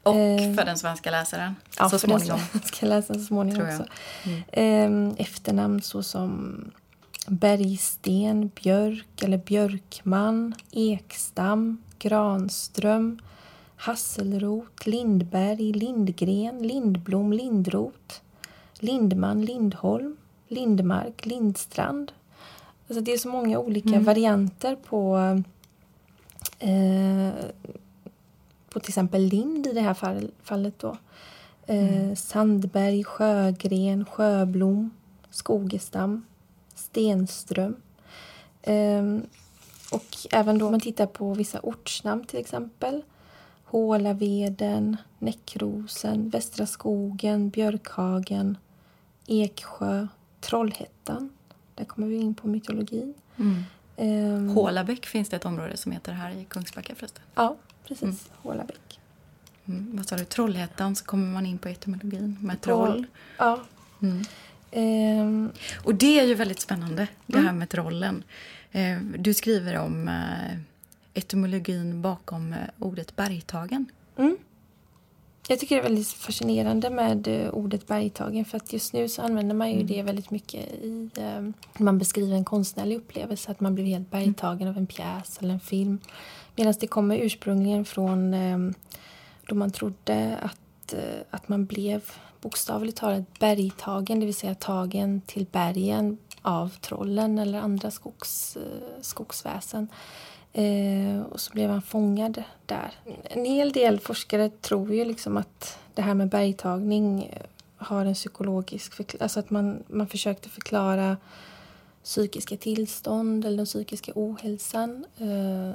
Och 0.03 0.15
eh, 0.15 0.55
för 0.55 0.65
den 0.65 0.77
svenska 0.77 1.11
läsaren 1.11 1.55
ja, 1.79 1.89
så 1.89 1.99
småningom. 1.99 2.39
för 2.39 2.53
den 2.53 2.61
svenska 2.61 2.85
läsaren 2.85 3.19
så 3.19 3.25
småningom 3.25 3.67
också. 3.67 3.85
Mm. 4.51 5.07
Eh, 5.07 5.21
efternamn 5.21 5.81
såsom 5.81 6.71
Bergsten, 7.27 8.51
Björk 8.63 9.23
eller 9.23 9.37
Björkman, 9.37 10.55
Ekstam, 10.71 11.83
Granström, 11.99 13.19
Hasselrot, 13.75 14.85
Lindberg, 14.85 15.73
Lindgren, 15.73 16.67
Lindblom, 16.67 17.33
Lindrot, 17.33 18.21
Lindman, 18.79 19.45
Lindholm, 19.45 20.17
Lindmark, 20.47 21.25
Lindstrand. 21.25 22.11
Alltså 22.87 23.01
det 23.01 23.13
är 23.13 23.17
så 23.17 23.29
många 23.29 23.59
olika 23.59 23.89
mm. 23.89 24.03
varianter 24.03 24.75
på, 24.75 25.17
eh, 26.59 27.45
på 28.69 28.79
till 28.79 28.89
exempel 28.89 29.21
Lind 29.21 29.67
i 29.67 29.73
det 29.73 29.81
här 29.81 29.93
fall, 29.93 30.31
fallet. 30.43 30.79
Då. 30.79 30.97
Eh, 31.65 31.97
mm. 31.97 32.15
Sandberg, 32.15 33.03
Sjögren, 33.03 34.05
Sjöblom, 34.05 34.89
Skogestam, 35.29 36.25
Stenström. 36.75 37.75
Eh, 38.61 39.03
och 39.91 40.17
även 40.31 40.57
då 40.57 40.65
om 40.65 40.71
man 40.71 40.79
tittar 40.79 41.05
på 41.05 41.33
vissa 41.33 41.59
ortsnamn 41.63 42.25
till 42.25 42.39
exempel. 42.39 43.03
Hålaveden, 43.63 44.97
Näckrosen, 45.19 46.29
Västra 46.29 46.65
skogen, 46.65 47.49
Björkhagen, 47.49 48.57
Eksjö, 49.27 50.07
Trollhättan. 50.39 51.29
Där 51.75 51.85
kommer 51.85 52.07
vi 52.07 52.15
in 52.15 52.35
på 52.35 52.47
mytologin. 52.47 53.13
Mm. 53.37 53.63
Um, 53.97 54.49
Hålabäck 54.49 55.05
finns 55.05 55.29
det 55.29 55.35
ett 55.35 55.45
område 55.45 55.77
som 55.77 55.91
heter 55.91 56.11
här 56.11 56.31
i 56.31 56.45
Kungsbacka 56.45 56.95
förresten. 56.95 57.23
Ja, 57.35 57.55
precis. 57.87 58.03
Mm. 58.03 58.15
Hålabäck. 58.41 58.99
Mm. 59.65 59.97
Vad 59.97 60.07
sa 60.07 60.15
du? 60.15 60.25
Trollhättan 60.25 60.95
så 60.95 61.05
kommer 61.05 61.27
man 61.27 61.45
in 61.45 61.57
på 61.57 61.69
etymologin 61.69 62.37
med 62.41 62.61
troll. 62.61 63.05
Ja. 63.37 63.59
Mm. 64.01 64.23
Um, 64.71 65.51
och 65.83 65.95
det 65.95 66.19
är 66.19 66.25
ju 66.25 66.35
väldigt 66.35 66.59
spännande, 66.59 67.07
det 67.25 67.37
här 67.37 67.43
mm. 67.43 67.59
med 67.59 67.69
trollen. 67.69 68.23
Uh, 68.75 69.01
du 69.17 69.33
skriver 69.33 69.77
om 69.77 70.07
uh, 70.07 70.59
etymologin 71.13 72.01
bakom 72.01 72.53
uh, 72.53 72.59
ordet 72.79 73.15
bergtagen. 73.15 73.85
Mm. 74.17 74.37
Jag 75.49 75.59
tycker 75.59 75.75
det 75.75 75.81
är 75.81 75.83
väldigt 75.83 76.07
fascinerande 76.07 76.89
med 76.89 77.27
uh, 77.27 77.49
ordet 77.49 77.87
bergtagen 77.87 78.45
för 78.45 78.57
att 78.57 78.73
just 78.73 78.93
nu 78.93 79.09
så 79.09 79.21
använder 79.21 79.55
man 79.55 79.69
ju 79.69 79.75
mm. 79.75 79.87
det 79.87 80.01
väldigt 80.01 80.31
mycket 80.31 80.73
i 80.73 81.09
uh, 81.17 81.49
man 81.77 81.97
beskriver 81.97 82.35
en 82.35 82.45
konstnärlig 82.45 82.95
upplevelse 82.97 83.51
att 83.51 83.59
man 83.59 83.75
blir 83.75 83.85
helt 83.85 84.11
bergtagen 84.11 84.61
mm. 84.61 84.69
av 84.69 84.77
en 84.77 84.87
pjäs 84.87 85.37
eller 85.41 85.53
en 85.53 85.59
film. 85.59 85.99
Medan 86.55 86.73
det 86.79 86.87
kommer 86.87 87.17
ursprungligen 87.17 87.85
från 87.85 88.33
um, 88.33 88.73
då 89.47 89.55
man 89.55 89.71
trodde 89.71 90.37
att, 90.41 90.93
att 91.29 91.49
man 91.49 91.65
blev 91.65 92.01
bokstavligt 92.41 92.97
talat 92.97 93.39
bergtagen, 93.39 94.19
det 94.19 94.25
vill 94.25 94.35
säga 94.35 94.55
tagen 94.55 95.21
till 95.21 95.45
bergen 95.51 96.17
av 96.41 96.69
trollen 96.69 97.39
eller 97.39 97.59
andra 97.59 97.91
skogs, 97.91 98.57
skogsväsen. 99.01 99.87
Eh, 100.57 101.21
och 101.21 101.39
så 101.39 101.53
blev 101.53 101.69
han 101.69 101.81
fångad 101.81 102.43
där. 102.65 102.91
En 103.23 103.45
hel 103.45 103.71
del 103.71 103.99
forskare 103.99 104.49
tror 104.49 104.93
ju 104.93 105.05
liksom 105.05 105.37
att 105.37 105.79
det 105.93 106.01
här 106.01 106.13
med 106.13 106.29
bergtagning 106.29 107.23
eh, 107.23 107.41
har 107.77 108.05
en 108.05 108.13
psykologisk 108.13 108.93
förklaring. 108.93 109.23
Alltså 109.23 109.39
att 109.39 109.49
man, 109.49 109.83
man 109.87 110.07
försökte 110.07 110.49
förklara 110.49 111.17
psykiska 112.03 112.57
tillstånd 112.57 113.45
eller 113.45 113.57
den 113.57 113.65
psykiska 113.65 114.11
ohälsan. 114.15 115.05
Eh, 115.17 115.69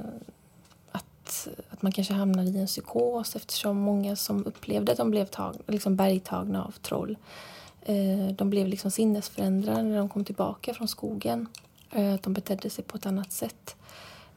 att, 0.93 1.49
att 1.71 1.83
man 1.83 1.93
kanske 1.93 2.15
hamnade 2.15 2.51
i 2.51 2.61
en 2.61 2.67
psykos 2.67 3.37
eftersom 3.37 3.77
många 3.77 4.17
som 4.17 4.47
upplevde 4.47 4.93
att 4.93 4.99
de 4.99 5.11
blev 5.11 5.27
tag, 5.27 5.57
liksom 5.67 5.97
bergtagna 5.97 6.65
av 6.65 6.75
troll 6.83 7.17
eh, 7.85 8.35
de 8.37 8.51
blev 8.51 8.69
liksom 8.69 8.91
sinnesförändrade 8.91 9.83
när 9.83 9.99
de 9.99 10.09
kom 10.09 10.25
tillbaka 10.25 10.75
från 10.75 10.89
skogen. 10.89 11.49
Eh, 11.91 12.15
att 12.15 12.23
de 12.23 12.33
betedde 12.33 12.71
sig 12.71 12.85
på 12.85 12.97
ett 12.97 13.07
annat 13.07 13.33
sätt. 13.33 13.77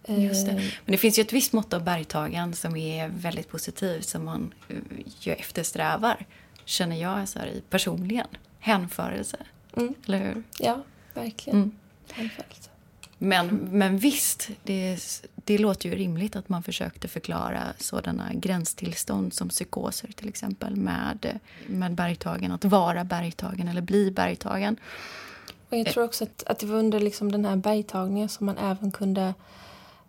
Just 0.07 0.45
det. 0.45 0.51
Eh. 0.51 0.57
Men 0.57 0.91
det 0.91 0.97
finns 0.97 1.19
ju 1.19 1.21
ett 1.21 1.33
visst 1.33 1.53
mått 1.53 1.73
av 1.73 1.83
bergtagen 1.83 2.53
som 2.53 2.75
är 2.75 3.07
väldigt 3.07 3.49
positivt 3.49 4.07
som 4.07 4.25
man 4.25 4.53
eh, 4.69 4.75
ju 5.19 5.33
eftersträvar, 5.33 6.25
känner 6.65 7.01
jag 7.01 7.29
så 7.29 7.39
här, 7.39 7.61
personligen. 7.69 8.27
Hänförelse. 8.59 9.37
Mm. 9.77 9.93
Eller 10.07 10.19
hur? 10.19 10.43
Ja, 10.59 10.83
verkligen. 11.13 11.59
Mm. 11.59 11.71
Hänförelse. 12.11 12.69
Men, 13.17 13.47
men 13.71 13.97
visst, 13.97 14.49
det, 14.63 14.97
det 15.35 15.57
låter 15.57 15.89
ju 15.89 15.95
rimligt 15.95 16.35
att 16.35 16.49
man 16.49 16.63
försökte 16.63 17.07
förklara 17.07 17.63
sådana 17.77 18.33
gränstillstånd 18.33 19.33
som 19.33 19.49
psykoser 19.49 20.11
till 20.15 20.29
exempel 20.29 20.75
med, 20.75 21.39
med 21.67 21.95
bergtagen. 21.95 22.51
Att 22.51 22.65
vara 22.65 23.03
bergtagen 23.03 23.67
eller 23.67 23.81
bli 23.81 24.11
bergtagen. 24.11 24.77
Och 25.69 25.77
jag 25.77 25.85
tror 25.87 26.03
också 26.03 26.23
att, 26.23 26.43
att 26.43 26.59
det 26.59 26.65
var 26.65 26.75
under 26.75 26.99
liksom 26.99 27.31
den 27.31 27.45
här 27.45 27.55
bergtagningen 27.55 28.29
som 28.29 28.45
man 28.45 28.57
även 28.57 28.91
kunde 28.91 29.33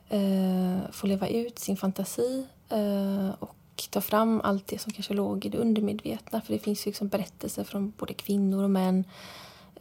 eh, 0.09 0.91
få 0.93 1.07
leva 1.07 1.29
ut 1.29 1.59
sin 1.59 1.77
fantasi 1.77 2.47
eh, 2.69 3.31
och 3.39 3.57
ta 3.91 4.01
fram 4.01 4.41
allt 4.45 4.67
det 4.67 4.79
som 4.79 4.93
kanske 4.93 5.15
låg 5.15 5.47
i 5.47 5.49
det 5.49 5.59
undermedvetna. 5.59 6.41
För 6.41 6.53
det 6.53 6.59
finns 6.59 6.87
liksom 6.87 7.09
berättelser 7.09 7.65
från 7.65 7.93
både 7.97 8.15
kvinnor 8.15 8.65
och 8.65 8.71
män. 8.71 9.05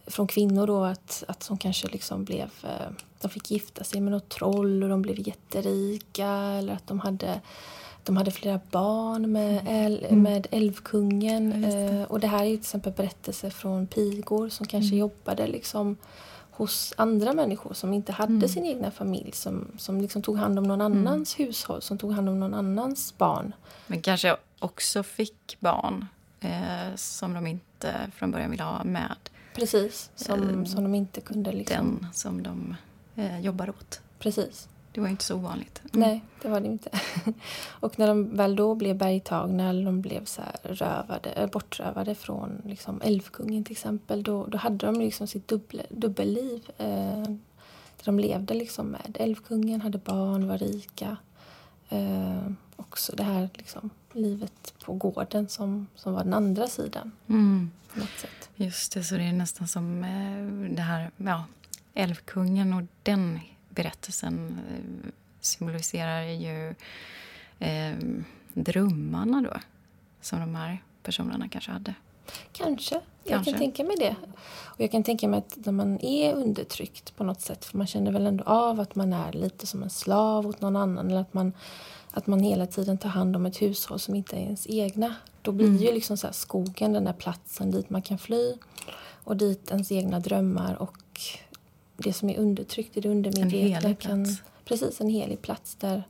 Från 0.08 0.28
kvinnor 0.28 0.68
då 0.68 0.84
att, 0.84 1.24
att 1.28 1.44
som 1.44 1.58
kanske 1.58 1.88
liksom 1.88 2.24
blev... 2.24 2.52
Eh, 2.64 2.92
de 3.22 3.30
fick 3.30 3.52
gifta 3.52 3.84
sig 3.84 4.02
med 4.02 4.12
något 4.12 4.30
troll 4.30 4.84
och 4.84 4.90
de 4.90 5.02
blev 5.02 5.28
jätterika. 5.28 6.28
Eller 6.28 6.74
att 6.74 6.88
de 6.88 7.00
hade, 7.00 7.42
de 8.04 8.18
hade 8.18 8.32
flera 8.32 8.60
barn 8.72 9.32
med, 9.32 9.62
äl, 9.68 10.06
mm. 10.10 10.24
med 10.24 10.48
älvkungen. 10.52 11.64
Ja, 11.64 11.70
det. 11.70 12.00
Eh, 12.00 12.04
och 12.04 12.20
det 12.20 12.28
här 12.28 12.40
är 12.40 12.50
ju 12.50 12.56
till 12.56 12.62
exempel 12.62 12.94
berättelser 12.94 13.50
från 13.50 13.88
pigor 13.88 14.50
som 14.50 14.68
kanske 14.68 14.96
mm. 14.96 15.00
jobbade 15.00 15.48
liksom 15.48 15.98
hos 16.58 16.94
andra 16.98 17.34
människor 17.34 17.74
som 17.74 17.94
inte 17.94 18.12
hade 18.12 18.34
mm. 18.34 18.50
sin 18.50 18.66
egna 18.66 18.92
familj 18.92 19.32
som, 19.32 19.68
som 19.78 20.02
liksom 20.02 20.22
tog 20.22 20.38
hand 20.38 20.60
om 20.60 20.64
någon 20.64 20.82
mm. 20.82 20.98
annans 20.98 21.36
mm. 21.40 21.48
hushåll, 21.48 21.82
som 21.82 21.98
tog 21.98 22.12
hand 22.12 22.30
om 22.30 22.40
någon 22.40 22.54
annans 22.54 23.18
barn. 23.18 23.54
Men 23.88 24.02
kanske 24.02 24.38
också 24.60 25.04
fick 25.04 25.58
barn 25.60 26.06
eh, 26.40 26.96
som 26.96 27.34
de 27.34 27.48
inte 27.48 28.12
från 28.16 28.32
början 28.32 28.52
ville 28.52 28.64
ha 28.64 28.84
med. 28.84 29.16
Precis, 29.56 30.12
som, 30.16 30.50
eh, 30.50 30.66
som 30.66 30.84
de 30.84 30.96
inte 30.96 31.22
kunde... 31.22 31.52
Liksom... 31.52 32.00
Den 32.02 32.08
som 32.14 32.44
de 32.44 32.76
eh, 33.16 33.40
jobbar 33.40 33.70
åt. 33.70 34.02
Precis. 34.20 34.70
Det 34.96 35.02
var 35.02 35.08
inte 35.08 35.24
så 35.24 35.36
ovanligt. 35.36 35.82
Mm. 35.94 36.10
Nej, 36.10 36.24
det 36.42 36.50
var 36.50 36.60
det 36.60 36.68
inte. 36.68 36.90
och 37.70 38.00
när 38.00 38.08
de 38.08 38.36
väl 38.36 38.56
då 38.56 38.76
blev 38.76 38.98
bergtagna 38.98 39.70
eller 39.70 39.86
de 39.86 40.02
blev 40.02 40.26
så 40.26 40.42
rövade, 40.64 41.30
eh, 41.30 41.50
bortrövade 41.50 42.16
från 42.16 42.62
liksom 42.66 43.02
Älvkungen 43.02 43.64
till 43.64 43.72
exempel, 43.72 44.24
då, 44.24 44.46
då 44.46 44.58
hade 44.58 44.86
de 44.86 45.00
liksom 45.00 45.28
sitt 45.28 45.48
dubbel, 45.48 45.82
dubbelliv. 45.90 46.70
Eh, 46.78 47.24
de 48.04 48.20
levde 48.20 48.54
liksom 48.54 48.88
med 48.88 49.18
Älvkungen, 49.20 49.82
hade 49.82 49.98
barn, 49.98 50.48
var 50.48 50.58
rika. 50.58 51.18
Eh, 51.90 52.48
också 52.76 53.16
det 53.16 53.24
här 53.24 53.50
liksom, 53.54 53.90
livet 54.14 54.74
på 54.86 54.94
gården 54.94 55.50
som, 55.50 55.88
som 55.96 56.14
var 56.14 56.24
den 56.24 56.34
andra 56.34 56.68
sidan. 56.68 57.12
Mm. 57.28 57.72
På 57.94 58.00
något 58.00 58.20
sätt. 58.22 58.50
Just 58.56 58.94
det, 58.94 59.04
så 59.04 59.16
det 59.16 59.24
är 59.24 59.34
nästan 59.34 59.68
som 59.68 60.04
eh, 60.04 60.76
det 60.76 60.82
här, 60.82 61.12
ja, 61.18 61.44
Älvkungen 61.94 62.74
och 62.74 62.84
den 63.04 63.40
berättelsen 63.76 64.60
eh, 64.70 65.10
symboliserar 65.42 66.22
ju 66.22 66.76
eh, 67.60 67.98
drömmarna 68.54 69.42
då, 69.42 69.60
som 70.22 70.40
de 70.40 70.56
här 70.56 70.84
personerna 71.04 71.50
kanske 71.50 71.72
hade. 71.72 71.94
Kanske. 72.52 73.02
Jag 73.24 73.46
kan 73.46 73.54
tänka 73.54 73.84
mig 73.84 73.96
det. 74.00 74.16
Och 74.66 74.82
jag 74.82 74.92
kan 74.92 75.04
tänka 75.04 75.28
mig 75.28 75.38
att 75.38 75.58
när 75.66 75.74
man 75.74 76.00
är 76.02 76.34
undertryckt 76.34 77.16
på 77.16 77.24
något 77.24 77.42
sätt, 77.42 77.66
för 77.66 77.78
man 77.78 77.88
känner 77.88 78.12
väl 78.12 78.26
ändå 78.26 78.44
av 78.44 78.80
att 78.80 78.96
man 78.96 79.14
är 79.14 79.34
lite 79.34 79.68
som 79.68 79.84
en 79.84 79.90
slav 79.90 80.48
åt 80.48 80.62
någon 80.62 80.76
annan, 80.76 81.08
eller 81.08 81.22
att 81.22 81.34
man, 81.34 81.54
att 82.12 82.28
man 82.28 82.40
hela 82.40 82.68
tiden 82.68 82.98
tar 82.98 83.10
hand 83.10 83.36
om 83.36 83.46
ett 83.46 83.62
hushåll 83.62 84.00
som 84.00 84.16
inte 84.16 84.36
är 84.36 84.40
ens 84.40 84.68
egna. 84.70 85.16
Då 85.42 85.52
blir 85.52 85.68
mm. 85.68 85.82
ju 85.82 85.92
liksom 85.92 86.18
så 86.18 86.28
skogen 86.32 86.94
den 86.94 87.04
där 87.04 87.14
platsen 87.14 87.72
dit 87.72 87.90
man 87.90 88.02
kan 88.02 88.18
fly 88.18 88.58
och 89.24 89.38
dit 89.38 89.72
ens 89.72 89.92
egna 89.92 90.20
drömmar 90.20 90.82
och 90.82 90.98
det 91.98 92.14
som 92.14 92.30
är 92.30 92.38
undertryckt 92.38 92.98
i 92.98 93.02
det 93.02 93.10
undermedvetna. 93.10 93.96
Plats. 93.96 94.42
precis, 94.66 95.02
en 95.02 95.10
helig 95.10 95.42
plats 95.42 95.76
där, 95.76 96.04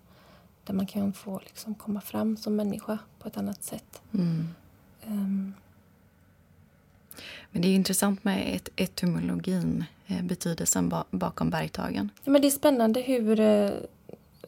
där 0.63 0.73
man 0.73 0.86
kan 0.86 1.13
få 1.13 1.41
liksom 1.43 1.75
komma 1.75 2.01
fram 2.01 2.38
som 2.38 2.55
människa 2.55 2.97
på 3.19 3.27
ett 3.27 3.38
annat 3.38 3.63
sätt. 3.63 4.01
Mm. 4.13 4.47
Um. 5.07 5.53
Men 7.51 7.61
det 7.61 7.67
är 7.67 7.75
intressant 7.75 8.23
med 8.23 8.55
et 8.55 8.69
etymologin, 8.75 9.86
eh, 10.07 10.23
betydelsen 10.23 10.93
bakom 11.11 11.49
bergtagen. 11.49 12.09
Ja, 12.23 12.31
men 12.31 12.41
det 12.41 12.47
är 12.47 12.51
spännande 12.51 13.01
hur... 13.01 13.39
Eh, 13.39 13.71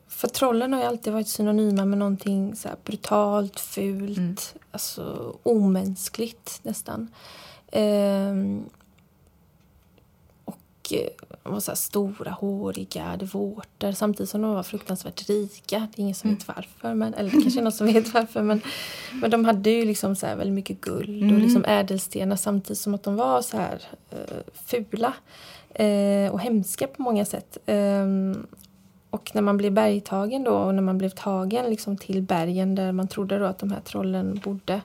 för 0.08 0.28
trollen 0.28 0.74
har 0.74 0.80
ju 0.80 0.88
alltid 0.88 1.14
varit 1.14 1.28
synonyma 1.28 1.86
med 1.86 1.98
någonting 1.98 2.56
så 2.56 2.70
brutalt, 2.84 3.60
fult, 3.60 4.18
mm. 4.18 4.36
alltså 4.72 5.36
omänskligt 5.44 6.60
nästan. 6.64 7.08
Eh, 7.72 8.34
de 11.44 11.54
var 11.54 11.60
så 11.60 11.76
stora, 11.76 12.32
håriga, 12.32 13.04
hade 13.04 13.26
vårtor 13.26 13.92
samtidigt 13.92 14.30
som 14.30 14.42
de 14.42 14.54
var 14.54 14.64
fruktansvärt 14.64 15.30
rika. 15.30 15.80
Det 15.80 16.00
är 16.00 16.04
ingen 16.04 16.16
som 16.16 16.30
vet 16.30 16.48
varför, 16.48 16.94
men, 16.94 17.14
eller 17.14 17.30
det 17.32 17.42
kanske 17.42 17.60
är 17.60 17.64
någon 17.64 17.72
som 17.72 17.88
vet 17.88 18.14
varför. 18.14 18.42
Men, 18.42 18.62
men 19.22 19.32
de 19.32 19.46
hade 19.46 19.70
ju 19.70 19.86
liksom 19.86 20.16
så 20.16 20.26
väldigt 20.26 20.54
mycket 20.54 20.82
guld 20.82 21.32
och 21.32 21.40
liksom 21.40 21.66
ädelstenar 21.66 22.36
samtidigt 22.36 22.80
som 22.80 22.94
att 22.94 23.04
de 23.04 23.16
var 23.16 23.42
så 23.42 23.58
här 23.58 23.82
eh, 24.12 24.38
fula 24.66 25.14
eh, 25.70 26.32
och 26.32 26.40
hemska 26.40 26.88
på 26.88 27.02
många 27.02 27.26
sätt. 27.26 27.58
Ehm, 27.66 28.48
och 29.10 29.32
när 29.34 29.42
man 29.42 29.58
blev 29.58 29.72
bergtagen 29.72 30.44
då 30.44 30.54
och 30.54 30.76
när 30.76 30.82
man 30.82 30.98
blev 30.98 31.10
tagen 31.10 31.70
liksom 31.70 31.98
till 31.98 32.22
bergen 32.22 32.76
där 32.76 32.92
man 32.92 33.08
trodde 33.08 33.40
då 33.40 33.46
att 33.46 33.60
de 33.60 33.72
här 33.72 33.82
trollen 33.82 34.42
bodde. 34.44 34.82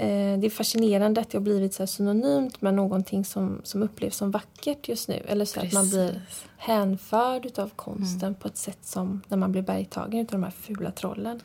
Eh, 0.00 0.38
det 0.38 0.46
är 0.46 0.50
fascinerande 0.50 1.20
att 1.20 1.30
det 1.30 1.38
har 1.38 1.42
blivit 1.42 1.74
så 1.74 1.86
synonymt 1.86 2.62
med 2.62 2.74
någonting 2.74 3.24
som, 3.24 3.60
som 3.64 3.82
upplevs 3.82 4.16
som 4.16 4.30
vackert 4.30 4.88
just 4.88 5.08
nu. 5.08 5.22
Eller 5.28 5.44
så 5.44 5.60
att 5.60 5.72
man 5.72 5.88
blir 5.88 6.20
hänförd 6.56 7.46
utav 7.46 7.70
konsten 7.76 8.28
mm. 8.28 8.34
på 8.34 8.48
ett 8.48 8.56
sätt 8.56 8.78
som 8.82 9.22
när 9.28 9.36
man 9.36 9.52
blir 9.52 9.62
bergtagen 9.62 10.20
utav 10.20 10.40
de 10.40 10.44
här 10.44 10.50
fula 10.50 10.90
trollen. 10.90 11.40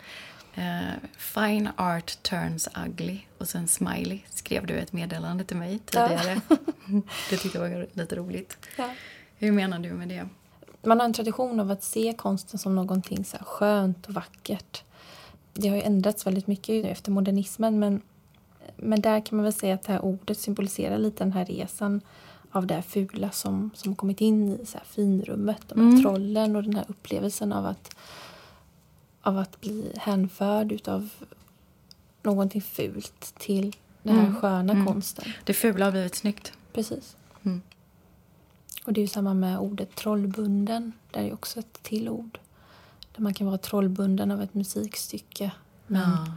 Uh, 0.58 1.10
fine 1.18 1.70
art 1.76 2.24
turns 2.24 2.70
ugly. 2.86 3.20
Och 3.38 3.50
sen 3.50 3.68
smiley 3.68 4.20
skrev 4.30 4.68
du 4.68 4.74
ett 4.74 4.94
meddelande 4.94 5.44
till 5.44 5.58
mig 5.58 5.80
tidigare. 5.80 6.42
Ja. 6.50 6.58
det 7.30 7.38
tyckte 7.38 7.58
jag 7.58 7.70
var 7.70 7.88
lite 7.94 8.16
roligt. 8.16 8.58
Ja. 8.78 8.90
Hur 9.38 9.52
menar 9.52 9.80
du 9.80 9.94
med 9.94 10.08
det? 10.08 10.28
Man 10.84 11.00
har 11.00 11.06
en 11.06 11.14
tradition 11.14 11.60
av 11.60 11.72
att 11.72 11.84
se 11.84 12.14
konsten 12.18 12.60
som 12.60 12.76
någonting 12.76 13.26
så 13.26 13.38
skönt 13.38 14.06
och 14.06 14.14
vackert. 14.14 14.84
Det 15.54 15.68
har 15.68 15.76
ju 15.76 15.82
ändrats 15.82 16.28
väldigt 16.28 16.48
mycket 16.48 16.86
efter 16.86 17.12
modernismen 17.12 17.80
men, 17.80 18.02
men 18.78 19.02
där 19.02 19.26
kan 19.26 19.36
man 19.38 19.44
väl 19.44 19.54
säga 19.54 19.76
att 19.76 19.84
det 19.84 19.92
här 19.92 20.06
ordet 20.06 20.40
symboliserar 20.40 20.98
lite 20.98 21.24
den 21.24 21.34
här 21.34 21.46
resan 21.46 22.02
av 22.52 22.68
det 22.68 22.74
här 22.74 22.82
fula 22.82 23.32
som, 23.32 23.72
som 23.74 23.96
kommit 23.96 24.22
in 24.22 24.60
i 24.62 24.66
så 24.66 24.78
här 24.78 24.86
finrummet. 24.86 25.62
De 25.68 25.80
här 25.80 25.90
mm. 25.90 26.02
trollen 26.02 26.56
och 26.56 26.64
den 26.64 26.76
här 26.76 26.86
upplevelsen 26.88 27.54
av 27.54 27.66
att, 27.66 27.96
av 29.22 29.38
att 29.38 29.62
bli 29.62 29.92
hänförd 29.98 30.72
utav 30.72 31.10
någonting 32.22 32.62
fult 32.62 33.34
till 33.38 33.76
den 34.04 34.16
här 34.16 34.28
mm. 34.28 34.36
sköna 34.36 34.74
mm. 34.74 34.86
konsten. 34.86 35.26
Det 35.44 35.54
fula 35.54 35.86
har 35.86 35.92
blivit 35.92 36.16
snyggt. 36.16 36.54
Precis. 36.74 37.16
Mm. 37.44 37.62
Och 38.86 38.94
det 38.94 39.00
är 39.00 39.04
ju 39.04 39.08
samma 39.08 39.34
med 39.34 39.60
ordet 39.60 39.96
trollbunden. 39.96 40.92
Det 41.12 41.20
är 41.20 41.34
också 41.34 41.60
ett 41.60 41.84
till 41.84 42.10
ord. 42.10 42.40
Där 43.16 43.22
man 43.22 43.34
kan 43.34 43.48
vara 43.48 43.58
trollbunden 43.58 44.32
av 44.32 44.42
ett 44.42 44.54
musikstycke. 44.54 45.52
Men, 45.88 46.02
ja. 46.02 46.34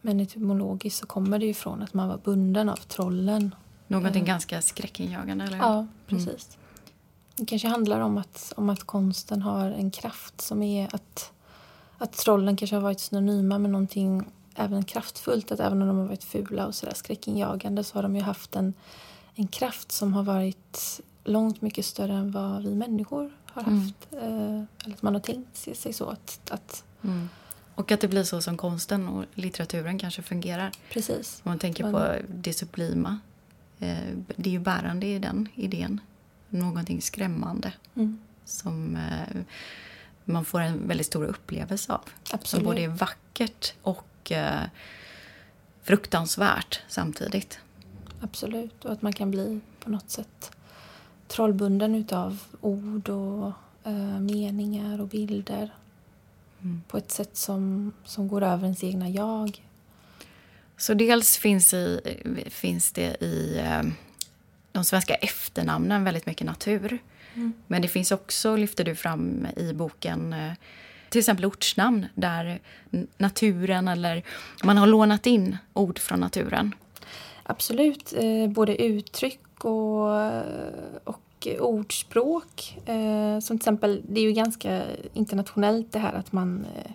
Men 0.00 0.20
etymologiskt 0.20 0.98
så 0.98 1.06
kommer 1.06 1.38
det 1.38 1.46
ju 1.46 1.54
från 1.54 1.82
att 1.82 1.94
man 1.94 2.08
var 2.08 2.18
bunden 2.18 2.68
av 2.68 2.76
trollen. 2.76 3.54
Någonting 3.86 4.22
eh. 4.22 4.26
ganska 4.26 4.62
skräckinjagande, 4.62 5.44
eller 5.44 5.56
Ja, 5.56 5.72
mm. 5.72 5.88
precis. 6.06 6.28
Mm. 6.28 6.60
Det 7.36 7.46
kanske 7.46 7.68
handlar 7.68 8.00
om 8.00 8.18
att, 8.18 8.52
om 8.56 8.70
att 8.70 8.84
konsten 8.84 9.42
har 9.42 9.70
en 9.70 9.90
kraft 9.90 10.40
som 10.40 10.62
är 10.62 10.94
att, 10.94 11.32
att 11.98 12.12
trollen 12.12 12.56
kanske 12.56 12.76
har 12.76 12.80
varit 12.80 13.00
synonyma 13.00 13.58
med 13.58 13.70
någonting 13.70 14.24
även 14.54 14.84
kraftfullt. 14.84 15.52
Att 15.52 15.60
även 15.60 15.82
om 15.82 15.88
de 15.88 15.98
har 15.98 16.06
varit 16.06 16.24
fula 16.24 16.66
och 16.66 16.74
sådär 16.74 16.94
skräckinjagande 16.94 17.84
så 17.84 17.98
har 17.98 18.02
de 18.02 18.16
ju 18.16 18.22
haft 18.22 18.56
en, 18.56 18.74
en 19.34 19.48
kraft 19.48 19.92
som 19.92 20.14
har 20.14 20.22
varit 20.22 21.00
långt 21.24 21.62
mycket 21.62 21.86
större 21.86 22.12
än 22.12 22.30
vad 22.30 22.62
vi 22.62 22.74
människor 22.74 23.30
har 23.46 23.62
mm. 23.62 23.80
haft. 23.80 24.08
Mm. 24.12 24.66
eller 24.84 24.94
att 24.94 25.02
man 25.02 25.14
har 25.14 25.20
tänkt 25.20 25.56
sig 25.56 25.92
så. 25.92 26.08
Att, 26.08 26.50
att 26.50 26.84
mm. 27.02 27.28
Och 27.80 27.92
att 27.92 28.00
det 28.00 28.08
blir 28.08 28.24
så 28.24 28.42
som 28.42 28.56
konsten 28.56 29.08
och 29.08 29.24
litteraturen 29.34 29.98
kanske 29.98 30.22
fungerar. 30.22 30.72
Precis. 30.90 31.40
Om 31.44 31.50
man 31.50 31.58
tänker 31.58 31.84
man... 31.84 31.92
på 31.92 32.16
det 32.28 32.52
sublima. 32.52 33.18
Eh, 33.78 33.96
det 34.36 34.50
är 34.50 34.52
ju 34.52 34.58
bärande 34.58 35.06
i 35.06 35.18
den 35.18 35.48
idén. 35.54 36.00
Någonting 36.48 37.02
skrämmande. 37.02 37.72
Mm. 37.94 38.18
Som 38.44 38.96
eh, 38.96 39.40
man 40.24 40.44
får 40.44 40.60
en 40.60 40.88
väldigt 40.88 41.06
stor 41.06 41.24
upplevelse 41.24 41.92
av. 41.92 42.00
Absolut. 42.22 42.46
Som 42.46 42.64
både 42.64 42.80
är 42.80 42.88
vackert 42.88 43.74
och 43.82 44.32
fruktansvärt 45.82 46.80
samtidigt. 46.88 47.58
Absolut, 48.20 48.84
och 48.84 48.92
att 48.92 49.02
man 49.02 49.12
kan 49.12 49.30
bli 49.30 49.60
på 49.80 49.90
något 49.90 50.10
sätt 50.10 50.50
trollbunden 51.28 51.94
utav 51.94 52.38
ord 52.60 53.08
och 53.08 53.52
eh, 53.84 54.20
meningar 54.20 55.00
och 55.00 55.08
bilder 55.08 55.70
mm. 56.62 56.82
på 56.88 56.98
ett 56.98 57.10
sätt 57.10 57.36
som, 57.36 57.92
som 58.04 58.28
går 58.28 58.42
över 58.42 58.64
ens 58.64 58.84
egna 58.84 59.08
jag. 59.08 59.64
Så 60.76 60.94
dels 60.94 61.38
finns, 61.38 61.74
i, 61.74 62.00
finns 62.50 62.92
det 62.92 63.22
i 63.22 63.58
eh, 63.58 63.82
de 64.72 64.84
svenska 64.84 65.14
efternamnen 65.14 66.04
väldigt 66.04 66.26
mycket 66.26 66.46
natur. 66.46 66.98
Mm. 67.34 67.52
Men 67.66 67.82
det 67.82 67.88
finns 67.88 68.12
också, 68.12 68.56
lyfter 68.56 68.84
du 68.84 68.94
fram 68.94 69.46
i 69.56 69.72
boken, 69.72 70.32
eh, 70.32 70.52
till 71.08 71.18
exempel 71.18 71.44
ortsnamn 71.44 72.06
där 72.14 72.60
naturen 73.16 73.88
eller 73.88 74.22
man 74.64 74.78
har 74.78 74.86
lånat 74.86 75.26
in 75.26 75.56
ord 75.72 75.98
från 75.98 76.20
naturen. 76.20 76.74
Absolut, 77.42 78.12
eh, 78.16 78.48
både 78.48 78.82
uttryck 78.82 79.64
och, 79.64 80.08
och 81.04 81.20
ordspråk. 81.46 82.78
Eh, 82.86 83.38
som 83.40 83.58
till 83.58 83.62
exempel, 83.62 84.02
det 84.08 84.20
är 84.20 84.24
ju 84.24 84.32
ganska 84.32 84.82
internationellt 85.12 85.92
det 85.92 85.98
här 85.98 86.12
att 86.12 86.32
man 86.32 86.66
eh, 86.76 86.92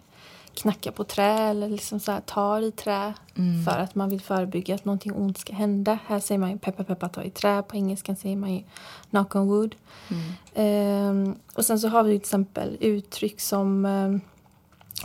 knackar 0.53 0.91
på 0.91 1.03
trä 1.03 1.37
eller 1.37 1.69
liksom 1.69 1.99
så 1.99 2.11
här, 2.11 2.21
tar 2.21 2.61
i 2.61 2.71
trä 2.71 3.13
mm. 3.35 3.65
för 3.65 3.79
att 3.79 3.95
man 3.95 4.09
vill 4.09 4.21
förebygga 4.21 4.75
att 4.75 4.85
någonting 4.85 5.13
ont 5.13 5.37
ska 5.37 5.53
hända. 5.53 5.99
Här 6.07 6.19
säger 6.19 6.39
man 6.39 6.51
ju 6.51 6.57
peppa 6.57 6.83
peppa 6.83 7.09
ta 7.09 7.23
i 7.23 7.29
trä, 7.29 7.63
på 7.63 7.75
engelskan 7.75 8.15
säger 8.15 8.35
man 8.35 8.53
ju 8.53 8.63
knock 9.09 9.35
on 9.35 9.47
wood. 9.47 9.75
Mm. 10.09 11.27
Eh, 11.27 11.35
och 11.55 11.65
sen 11.65 11.79
så 11.79 11.87
har 11.87 12.03
vi 12.03 12.09
till 12.09 12.21
exempel 12.21 12.77
uttryck 12.79 13.41
som 13.41 13.85
eh, 13.85 14.17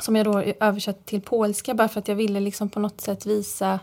som 0.03 0.17
jag 0.17 0.27
då 0.27 0.43
översatt 0.61 1.07
till 1.07 1.21
polska 1.21 1.75
bara 1.75 1.89
för 1.89 2.01
att 2.01 2.09
jag 2.09 2.17
ville 2.17 2.41
liksom 2.41 2.69
på 2.69 2.81
något 2.81 3.01
sätt 3.01 3.27
visa 3.27 3.81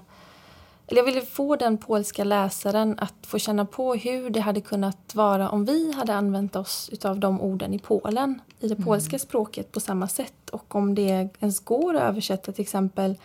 eller 0.88 1.00
jag 1.00 1.06
ville 1.06 1.22
få 1.22 1.56
den 1.56 1.78
polska 1.78 2.24
läsaren 2.24 2.96
att 3.00 3.14
få 3.22 3.40
känna 3.40 3.66
på 3.66 3.96
hur 3.96 4.30
det 4.30 4.40
hade 4.40 4.62
kunnat 4.62 5.16
vara 5.16 5.50
om 5.50 5.66
vi 5.66 5.94
hade 5.94 6.14
använt 6.14 6.56
oss 6.56 6.90
av 7.04 7.20
de 7.20 7.42
orden 7.42 7.74
i 7.74 7.80
Polen, 7.80 8.42
i 8.60 8.68
det 8.68 8.74
mm. 8.74 8.86
polska 8.86 9.20
språket 9.20 9.72
på 9.72 9.80
samma 9.80 10.08
sätt. 10.08 10.50
Och 10.52 10.76
om 10.76 10.96
det 10.96 11.30
ens 11.40 11.60
går 11.60 11.96
att 11.96 12.02
översätta 12.02 12.52
till 12.52 12.62
exempel 12.62 13.16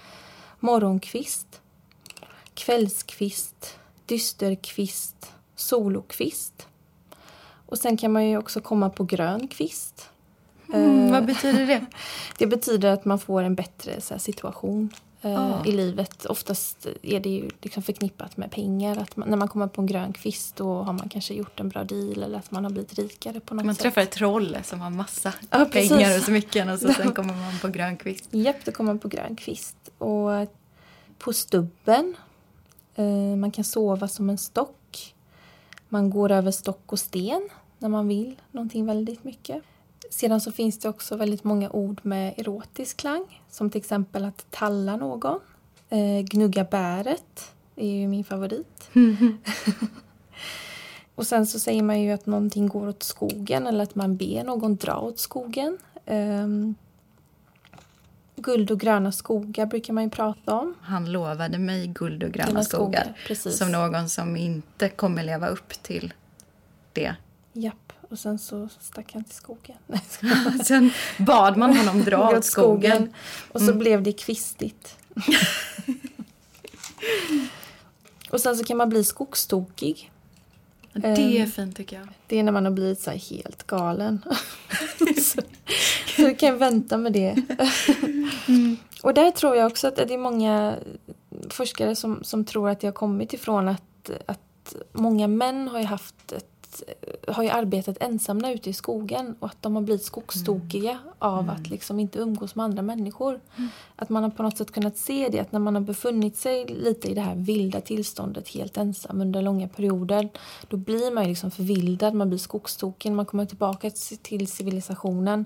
morgonkvist, 0.61 1.61
kvällskvist, 2.55 3.79
dysterkvist, 4.07 5.33
solokvist. 5.57 6.67
Och 7.67 7.79
sen 7.79 7.97
kan 7.97 8.13
man 8.13 8.27
ju 8.27 8.39
också 8.39 8.61
komma 8.61 8.91
på 8.91 9.05
grön 9.05 9.49
kvist. 9.49 10.09
Mm, 10.75 11.13
vad 11.13 11.27
betyder 11.27 11.67
det? 11.67 11.87
det 12.39 12.47
betyder 12.47 12.93
att 12.93 13.05
man 13.05 13.19
får 13.19 13.43
en 13.43 13.55
bättre 13.55 13.93
här, 14.11 14.19
situation 14.19 14.91
oh. 15.23 15.69
i 15.69 15.73
livet. 15.73 16.27
Oftast 16.27 16.87
är 17.03 17.21
det 17.21 17.29
ju 17.29 17.51
liksom 17.61 17.83
förknippat 17.83 18.37
med 18.37 18.51
pengar. 18.51 18.97
Att 18.97 19.17
man, 19.17 19.31
när 19.31 19.37
man 19.37 19.49
kommer 19.49 19.67
på 19.67 19.81
en 19.81 19.87
grön 19.87 20.13
kvist 20.13 20.57
då 20.57 20.83
har 20.83 20.93
man 20.93 21.09
kanske 21.09 21.35
gjort 21.35 21.61
en 21.61 21.69
bra 21.69 21.85
deal 21.85 22.23
eller 22.23 22.39
att 22.39 22.51
man 22.51 22.65
har 22.65 22.71
blivit 22.71 22.95
rikare 22.95 23.41
på 23.41 23.55
något 23.55 23.65
man 23.65 23.75
sätt. 23.75 23.85
Man 23.85 23.93
träffar 23.93 24.03
ett 24.03 24.11
troll 24.11 24.59
som 24.65 24.81
har 24.81 24.91
massa 24.91 25.35
ja, 25.51 25.65
pengar 25.65 26.19
och 26.19 26.25
smycken 26.25 26.69
och 26.69 26.79
så 26.79 26.93
sen 26.93 27.13
kommer 27.13 27.35
man 27.35 27.59
på 27.61 27.69
grön 27.69 27.97
kvist. 27.97 28.29
Japp, 28.31 28.65
då 28.65 28.73
kommer 28.73 28.93
man 28.93 28.99
på 28.99 29.09
grön 29.09 29.37
kvist. 29.37 29.77
Och 29.99 30.31
på 31.19 31.33
stubben. 31.33 32.17
Eh, 32.95 33.37
man 33.37 33.51
kan 33.51 33.65
sova 33.65 34.09
som 34.09 34.31
en 34.31 34.39
stock. 34.39 35.15
Man 35.89 36.11
går 36.11 36.31
över 36.31 36.51
stock 36.51 36.93
och 36.93 36.99
sten 36.99 37.49
när 37.79 37.89
man 37.89 38.09
vill 38.09 38.41
någonting 38.51 38.87
väldigt 38.87 39.25
mycket. 39.25 39.63
Sedan 40.13 40.41
så 40.41 40.53
finns 40.53 40.79
det 40.79 40.89
också 40.89 41.17
väldigt 41.17 41.45
många 41.45 41.71
ord 41.71 42.01
med 42.03 42.35
erotisk 42.37 42.97
klang. 42.97 43.43
Som 43.51 43.71
till 43.71 43.79
exempel 43.79 44.25
att 44.25 44.47
talla 44.51 44.97
någon. 44.97 45.41
Eh, 45.89 46.21
gnugga 46.25 46.65
bäret 46.65 47.53
är 47.77 47.89
ju 47.89 48.09
min 48.09 48.25
favorit. 48.25 48.91
och 51.15 51.27
sen 51.27 51.47
så 51.47 51.59
säger 51.59 51.83
man 51.83 52.01
ju 52.01 52.13
att 52.13 52.27
någonting 52.27 52.69
går 52.69 52.89
åt 52.89 53.03
skogen 53.03 53.67
eller 53.67 53.85
att 53.85 53.95
man 53.95 54.17
ber 54.17 54.45
någon 54.45 54.77
dra 54.77 55.01
åt 55.01 55.19
skogen. 55.19 55.79
Eh, 56.07 56.47
guld 58.37 58.71
och 58.71 58.81
gröna 58.81 59.13
skogar 59.13 59.67
brukar 59.67 59.93
man 59.93 60.05
ju 60.05 60.11
prata 60.11 60.55
om. 60.55 60.75
Han 60.81 61.13
lovade 61.13 61.59
mig 61.59 61.87
guld 61.87 62.23
och 62.23 62.31
gröna 62.31 62.65
skogar. 62.65 63.15
skogar 63.25 63.53
som 63.53 63.73
någon 63.73 64.09
som 64.09 64.37
inte 64.37 64.89
kommer 64.89 65.23
leva 65.23 65.49
upp 65.49 65.83
till 65.83 66.15
det. 66.93 67.15
Japp. 67.53 67.92
Och 68.13 68.19
sen 68.19 68.39
så 68.39 68.69
stack 68.81 69.13
han 69.13 69.25
till 69.25 69.35
skogen. 69.35 69.77
sen 70.65 70.91
bad 71.19 71.57
man 71.57 71.77
honom 71.77 72.03
dra 72.03 72.29
åt 72.29 72.45
skogen. 72.45 72.47
skogen. 72.93 73.15
Och 73.53 73.61
så 73.61 73.67
mm. 73.67 73.79
blev 73.79 74.03
det 74.03 74.13
kvistigt. 74.13 74.97
och 78.31 78.41
sen 78.41 78.57
så 78.57 78.65
kan 78.65 78.77
man 78.77 78.89
bli 78.89 79.05
skogstokig. 79.05 80.11
Det 80.93 81.09
är 81.09 81.41
ehm, 81.41 81.51
fint 81.51 81.77
tycker 81.77 81.97
jag. 81.97 82.09
Det 82.27 82.39
är 82.39 82.43
när 82.43 82.53
man 82.53 82.65
har 82.65 82.73
blivit 82.73 83.01
så 83.01 83.11
helt 83.11 83.67
galen. 83.67 84.25
så, 84.99 85.43
så 86.17 86.23
du 86.23 86.35
kan 86.35 86.59
vänta 86.59 86.97
med 86.97 87.13
det. 87.13 87.43
mm. 88.49 88.77
Och 89.03 89.15
där 89.15 89.31
tror 89.31 89.57
jag 89.57 89.67
också 89.67 89.89
att 89.89 89.97
det 89.97 90.15
är 90.15 90.19
många 90.19 90.77
forskare 91.49 91.97
som, 91.97 92.25
som 92.25 92.45
tror 92.45 92.71
att 92.71 92.81
det 92.81 92.87
har 92.87 92.93
kommit 92.93 93.33
ifrån 93.33 93.69
att 93.69 94.11
att, 94.27 94.75
många 94.93 95.29
män 95.29 95.69
har 95.69 95.79
ju 95.79 95.85
haft 95.85 96.33
ett 96.33 96.52
har 97.29 97.43
ju 97.43 97.49
arbetat 97.49 97.97
ensamma 98.01 98.53
ute 98.53 98.71
i 98.71 98.73
skogen 98.73 99.37
och 99.41 99.47
att 99.47 99.63
de 99.63 99.75
har 99.75 99.83
blivit 99.83 100.05
skogstokiga 100.05 100.91
mm. 100.91 101.13
av 101.19 101.51
att 101.51 101.71
liksom 101.71 102.01
inte 102.01 102.19
umgås 102.19 102.55
med 102.55 102.65
andra 102.65 102.83
människor. 102.83 103.41
Mm. 103.57 103.69
Att 103.97 104.09
man 104.09 104.23
har 104.23 104.31
på 104.31 104.43
något 104.43 104.59
sätt 104.59 104.71
kunnat 104.71 104.97
se 104.97 105.29
det 105.33 105.41
att 105.41 105.53
när 105.53 105.61
man 105.61 105.75
har 105.75 105.83
befunnit 105.83 106.37
sig 106.37 106.67
lite 106.67 107.09
i 107.09 107.15
det 107.15 107.21
här 107.21 107.35
vilda 107.35 107.81
tillståndet 107.81 108.49
helt 108.49 108.77
ensam 108.77 109.21
under 109.21 109.43
långa 109.43 109.69
perioder 109.69 110.29
då 110.69 110.77
blir 110.77 111.15
man 111.15 111.25
liksom 111.25 111.51
förvildad, 111.51 112.15
man 112.15 112.29
blir 112.29 112.39
skogstokig, 112.39 113.13
man 113.13 113.27
kommer 113.27 113.47
tillbaka 113.47 113.91
till 114.23 114.47
civilisationen 114.47 115.45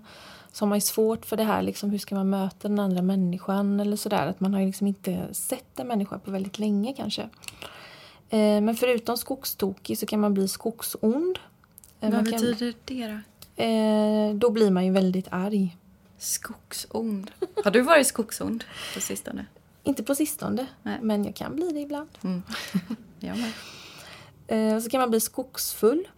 så 0.56 0.64
har 0.64 0.68
man 0.68 0.76
ju 0.76 0.80
svårt 0.80 1.26
för 1.26 1.36
det 1.36 1.44
här, 1.44 1.62
liksom, 1.62 1.90
hur 1.90 1.98
ska 1.98 2.14
man 2.14 2.30
möta 2.30 2.68
den 2.68 2.78
andra 2.78 3.02
människan 3.02 3.80
eller 3.80 3.96
sådär. 3.96 4.26
Att 4.26 4.40
man 4.40 4.54
har 4.54 4.60
liksom 4.60 4.86
inte 4.86 5.34
sett 5.34 5.80
en 5.80 5.88
människa 5.88 6.18
på 6.18 6.30
väldigt 6.30 6.58
länge 6.58 6.94
kanske. 6.96 7.28
Eh, 8.30 8.60
men 8.60 8.76
förutom 8.76 9.16
skogstokig 9.16 9.98
så 9.98 10.06
kan 10.06 10.20
man 10.20 10.34
bli 10.34 10.48
skogsond. 10.48 11.38
Eh, 12.00 12.10
Vad 12.10 12.30
kan, 12.30 12.40
betyder 12.40 12.74
det 12.84 13.06
då? 13.06 13.62
Eh, 13.62 14.34
då 14.34 14.50
blir 14.50 14.70
man 14.70 14.84
ju 14.84 14.92
väldigt 14.92 15.26
arg. 15.30 15.76
Skogsond. 16.18 17.30
Har 17.64 17.70
du 17.70 17.80
varit 17.80 18.06
skogsond 18.06 18.64
på 18.94 19.00
sistone? 19.00 19.46
Inte 19.82 20.02
på 20.02 20.14
sistone, 20.14 20.66
Nej. 20.82 20.98
men 21.02 21.24
jag 21.24 21.34
kan 21.34 21.56
bli 21.56 21.72
det 21.72 21.80
ibland. 21.80 22.08
Mm. 22.22 22.42
Jag 23.20 23.36
med. 23.38 24.82
Så 24.82 24.90
kan 24.90 25.00
man 25.00 25.10
bli 25.10 25.20
skogsfull. 25.20 26.08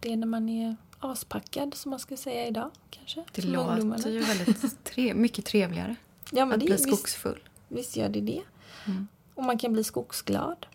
Det 0.00 0.12
är 0.12 0.16
när 0.16 0.26
man 0.26 0.48
är 0.48 0.76
aspackad 0.98 1.74
som 1.74 1.90
man 1.90 1.98
ska 1.98 2.16
säga 2.16 2.46
idag. 2.46 2.70
Kanske, 2.90 3.24
det 3.32 3.42
låter 3.42 4.10
ju 4.10 4.20
väldigt 4.20 4.84
tre 4.84 5.14
mycket 5.14 5.44
trevligare 5.44 5.96
ja, 6.32 6.46
men 6.46 6.54
att 6.54 6.60
det, 6.60 6.66
bli 6.66 6.78
skogsfull. 6.78 7.40
Visst, 7.68 7.78
visst 7.78 7.96
gör 7.96 8.08
det 8.08 8.20
det. 8.20 8.42
Mm. 8.86 9.08
Och 9.34 9.44
man 9.44 9.58
kan 9.58 9.72
bli 9.72 9.84
skogsglad. 9.84 10.66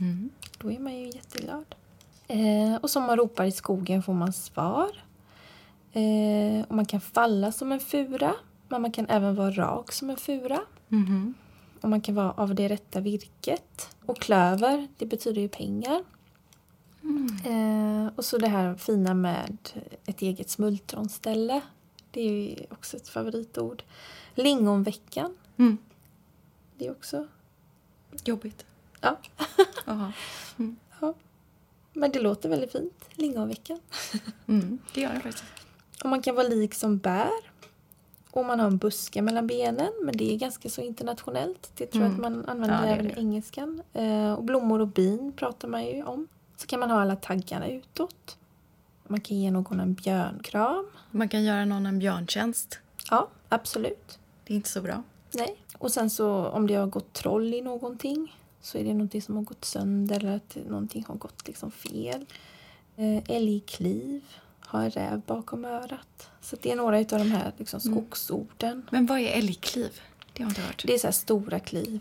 Mm. 0.00 0.30
Då 0.58 0.72
är 0.72 0.78
man 0.78 0.96
ju 0.96 1.06
jätteglad. 1.06 1.74
Eh, 2.28 2.74
och 2.80 2.90
som 2.90 3.02
man 3.02 3.16
ropar 3.16 3.44
i 3.44 3.52
skogen 3.52 4.02
får 4.02 4.12
man 4.12 4.32
svar. 4.32 4.90
Eh, 5.92 6.64
och 6.68 6.74
man 6.74 6.86
kan 6.86 7.00
falla 7.00 7.52
som 7.52 7.72
en 7.72 7.80
fura. 7.80 8.34
Men 8.68 8.82
man 8.82 8.92
kan 8.92 9.06
även 9.08 9.34
vara 9.34 9.50
rak 9.50 9.92
som 9.92 10.10
en 10.10 10.16
fura. 10.16 10.60
Mm. 10.90 11.34
Och 11.80 11.88
man 11.88 12.00
kan 12.00 12.14
vara 12.14 12.32
av 12.32 12.54
det 12.54 12.68
rätta 12.68 13.00
virket. 13.00 13.96
Och 14.06 14.18
klöver, 14.18 14.88
det 14.96 15.06
betyder 15.06 15.42
ju 15.42 15.48
pengar. 15.48 16.04
Mm. 17.02 17.26
Eh, 17.44 18.12
och 18.16 18.24
så 18.24 18.38
det 18.38 18.48
här 18.48 18.74
fina 18.74 19.14
med 19.14 19.58
ett 20.06 20.22
eget 20.22 20.50
smultronställe. 20.50 21.60
Det 22.10 22.20
är 22.20 22.32
ju 22.32 22.66
också 22.70 22.96
ett 22.96 23.08
favoritord. 23.08 23.82
Lingonveckan. 24.34 25.36
Mm. 25.56 25.78
Det 26.78 26.86
är 26.86 26.90
också... 26.90 27.26
Jobbigt. 28.24 28.66
Ja. 29.00 29.16
mm. 30.58 30.76
ja. 31.00 31.14
Men 31.92 32.12
det 32.12 32.20
låter 32.20 32.48
väldigt 32.48 32.72
fint. 32.72 33.04
Lingonveckan. 33.14 33.80
mm, 34.46 34.78
det 34.94 35.00
gör 35.00 35.14
det 35.14 35.20
faktiskt. 35.20 35.44
Och 36.04 36.10
man 36.10 36.22
kan 36.22 36.34
vara 36.34 36.48
lik 36.48 36.74
som 36.74 36.98
bär. 36.98 37.30
Och 38.30 38.44
man 38.44 38.60
har 38.60 38.66
en 38.66 38.78
buske 38.78 39.22
mellan 39.22 39.46
benen, 39.46 39.92
men 40.02 40.16
det 40.16 40.34
är 40.34 40.38
ganska 40.38 40.68
så 40.68 40.80
internationellt. 40.80 41.72
Det 41.74 41.86
tror 41.86 42.04
jag 42.04 42.12
mm. 42.12 42.24
att 42.24 42.32
man 42.32 42.48
använder 42.48 42.86
ja, 42.86 42.94
även 42.94 43.10
i 43.10 43.14
engelskan. 43.16 43.82
Eh, 43.92 44.32
och 44.32 44.44
blommor 44.44 44.80
och 44.80 44.88
bin 44.88 45.32
pratar 45.36 45.68
man 45.68 45.86
ju 45.86 46.02
om. 46.02 46.28
Så 46.56 46.66
kan 46.66 46.80
man 46.80 46.90
ha 46.90 47.00
alla 47.00 47.16
taggarna 47.16 47.68
utåt. 47.68 48.38
Man 49.06 49.20
kan 49.20 49.36
ge 49.36 49.50
någon 49.50 49.80
en 49.80 49.94
björnkram. 49.94 50.86
Man 51.10 51.28
kan 51.28 51.44
göra 51.44 51.64
någon 51.64 51.86
en 51.86 51.98
björntjänst. 51.98 52.78
Ja, 53.10 53.28
absolut. 53.48 54.18
Det 54.44 54.52
är 54.52 54.56
inte 54.56 54.68
så 54.68 54.82
bra. 54.82 55.02
Nej. 55.32 55.56
Och 55.78 55.92
sen 55.92 56.10
så 56.10 56.46
om 56.46 56.66
det 56.66 56.74
har 56.74 56.86
gått 56.86 57.12
troll 57.12 57.54
i 57.54 57.60
någonting 57.60 58.36
så 58.60 58.78
är 58.78 58.84
det 58.84 58.92
någonting 58.92 59.22
som 59.22 59.36
har 59.36 59.42
gått 59.42 59.64
sönder 59.64 60.16
eller 60.16 60.36
att 60.36 60.56
någonting 60.68 61.04
har 61.08 61.14
gått 61.14 61.46
liksom 61.46 61.70
fel. 61.70 62.26
Eh, 62.96 63.22
älgkliv, 63.28 64.24
ha 64.66 64.82
en 64.82 64.90
räv 64.90 65.20
bakom 65.26 65.64
örat. 65.64 66.28
Så 66.40 66.56
det 66.62 66.72
är 66.72 66.76
några 66.76 66.98
av 66.98 67.04
de 67.04 67.30
här 67.30 67.52
liksom, 67.56 67.80
mm. 67.84 67.94
skogsorden. 67.94 68.72
Mm. 68.72 68.86
Men 68.90 69.06
vad 69.06 69.18
är 69.18 69.28
älgkliv? 69.28 70.00
Det 70.32 70.42
har 70.42 70.50
jag 70.50 70.50
inte 70.50 70.60
hört. 70.60 70.84
Det 70.86 70.94
är 70.94 70.98
så 70.98 71.12
stora 71.12 71.60
kliv. 71.60 72.00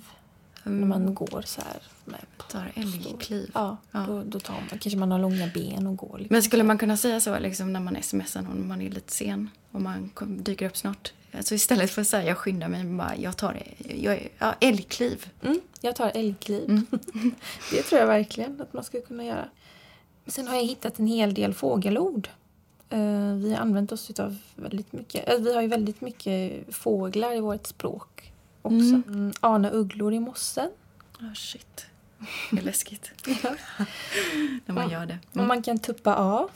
Mm. 0.65 0.79
När 0.79 0.87
man 0.87 1.13
går 1.13 1.41
så 1.45 1.61
här. 1.61 1.81
Med 2.05 2.25
tar 2.49 2.71
älgkliv. 2.75 3.51
Ja, 3.53 3.77
ja. 3.91 4.05
Då, 4.07 4.23
då 4.23 4.39
tar 4.39 4.53
man, 4.53 4.79
kanske 4.79 4.97
man 4.97 5.11
har 5.11 5.19
långa 5.19 5.47
ben 5.53 5.87
och 5.87 5.95
går. 5.95 6.17
Liksom. 6.17 6.33
Men 6.33 6.43
skulle 6.43 6.63
man 6.63 6.77
kunna 6.77 6.97
säga 6.97 7.19
så 7.19 7.39
liksom, 7.39 7.73
när 7.73 7.79
man 7.79 8.03
smsar 8.03 8.41
någon, 8.41 8.67
man 8.67 8.81
är 8.81 8.89
lite 8.89 9.13
sen 9.13 9.49
och 9.71 9.81
man 9.81 10.11
dyker 10.19 10.67
upp 10.67 10.77
snart? 10.77 11.13
Alltså 11.37 11.55
istället 11.55 11.91
för 11.91 12.01
att 12.01 12.07
säga 12.07 12.23
jag 12.23 12.37
skyndar 12.37 12.67
mig, 12.67 12.83
bara, 12.83 13.15
jag 13.15 13.37
tar 13.37 13.63
jag, 13.77 14.29
ja, 14.39 14.55
älgkliv. 14.59 15.25
Mm, 15.41 15.61
jag 15.81 15.95
tar 15.95 16.11
älgkliv. 16.15 16.63
Mm. 16.69 16.85
det 17.71 17.83
tror 17.83 17.99
jag 17.99 18.07
verkligen 18.07 18.61
att 18.61 18.73
man 18.73 18.83
skulle 18.83 19.03
kunna 19.03 19.25
göra. 19.25 19.49
Sen 20.27 20.47
har 20.47 20.55
jag 20.55 20.63
hittat 20.63 20.99
en 20.99 21.07
hel 21.07 21.33
del 21.33 21.53
fågelord. 21.53 22.29
Uh, 22.93 23.35
vi 23.35 23.53
har 23.53 23.61
använt 23.61 23.91
oss 23.91 24.19
av 24.19 24.37
väldigt 24.55 24.93
mycket, 24.93 25.33
uh, 25.33 25.39
vi 25.39 25.53
har 25.53 25.61
ju 25.61 25.67
väldigt 25.67 26.01
mycket 26.01 26.75
fåglar 26.75 27.35
i 27.35 27.39
vårt 27.39 27.67
språk 27.67 28.31
också. 28.61 28.75
Mm. 28.75 29.03
mm 29.07 29.33
ana 29.39 29.69
ugglor 29.69 30.13
i 30.13 30.19
mossen. 30.19 30.69
Oh, 31.19 31.33
shit. 31.33 31.85
Det 32.51 32.57
är 32.57 32.63
läskigt. 32.63 33.11
När 34.65 34.73
man 34.73 34.89
gör 34.89 35.05
det. 35.05 35.19
Mm. 35.33 35.47
Man 35.47 35.63
kan 35.63 35.79
tuppa 35.79 36.15
av. 36.15 36.49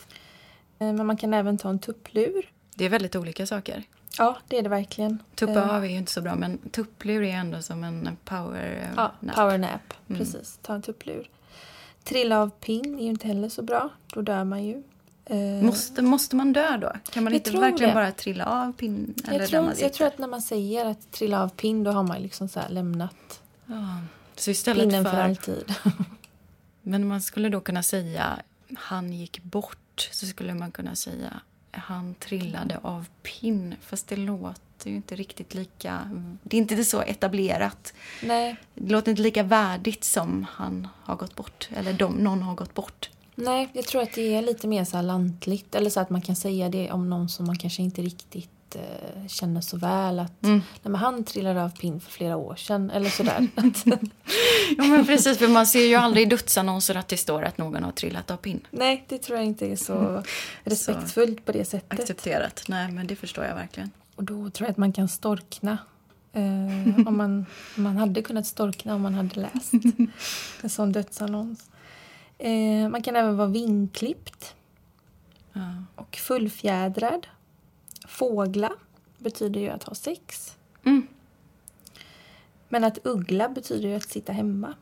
Uh, 0.82 0.94
men 0.94 1.06
man 1.06 1.18
kan 1.18 1.34
även 1.34 1.58
ta 1.58 1.70
en 1.70 1.80
tupplur. 1.80 2.52
Det 2.76 2.86
är 2.86 2.90
väldigt 2.90 3.16
olika 3.16 3.46
saker. 3.46 3.84
Ja, 4.20 4.38
det 4.48 4.58
är 4.58 4.64
det 4.64 4.70
verkligen. 4.70 5.24
Tuppa 5.36 5.54
uh, 5.54 5.76
av 5.76 5.84
är 5.84 5.90
ju 5.90 5.98
inte 5.98 6.12
så 6.12 6.22
bra, 6.22 6.36
men 6.36 6.58
tupplur 6.58 7.24
är 7.24 7.34
ändå 7.34 7.62
som 7.62 7.84
en 7.84 8.18
power 8.26 8.94
ja, 8.96 9.12
nap. 9.20 9.36
Power 9.36 9.58
nap, 9.58 9.94
mm. 10.08 10.20
precis. 10.20 10.60
Ta 10.62 10.74
en 10.74 10.82
tupplur. 10.82 11.30
Trilla 12.04 12.40
av 12.40 12.50
pinn 12.50 13.00
är 13.00 13.04
ju 13.04 13.10
inte 13.10 13.28
heller 13.28 13.50
så 13.50 13.62
bra. 13.62 13.90
Då 14.14 14.22
dör 14.22 14.44
man 14.44 14.64
ju. 14.64 14.84
Uh, 15.32 15.64
måste, 15.64 16.02
måste 16.02 16.36
man 16.36 16.54
dö 16.54 16.78
då? 16.78 16.92
Kan 17.12 17.24
man 17.24 17.34
inte 17.34 17.52
verkligen 17.52 17.90
det. 17.90 17.96
bara 17.96 18.12
trilla 18.12 18.46
av 18.46 18.74
pinn? 18.74 19.14
Eller 19.28 19.40
jag, 19.40 19.50
tror, 19.50 19.74
jag 19.78 19.94
tror 19.94 20.08
att 20.08 20.18
när 20.18 20.28
man 20.28 20.42
säger 20.42 20.86
att 20.86 21.12
trilla 21.12 21.44
av 21.44 21.50
pinn 21.50 21.84
då 21.84 21.92
har 21.92 22.04
man 22.04 22.22
liksom 22.22 22.50
så 22.50 22.60
lämnat 22.70 23.42
ja. 23.66 24.02
så 24.36 24.52
istället 24.52 24.84
pinnen 24.84 25.04
för, 25.04 25.12
för 25.12 25.18
alltid. 25.18 25.74
men 26.82 27.08
man 27.08 27.22
skulle 27.22 27.50
då 27.50 27.62
kunna 27.62 27.84
säga 27.84 28.40
han 28.78 29.14
gick 29.14 29.44
bort 29.44 30.10
så 30.12 30.26
skulle 30.26 30.54
man 30.54 30.72
kunna 30.72 30.96
säga 30.96 31.42
han 31.72 32.16
trillade 32.16 32.80
av 32.82 33.08
pinn. 33.24 33.76
Fast 33.82 34.08
det 34.08 34.16
låter 34.16 34.90
ju 34.90 34.96
inte 34.96 35.16
riktigt 35.16 35.54
lika... 35.54 36.10
Det 36.44 36.58
är 36.58 36.62
inte 36.62 36.86
så 36.86 37.02
etablerat. 37.02 37.94
Nej. 38.24 38.56
Det 38.76 38.92
låter 38.92 39.12
inte 39.12 39.22
lika 39.22 39.44
värdigt 39.44 40.04
som 40.04 40.46
han 40.52 40.88
har 41.02 41.16
gått 41.16 41.36
bort. 41.36 41.70
Eller 41.76 41.94
de, 41.94 42.14
någon 42.14 42.42
har 42.42 42.56
gått 42.56 42.74
bort. 42.74 43.10
Nej, 43.36 43.70
jag 43.74 43.86
tror 43.86 44.02
att 44.02 44.14
det 44.14 44.36
är 44.36 44.42
lite 44.42 44.68
mer 44.68 44.84
så 44.84 45.02
lantligt. 45.02 45.76
Eller 45.76 45.90
så 45.90 46.00
att 46.00 46.10
man 46.10 46.22
kan 46.22 46.36
säga 46.36 46.70
det 46.70 46.92
om 46.92 47.10
någon 47.10 47.30
som 47.30 47.46
man 47.46 47.58
kanske 47.58 47.82
inte 47.82 48.02
riktigt 48.02 48.50
eh, 48.76 49.28
känner 49.28 49.62
så 49.62 49.78
väl 49.78 50.20
att 50.20 50.44
mm. 50.44 50.62
men 50.84 50.96
han 50.96 51.24
trillade 51.24 51.64
av 51.64 51.70
pinn 51.70 52.00
för 52.00 52.12
flera 52.12 52.38
år 52.38 52.56
sedan 52.56 52.90
eller 52.90 53.10
sådär. 53.10 53.48
ja 54.78 54.84
men 54.84 55.06
precis, 55.06 55.38
för 55.38 55.48
man 55.48 55.68
ser 55.68 55.86
ju 55.86 55.96
aldrig 55.96 56.28
i 56.28 56.30
dödsannonser 56.30 56.96
att 56.96 57.08
det 57.08 57.18
står 57.18 57.44
att 57.44 57.58
någon 57.58 57.84
har 57.84 57.92
trillat 57.92 58.32
av 58.32 58.38
pinn. 58.38 58.68
Nej, 58.72 59.06
det 59.08 59.18
tror 59.18 59.38
jag 59.38 59.46
inte 59.46 59.68
är 59.68 59.76
så 59.76 59.98
mm. 59.98 60.24
respektfullt 60.64 61.40
så 61.40 61.44
på 61.44 61.52
det 61.52 61.66
sättet. 61.66 62.00
Accepterat, 62.00 62.64
nej 62.68 62.92
men 62.92 63.08
det 63.08 63.16
förstår 63.16 63.46
jag 63.46 63.56
verkligen. 63.56 63.92
Och 64.16 64.24
då 64.24 64.50
tror 64.50 64.68
jag 64.68 64.72
att 64.72 64.78
man 64.78 64.94
kan 64.94 65.10
storkna. 65.10 65.78
Eh, 66.34 67.08
om, 67.08 67.18
man, 67.18 67.46
man 67.76 67.98
hade 67.98 68.22
kunnat 68.22 68.48
storkna 68.48 68.96
om 68.96 69.02
man 69.02 69.14
hade 69.14 69.40
läst 69.40 69.74
en 70.62 70.70
sån 70.70 70.92
dödsannons. 70.92 71.70
Eh, 72.38 72.90
man 72.90 73.04
kan 73.04 73.16
även 73.16 73.38
vara 73.38 73.48
vinklippt. 73.48 74.56
Ja. 75.54 75.84
Och 75.96 76.16
fullfjädrad. 76.16 77.28
Fågla 78.10 78.72
betyder 79.18 79.60
ju 79.60 79.70
att 79.70 79.84
ha 79.84 79.96
sex. 79.96 80.56
Mm. 80.84 81.08
Men 82.70 82.84
att 82.84 82.98
uggla 83.04 83.50
betyder 83.50 83.90
ju 83.90 83.96
att 83.96 84.10
sitta 84.10 84.34
hemma. 84.34 84.74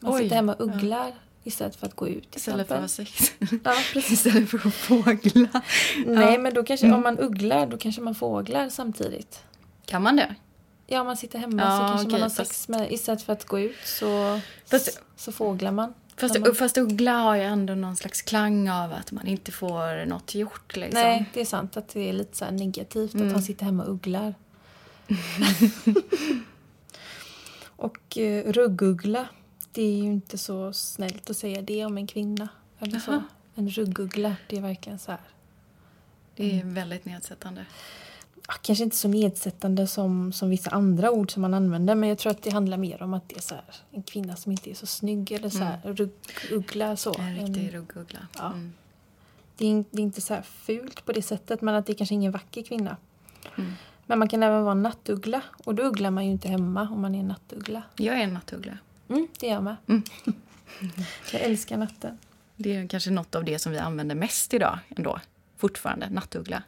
Man 0.00 0.14
Oj, 0.14 0.22
sitter 0.22 0.36
hemma 0.36 0.54
och 0.54 0.64
ugglar 0.64 1.08
ja. 1.08 1.14
istället 1.44 1.76
för 1.76 1.86
att 1.86 1.96
gå 1.96 2.08
ut. 2.08 2.36
Istället 2.36 2.68
för 2.68 2.74
att 2.74 2.80
ha 2.80 2.88
sex. 2.88 3.32
Ja, 3.38 3.74
precis. 3.92 4.10
istället 4.10 4.50
för 4.50 4.66
att 4.66 4.74
fågla. 4.74 5.62
Nej, 6.06 6.32
ja. 6.32 6.38
men 6.38 6.54
då 6.54 6.64
kanske, 6.64 6.86
mm. 6.86 6.96
om 6.96 7.02
man 7.02 7.18
ugglar 7.18 7.66
då 7.66 7.76
kanske 7.76 8.00
man 8.00 8.14
fåglar 8.14 8.68
samtidigt. 8.68 9.42
Kan 9.84 10.02
man 10.02 10.16
det? 10.16 10.34
Ja, 10.86 11.00
om 11.00 11.06
man 11.06 11.16
sitter 11.16 11.38
hemma 11.38 11.62
ja, 11.62 11.70
så 11.70 11.78
kanske 11.78 12.06
okay, 12.06 12.12
man 12.12 12.22
har 12.22 12.28
sex 12.28 12.48
fast... 12.48 12.68
med, 12.68 12.92
istället 12.92 13.22
för 13.22 13.32
att 13.32 13.44
gå 13.44 13.60
ut 13.60 13.76
så, 13.84 14.40
fast... 14.66 15.00
så 15.16 15.32
fåglar 15.32 15.72
man. 15.72 15.94
Fast, 16.16 16.40
man... 16.40 16.54
fast 16.54 16.78
uggla 16.78 17.12
har 17.12 17.36
ju 17.36 17.42
ändå 17.42 17.74
någon 17.74 17.96
slags 17.96 18.22
klang 18.22 18.68
av 18.68 18.92
att 18.92 19.12
man 19.12 19.26
inte 19.26 19.52
får 19.52 20.06
något 20.06 20.34
gjort. 20.34 20.76
Liksom. 20.76 21.00
Nej, 21.00 21.30
det 21.34 21.40
är 21.40 21.44
sant 21.44 21.76
att 21.76 21.88
det 21.88 22.08
är 22.08 22.12
lite 22.12 22.36
så 22.36 22.50
negativt 22.50 23.14
mm. 23.14 23.26
att 23.26 23.32
han 23.32 23.42
sitter 23.42 23.64
hemma 23.64 23.84
och 23.84 23.92
ugglar. 23.92 24.34
och 27.76 28.18
uh, 28.20 28.52
rugguggla, 28.52 29.28
det 29.72 29.82
är 29.82 29.96
ju 29.96 30.12
inte 30.12 30.38
så 30.38 30.72
snällt 30.72 31.30
att 31.30 31.36
säga 31.36 31.62
det 31.62 31.84
om 31.84 31.98
en 31.98 32.06
kvinna. 32.06 32.48
Eller 32.78 32.98
så. 32.98 33.22
En 33.54 33.68
rugguggla, 33.68 34.36
det 34.48 34.56
är 34.56 34.60
verkligen 34.60 34.98
så 34.98 35.10
här. 35.10 35.20
Det 36.36 36.50
är 36.50 36.60
mm. 36.60 36.74
väldigt 36.74 37.04
nedsättande. 37.04 37.66
Kanske 38.62 38.84
inte 38.84 38.96
så 38.96 39.08
nedsättande 39.08 39.86
som, 39.86 40.32
som 40.32 40.50
vissa 40.50 40.70
andra 40.70 41.10
ord 41.10 41.32
som 41.32 41.42
man 41.42 41.54
använder 41.54 41.94
men 41.94 42.08
jag 42.08 42.18
tror 42.18 42.30
att 42.30 42.42
det 42.42 42.50
handlar 42.50 42.76
mer 42.76 43.02
om 43.02 43.14
att 43.14 43.28
det 43.28 43.36
är 43.36 43.40
så 43.40 43.54
här, 43.54 43.64
en 43.90 44.02
kvinna 44.02 44.36
som 44.36 44.52
inte 44.52 44.70
är 44.70 44.74
så 44.74 44.86
snygg 44.86 45.32
eller 45.32 45.48
så 45.48 45.58
här, 45.58 45.80
ruggugla. 45.82 46.96
Så. 46.96 47.18
En 47.18 47.36
riktig 47.36 47.74
ruggugla. 47.74 48.18
Ja. 48.36 48.46
Mm. 48.46 48.72
det, 49.56 49.66
är, 49.66 49.84
det 49.90 49.98
är 49.98 50.02
inte 50.02 50.20
så 50.20 50.34
här 50.34 50.42
fult 50.42 51.04
på 51.04 51.12
det 51.12 51.22
sättet 51.22 51.62
men 51.62 51.74
att 51.74 51.86
det 51.86 51.92
är 51.92 51.94
kanske 51.94 52.14
ingen 52.14 52.32
vacker 52.32 52.62
kvinna. 52.62 52.96
Mm. 53.56 53.72
Men 54.06 54.18
man 54.18 54.28
kan 54.28 54.42
även 54.42 54.64
vara 54.64 54.74
nattuggla 54.74 55.42
och 55.64 55.74
då 55.74 55.82
ugglar 55.82 56.10
man 56.10 56.24
ju 56.24 56.30
inte 56.30 56.48
hemma 56.48 56.88
om 56.90 57.00
man 57.00 57.14
är 57.14 57.20
en 57.20 57.28
nattuggla. 57.28 57.82
Jag 57.96 58.18
är 58.18 58.24
en 58.24 58.34
nattuggla. 58.34 58.78
Mm, 59.08 59.28
det 59.40 59.46
gör 59.46 59.54
jag 59.54 59.62
med. 59.64 59.76
Mm. 59.88 60.02
jag 61.32 61.40
älskar 61.40 61.76
natten. 61.76 62.18
Det 62.56 62.76
är 62.76 62.88
kanske 62.88 63.10
något 63.10 63.34
av 63.34 63.44
det 63.44 63.58
som 63.58 63.72
vi 63.72 63.78
använder 63.78 64.14
mest 64.14 64.54
idag 64.54 64.78
ändå. 64.96 65.20
Fortfarande, 65.56 66.10
nattuggla. 66.10 66.62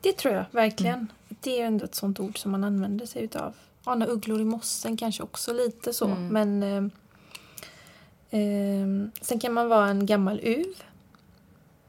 Det 0.00 0.12
tror 0.12 0.34
jag 0.34 0.44
verkligen. 0.50 1.12
Det 1.28 1.60
är 1.60 1.66
ändå 1.66 1.84
ett 1.84 1.94
sånt 1.94 2.20
ord 2.20 2.38
som 2.38 2.52
man 2.52 2.64
använder 2.64 3.06
sig 3.06 3.22
utav. 3.22 3.54
Ana 3.84 4.06
ugglor 4.06 4.40
i 4.40 4.44
mossen 4.44 4.96
kanske 4.96 5.22
också 5.22 5.52
lite 5.52 5.92
så. 5.92 6.06
Mm. 6.06 6.28
Men 6.28 6.62
eh, 6.62 8.40
eh, 8.40 8.86
sen 9.20 9.40
kan 9.40 9.52
man 9.52 9.68
vara 9.68 9.88
en 9.88 10.06
gammal 10.06 10.40
uv. 10.42 10.82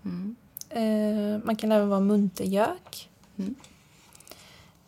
Mm. 0.06 0.36
Eh, 0.70 1.46
man 1.46 1.56
kan 1.56 1.72
även 1.72 1.90
vara 1.90 2.00
muntergök. 2.00 3.10
Mm. 3.38 3.56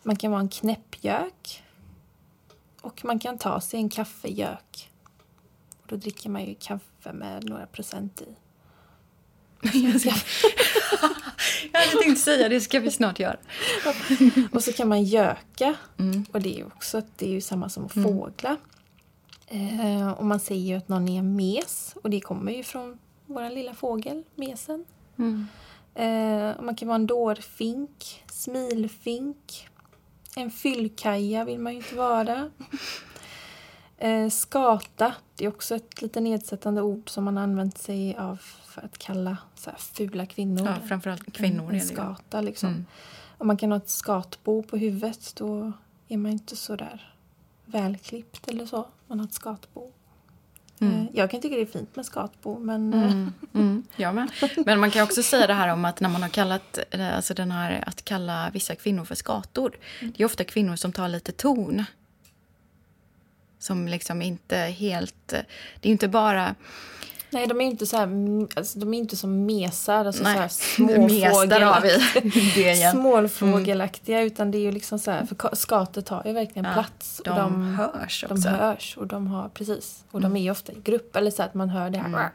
Man 0.02 0.16
kan 0.16 0.30
vara 0.30 0.40
en 0.40 0.48
knäppgök. 0.48 1.62
Och 2.80 3.04
man 3.04 3.18
kan 3.18 3.38
ta 3.38 3.60
sig 3.60 3.80
en 3.80 3.88
kaffegök. 3.88 4.90
Och 5.82 5.86
då 5.86 5.96
dricker 5.96 6.30
man 6.30 6.44
ju 6.44 6.54
kaffe 6.54 7.12
med 7.12 7.44
några 7.44 7.66
procent 7.66 8.22
i. 8.22 8.26
Jag 11.72 11.80
hade 11.80 12.02
tänkt 12.02 12.20
säga 12.20 12.48
det, 12.48 12.60
ska 12.60 12.80
vi 12.80 12.90
snart 12.90 13.18
göra. 13.18 13.36
Och 14.52 14.64
så 14.64 14.72
kan 14.72 14.88
man 14.88 15.04
göka. 15.04 15.74
Mm. 15.98 16.24
Och 16.32 16.40
det 16.40 16.60
är 16.60 16.66
också 16.66 17.02
det 17.16 17.26
är 17.26 17.30
ju 17.30 17.40
samma 17.40 17.68
som 17.68 17.84
att 17.84 17.92
fågla. 17.92 18.56
Eh, 19.46 20.08
och 20.08 20.26
man 20.26 20.40
säger 20.40 20.62
ju 20.62 20.74
att 20.74 20.88
någon 20.88 21.08
är 21.08 21.18
en 21.18 21.36
mes. 21.36 21.94
Och 22.02 22.10
det 22.10 22.20
kommer 22.20 22.52
ju 22.52 22.62
från 22.62 22.98
vår 23.26 23.50
lilla 23.50 23.74
fågel, 23.74 24.22
mesen. 24.34 24.84
Mm. 25.18 25.46
Eh, 25.94 26.56
och 26.56 26.64
man 26.64 26.76
kan 26.76 26.88
vara 26.88 26.96
en 26.96 27.06
dårfink, 27.06 28.24
smilfink. 28.26 29.68
En 30.36 30.50
fyllkaja 30.50 31.44
vill 31.44 31.58
man 31.58 31.72
ju 31.72 31.78
inte 31.78 31.94
vara. 31.94 32.50
Eh, 33.98 34.28
skata, 34.28 35.14
det 35.36 35.44
är 35.44 35.48
också 35.48 35.74
ett 35.74 36.02
lite 36.02 36.20
nedsättande 36.20 36.82
ord 36.82 37.10
som 37.10 37.24
man 37.24 37.38
använt 37.38 37.78
sig 37.78 38.16
av 38.16 38.40
för 38.74 38.82
att 38.82 38.98
kalla 38.98 39.36
så 39.54 39.70
här 39.70 39.78
fula 39.78 40.26
kvinnor. 40.26 40.66
Ja, 40.66 40.88
framförallt 40.88 41.32
kvinnor 41.32 41.68
en, 41.70 41.74
en 41.74 41.86
skata 41.86 42.40
liksom. 42.40 42.68
Mm. 42.68 42.86
Om 43.38 43.46
man 43.46 43.56
kan 43.56 43.70
ha 43.70 43.76
ett 43.76 43.88
skatbo 43.88 44.62
på 44.62 44.76
huvudet 44.76 45.32
då 45.36 45.72
är 46.08 46.16
man 46.16 46.32
inte 46.32 46.56
så 46.56 46.76
där 46.76 47.14
välklippt 47.64 48.48
eller 48.48 48.66
så. 48.66 48.86
Man 49.06 49.18
har 49.18 49.26
ett 49.26 49.32
skatbo. 49.32 49.90
Mm. 50.78 50.94
Eh, 50.94 51.06
Jag 51.12 51.30
kan 51.30 51.40
tycka 51.40 51.56
det 51.56 51.62
är 51.62 51.66
fint 51.66 51.96
med 51.96 52.06
skatbo 52.06 52.58
men 52.58 52.94
eh, 52.94 53.02
Mm, 53.12 53.32
mm, 53.54 53.84
jag 53.96 54.14
med. 54.14 54.30
Men 54.66 54.80
man 54.80 54.90
kan 54.90 55.02
också 55.02 55.22
säga 55.22 55.46
det 55.46 55.54
här 55.54 55.68
om 55.68 55.84
att 55.84 56.00
när 56.00 56.08
man 56.08 56.22
har 56.22 56.28
kallat, 56.28 56.78
eh, 56.90 57.16
alltså 57.16 57.34
den 57.34 57.50
här 57.50 57.84
att 57.86 58.04
kalla 58.04 58.50
vissa 58.52 58.74
kvinnor 58.74 59.04
för 59.04 59.14
skator. 59.14 59.76
Det 60.00 60.20
är 60.22 60.24
ofta 60.24 60.44
kvinnor 60.44 60.76
som 60.76 60.92
tar 60.92 61.08
lite 61.08 61.32
ton. 61.32 61.84
Som 63.58 63.88
liksom 63.88 64.22
inte 64.22 64.56
helt, 64.56 65.28
det 65.80 65.88
är 65.88 65.92
inte 65.92 66.08
bara 66.08 66.54
nej 67.34 67.46
de 67.46 67.60
är 67.60 67.64
inte 67.64 67.86
så 67.86 67.96
här, 67.96 68.04
mm, 68.04 68.48
alltså, 68.56 68.78
de 68.78 68.94
är 68.94 68.98
inte 68.98 69.16
som 69.16 69.46
mesar, 69.46 70.04
alltså 70.04 70.22
Nej, 70.22 70.48
så 70.50 70.82
här 70.84 72.58
igen. 72.58 72.92
småfågelaktiga 72.92 74.20
utan 74.22 74.50
det 74.50 74.58
är 74.58 74.62
ju 74.62 74.72
liksom 74.72 74.98
så 74.98 75.10
här, 75.10 75.26
för 75.26 75.34
ka- 75.34 75.54
skatet 75.54 76.08
har 76.08 76.22
ju 76.26 76.32
verkligen 76.32 76.64
Ja, 76.64 76.72
plats. 76.72 77.18
och 77.18 77.24
de 77.36 77.62
hörs 77.74 78.24
de 78.28 78.34
också. 78.34 78.48
hörs 78.48 78.96
och 78.96 79.06
de 79.06 79.26
har, 79.26 79.48
precis, 79.48 80.04
och 80.10 80.20
de 80.20 80.36
är 80.36 80.40
ju 80.42 80.50
ofta 80.50 80.72
i 80.72 80.76
grupp 80.84 81.16
eller 81.16 81.30
så 81.30 81.42
att 81.42 81.54
man 81.54 81.68
hör 81.68 81.90
det 81.90 81.98
här. 81.98 82.30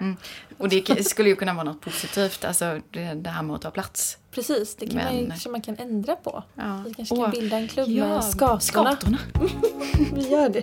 Mm. 0.00 0.16
Och 0.58 0.68
det 0.68 1.06
skulle 1.06 1.28
ju 1.28 1.36
kunna 1.36 1.54
vara 1.54 1.64
något 1.64 1.80
positivt, 1.80 2.44
alltså 2.44 2.80
det, 2.90 3.14
det 3.14 3.30
här 3.30 3.42
med 3.42 3.56
att 3.56 3.62
ta 3.62 3.70
plats. 3.70 4.18
Precis, 4.30 4.76
det 4.76 4.86
kan 4.86 4.96
man 5.04 5.14
ju, 5.14 5.20
Men- 5.20 5.30
kanske 5.30 5.48
man 5.48 5.60
kan 5.62 5.76
ändra 5.78 6.16
på. 6.16 6.42
Ja. 6.54 6.82
Vi 6.86 6.94
kanske 6.94 7.14
kan 7.16 7.24
Åh, 7.24 7.30
bilda 7.30 7.56
en 7.56 7.68
klubb 7.68 7.88
ja, 7.88 8.08
med 8.08 8.24
skatorna. 8.24 8.60
skatorna. 8.60 9.18
Vi 10.14 10.28
gör 10.28 10.48
det. 10.48 10.62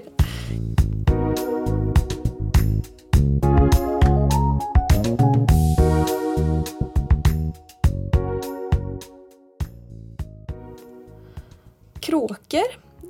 Kråkor 12.01 12.63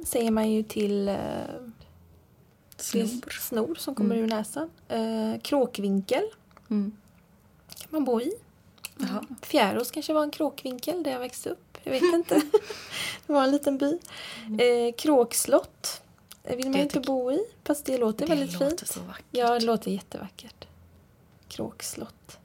säger 0.05 0.31
man 0.31 0.51
ju 0.51 0.63
till 0.63 1.07
eh, 1.09 1.15
Snor. 2.77 3.29
snor 3.39 3.75
som 3.75 3.95
kommer 3.95 4.15
ur 4.15 4.27
näsan. 4.27 4.69
Eh, 4.87 5.41
kråkvinkel 5.41 6.23
Mm. 6.69 6.91
kan 7.77 7.87
man 7.89 8.03
bo 8.05 8.21
i. 8.21 8.31
Jaha. 8.99 9.25
Fjärås 9.41 9.91
kanske 9.91 10.13
var 10.13 10.23
en 10.23 10.31
kråkvinkel 10.31 11.03
där 11.03 11.11
jag 11.11 11.19
växte 11.19 11.49
upp. 11.49 11.77
Jag 11.83 11.91
vet 11.91 12.03
inte. 12.03 12.35
det 13.27 13.33
var 13.33 13.43
en 13.43 13.51
liten 13.51 13.77
by. 13.77 13.99
Eh, 14.59 14.95
kråkslott 14.97 16.01
eh, 16.43 16.55
vill 16.57 16.69
man 16.69 16.79
inte 16.79 16.99
bo 16.99 17.31
i. 17.31 17.39
Fast 17.63 17.85
det 17.85 17.97
låter 17.97 18.25
Det 18.27 18.35
väldigt 18.35 18.53
låter 18.59 18.67
fint. 18.77 18.87
så 18.87 18.99
vackert. 18.99 19.25
Ja, 19.31 19.59
det 19.59 19.65
låter 19.65 19.91
jättevackert. 19.91 20.67
Kråkslott. 21.47 22.39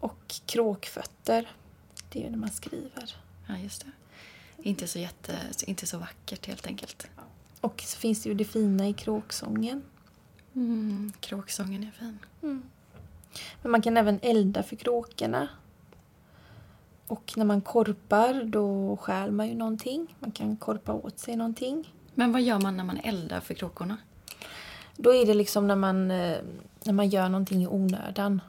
Och 0.00 0.34
kråkfötter. 0.46 1.50
Det 2.12 2.18
är 2.20 2.24
ju 2.24 2.30
när 2.30 2.38
man 2.38 2.50
skriver. 2.50 3.16
Ja, 3.48 3.56
just 3.58 3.84
det. 3.84 3.90
Inte 4.66 4.86
så, 4.86 4.98
jätte, 4.98 5.38
inte 5.66 5.86
så 5.86 5.98
vackert 5.98 6.46
helt 6.46 6.66
enkelt. 6.66 7.06
Och 7.60 7.82
så 7.86 7.98
finns 7.98 8.22
det 8.22 8.28
ju 8.28 8.34
det 8.34 8.44
fina 8.44 8.88
i 8.88 8.92
kråksången. 8.92 9.82
Mm. 10.54 11.12
Kråksången 11.20 11.82
är 11.82 11.90
fin. 11.90 12.18
Men 13.62 13.70
man 13.70 13.82
kan 13.82 13.96
även 13.96 14.20
elda 14.22 14.62
för 14.62 14.76
kråkorna. 14.76 15.48
Och 17.06 17.32
när 17.36 17.44
man 17.44 17.60
korpar 17.60 18.44
då 18.44 18.96
stjäl 18.96 19.30
man 19.30 19.48
ju 19.48 19.54
någonting. 19.54 20.16
Man 20.18 20.32
kan 20.32 20.56
korpa 20.56 20.92
åt 20.92 21.18
sig 21.18 21.36
någonting. 21.36 21.94
Men 22.14 22.32
vad 22.32 22.42
gör 22.42 22.60
man 22.60 22.76
när 22.76 22.84
man 22.84 22.96
eldar 22.96 23.40
för 23.40 23.54
kråkorna? 23.54 23.96
Då 24.96 25.14
är 25.14 25.26
det 25.26 25.34
liksom 25.34 25.66
när 25.66 25.76
man, 25.76 26.10
eh, 26.10 26.38
när 26.84 26.92
man 26.92 27.08
gör 27.08 27.28
någonting 27.28 27.62
i 27.62 27.66
onödan. 27.66 28.40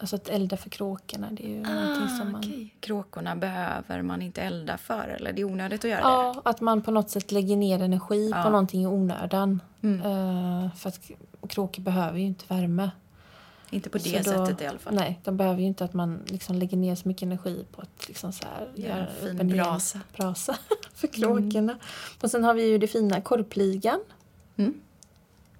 Alltså 0.00 0.16
att 0.16 0.28
elda 0.28 0.56
för 0.56 0.70
kråkorna, 0.70 1.28
det 1.30 1.44
är 1.44 1.48
ju 1.48 1.60
någonting 1.62 2.08
som 2.18 2.32
man... 2.32 2.34
Ah, 2.34 2.46
okej. 2.46 2.74
Kråkorna 2.80 3.36
behöver 3.36 4.02
man 4.02 4.22
inte 4.22 4.42
elda 4.42 4.78
för, 4.78 5.08
eller 5.08 5.32
det 5.32 5.40
är 5.40 5.44
onödigt 5.44 5.84
att 5.84 5.90
göra 5.90 6.00
Ja, 6.00 6.42
att 6.44 6.60
man 6.60 6.82
på 6.82 6.90
något 6.90 7.10
sätt 7.10 7.32
lägger 7.32 7.56
ner 7.56 7.82
energi 7.82 8.30
Ja. 8.34 8.42
på 8.42 8.50
någonting 8.50 8.82
i 8.82 8.86
onödan. 8.86 9.60
Mm. 9.82 10.00
Eh, 10.00 10.74
för 10.74 10.88
att 10.88 11.00
kråkor 11.48 11.82
behöver 11.82 12.18
ju 12.18 12.24
inte 12.24 12.44
värme. 12.48 12.82
det. 13.70 13.76
Inte 13.76 13.90
på 13.90 13.98
Så 13.98 14.08
det 14.08 14.18
då- 14.18 14.46
sättet 14.46 14.60
i 14.60 14.66
alla 14.66 14.78
fall. 14.78 14.94
Nej, 14.94 15.20
de 15.24 15.36
behöver 15.36 15.60
ju 15.60 15.66
inte 15.66 15.84
att 15.84 15.94
man 15.94 16.20
liksom 16.26 16.56
lägger 16.56 16.76
ner 16.76 16.94
så 16.94 17.08
mycket 17.08 17.22
energi 17.22 17.64
på 17.72 17.80
att 17.82 18.08
liksom 18.08 18.32
så 18.32 18.44
här 18.44 18.68
Göra 18.74 18.96
göra 18.98 19.06
en 19.30 19.38
fin 19.38 19.48
brasa. 19.48 20.00
brasa 20.16 20.56
för 20.94 21.06
kråkorna. 21.06 21.78
Och 22.22 22.30
sen 22.30 22.44
har 22.44 22.54
vi 22.54 22.64
ju 22.66 22.78
det 22.78 22.86
fina 22.86 23.20
korpligan. 23.20 24.00
Mm. 24.56 24.74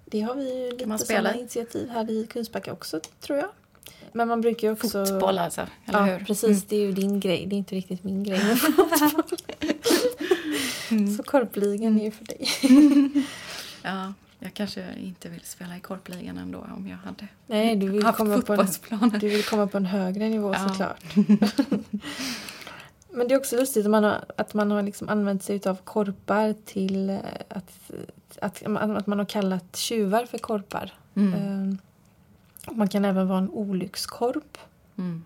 Det 0.05 0.21
har 0.21 0.35
vi 0.35 0.65
ju 0.65 0.71
lite 0.87 1.13
i? 1.35 1.39
initiativ 1.39 1.89
här 1.89 2.11
i 2.11 2.27
Kungsbacka 2.27 2.73
också, 2.73 2.99
tror 3.19 3.39
jag. 3.39 3.49
Men 4.13 4.27
man 4.27 4.41
brukar 4.41 4.67
ju 4.67 4.73
också... 4.73 5.05
Fotboll 5.05 5.37
alltså, 5.37 5.61
eller 5.85 5.99
ja, 5.99 6.05
hur? 6.05 6.13
Mm. 6.13 6.25
precis. 6.25 6.63
Det 6.63 6.75
är 6.75 6.79
ju 6.79 6.91
din 6.91 7.19
grej. 7.19 7.45
Det 7.45 7.55
är 7.55 7.57
inte 7.57 7.75
riktigt 7.75 8.03
min 8.03 8.23
grej 8.23 8.43
med 8.43 8.59
fotboll. 8.59 8.89
Mm. 10.91 11.17
Så 11.17 11.23
korpligan 11.23 11.99
är 11.99 12.03
ju 12.05 12.11
för 12.11 12.25
dig. 12.25 12.47
Ja, 13.83 14.13
jag 14.39 14.53
kanske 14.53 14.85
inte 14.97 15.29
vill 15.29 15.41
spela 15.43 15.77
i 15.77 15.79
korpligan 15.79 16.37
ändå 16.37 16.59
om 16.59 16.87
jag 16.87 16.97
hade 16.97 17.27
Nej, 17.47 17.75
du 17.75 17.89
vill, 17.89 18.03
haft 18.03 18.17
komma 18.17 18.41
på 18.41 18.53
en, 18.53 19.09
du 19.19 19.29
vill 19.29 19.43
komma 19.43 19.67
på 19.67 19.77
en 19.77 19.85
högre 19.85 20.29
nivå 20.29 20.53
Ja. 20.53 20.69
såklart. 20.69 21.03
Men 23.09 23.27
det 23.27 23.33
är 23.33 23.37
också 23.37 23.55
lustigt 23.55 23.85
att 23.85 23.91
man 23.91 24.03
har, 24.03 24.25
att 24.37 24.53
man 24.53 24.71
har 24.71 24.81
liksom 24.83 25.09
använt 25.09 25.43
sig 25.43 25.61
av 25.65 25.75
korpar 25.75 26.55
till 26.65 27.09
eh, 27.09 27.17
att, 27.49 27.91
att, 28.41 28.63
att 28.65 29.07
man 29.07 29.19
har 29.19 29.25
kallat 29.25 29.75
tjuvar 29.75 30.25
för 30.25 30.37
korpar. 30.37 30.93
Mm. 31.15 31.77
Man 32.71 32.87
kan 32.87 33.05
även 33.05 33.27
vara 33.27 33.37
en 33.37 33.49
olyckskorp. 33.49 34.57
Mm. 34.97 35.23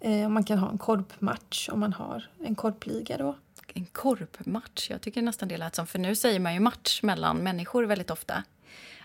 Eh, 0.00 0.28
Man 0.28 0.44
kan 0.44 0.58
ha 0.58 0.70
en 0.70 0.78
korpmatch 0.78 1.68
om 1.68 1.80
man 1.80 1.92
har 1.92 2.24
en 2.44 2.54
korpliga 2.54 3.16
då. 3.16 3.36
En 3.74 3.84
korpmatch, 3.84 4.90
jag 4.90 5.00
tycker 5.00 5.22
nästan 5.22 5.48
det 5.48 5.56
lät 5.56 5.74
som, 5.74 5.86
för 5.86 5.98
nu 5.98 6.14
säger 6.16 6.40
man 6.40 6.54
ju 6.54 6.60
match 6.60 7.02
mellan 7.02 7.36
människor 7.36 7.84
väldigt 7.84 8.10
ofta. 8.10 8.42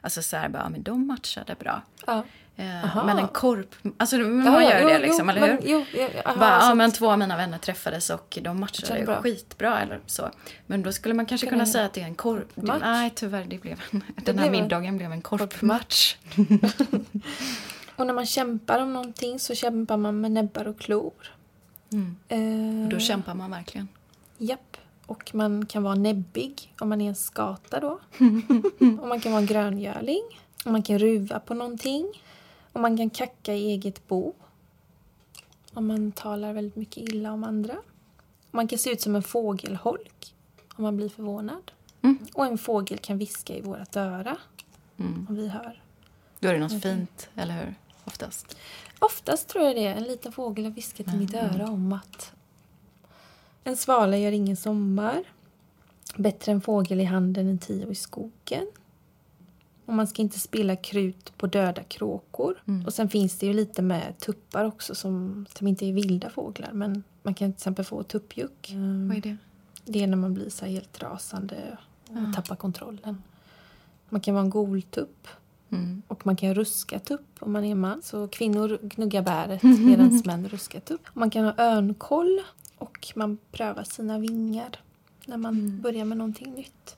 Alltså 0.02 0.22
så 0.22 0.38
här, 0.38 0.49
bara, 0.49 0.70
men 0.70 0.84
de 0.84 1.08
matchade 1.08 1.56
bra. 1.60 1.82
Ja. 2.08 2.24
Eh, 2.56 2.84
Aha. 2.86 3.04
men 3.04 3.18
en 3.20 3.28
korp, 3.28 3.76
alltså 3.97 4.18
man 4.18 4.45
Ja, 4.45 4.62
gör 4.72 4.82
jo, 4.82 4.88
det 4.88 4.93
jo, 4.95 5.02
liksom, 5.02 5.30
eller 5.30 5.41
men, 5.41 5.49
hur? 5.49 5.60
Jo, 5.64 5.86
ja, 5.93 6.08
aha, 6.26 6.39
Bara, 6.39 6.60
ja, 6.62 6.76
men 6.76 6.91
två 6.91 7.12
av 7.12 7.20
mina 7.20 7.38
vänner 7.38 7.58
träffades 7.58 8.10
och 8.10 8.38
de 8.41 8.60
matchade 8.60 9.04
bra. 9.06 9.22
skitbra 9.22 9.80
eller 9.82 9.99
så. 10.06 10.30
Men 10.68 10.84
då 10.84 10.91
skulle 10.91 11.14
man 11.14 11.26
kanske 11.26 11.47
Kan 11.47 11.52
kunna 11.52 11.64
det- 11.66 11.70
säga 11.72 11.86
att 11.86 11.93
det 11.93 12.02
är 12.02 12.06
en 12.06 12.16
korp... 12.16 12.56
Match? 12.58 12.82
Nej, 12.82 13.12
tyvärr, 13.16 13.45
det 13.45 13.58
blev 13.62 13.82
en, 13.91 14.04
den 14.16 14.39
här 14.39 14.49
blev 14.49 14.56
en- 14.60 14.64
middagen 14.64 14.97
blev 14.97 15.12
en 15.12 15.22
korpmatch. 15.22 16.16
Och 17.95 18.08
när 18.08 18.14
man 18.14 18.26
kämpar 18.26 18.80
om 18.80 18.93
någonting 18.93 19.39
så 19.39 19.56
kämpar 19.56 19.97
man 19.97 20.22
med 20.22 20.32
näbbar 20.32 20.68
och 20.68 20.80
klor. 20.80 21.14
Mm. 21.91 22.16
Eh, 22.28 22.89
Då 22.89 22.99
kämpar 22.99 23.34
man 23.34 23.52
verkligen. 23.52 23.88
Japp. 24.38 24.78
Och 25.06 25.36
man 25.36 25.66
kan 25.66 25.84
vara 25.84 25.95
näbbig 25.95 26.74
om 26.80 26.89
man 26.89 27.02
är 27.02 27.10
en 27.10 27.16
skata 27.16 27.80
då. 27.80 27.99
och 29.02 29.08
man 29.08 29.20
kan 29.20 29.32
vara 29.32 29.41
en 29.41 29.47
gröngöling. 29.47 30.22
Och 30.66 30.72
man 30.72 30.84
kan 30.84 30.99
ruva 30.99 31.39
på 31.39 31.54
någonting. 31.54 32.06
Och 32.74 32.80
man 32.82 32.97
kan 32.97 33.09
kacka 33.09 33.53
i 33.53 33.65
eget 33.65 34.07
bo. 34.07 34.34
Om 35.74 35.88
man 35.88 36.11
talar 36.11 36.53
väldigt 36.53 36.76
mycket 36.76 36.97
illa 36.97 37.32
om 37.32 37.43
andra. 37.43 37.76
Man 38.51 38.67
kan 38.67 38.80
se 38.80 38.91
ut 38.91 39.01
som 39.01 39.15
en 39.15 39.24
fågelholk 39.24 40.36
om 40.76 40.84
man 40.84 40.97
blir 40.97 41.09
förvånad. 41.09 41.72
Mm. 42.01 42.17
Och 42.34 42.45
en 42.45 42.57
fågel 42.57 42.97
kan 42.97 43.17
viska 43.17 43.55
i 43.55 43.61
vårat 43.61 43.95
öra 43.95 44.38
Mm. 44.97 45.26
om 45.30 45.36
vi 45.36 45.47
hör. 45.47 45.82
Då 46.39 46.49
är 46.49 46.53
det 46.53 46.59
något 46.59 46.82
fint, 46.82 47.30
eller 47.36 47.53
hur? 47.65 47.76
Oftast. 48.05 48.57
Oftast 48.99 49.47
tror 49.47 49.65
jag 49.65 49.76
det. 49.76 49.86
En 49.86 50.03
liten 50.03 50.32
fågel 50.32 50.65
har 50.65 50.72
viskat 50.72 51.07
i 51.13 51.17
mitt 51.17 51.34
öra 51.34 51.69
om 51.69 51.93
att 51.93 52.34
en 53.63 53.78
svala 53.78 54.17
gör 54.17 54.32
ingen 54.32 54.57
sommar. 54.57 55.24
Bättre 56.15 56.51
en 56.51 56.61
fågel 56.61 56.99
i 57.01 57.03
handen 57.03 57.47
än 57.47 57.57
tio 57.59 57.91
i 57.91 57.95
skogen. 57.95 58.67
Och 59.91 59.97
man 59.97 60.07
ska 60.07 60.21
inte 60.21 60.39
spilla 60.39 60.75
krut 60.75 61.37
på 61.37 61.47
döda 61.47 61.83
kråkor. 61.83 62.63
Mm. 62.67 62.85
Och 62.85 62.93
sen 62.93 63.09
finns 63.09 63.37
det 63.37 63.45
ju 63.45 63.53
lite 63.53 63.81
med 63.81 64.17
tuppar 64.19 64.65
också 64.65 64.95
som, 64.95 65.45
som 65.57 65.67
inte 65.67 65.85
är 65.85 65.93
vilda 65.93 66.29
fåglar. 66.29 66.69
Men 66.73 67.03
man 67.23 67.33
kan 67.33 67.51
till 67.51 67.57
exempel 67.57 67.85
få 67.85 68.03
tuppjuck. 68.03 68.73
Vad 69.09 69.17
är 69.17 69.21
det? 69.21 69.37
Det 69.85 70.03
är 70.03 70.07
när 70.07 70.17
man 70.17 70.33
blir 70.33 70.49
så 70.49 70.65
helt 70.65 71.03
rasande 71.03 71.77
och 72.09 72.17
Ah. 72.17 72.33
tappar 72.33 72.55
kontrollen. 72.55 73.23
Man 74.09 74.21
kan 74.21 74.33
vara 74.33 74.43
en 74.43 74.49
goltupp. 74.49 75.27
Mm. 75.69 76.01
Och 76.07 76.25
man 76.25 76.35
kan 76.35 76.55
ruska 76.55 76.99
tupp 76.99 77.27
om 77.39 77.51
man 77.51 77.63
är 77.63 77.75
man. 77.75 78.01
Så 78.01 78.27
kvinnor 78.27 78.79
gnuggar 78.81 79.21
bäret 79.21 79.63
medan 79.79 80.21
män 80.25 80.49
ruskar 80.49 80.79
tupp. 80.79 81.07
Man 81.13 81.29
kan 81.29 81.45
ha 81.45 81.53
örnkoll 81.57 82.41
och 82.77 83.07
man 83.15 83.37
prövar 83.51 83.83
sina 83.83 84.19
vingar 84.19 84.79
när 85.25 85.37
man 85.37 85.81
börjar 85.81 86.05
med 86.05 86.17
någonting 86.17 86.53
nytt. 86.53 86.97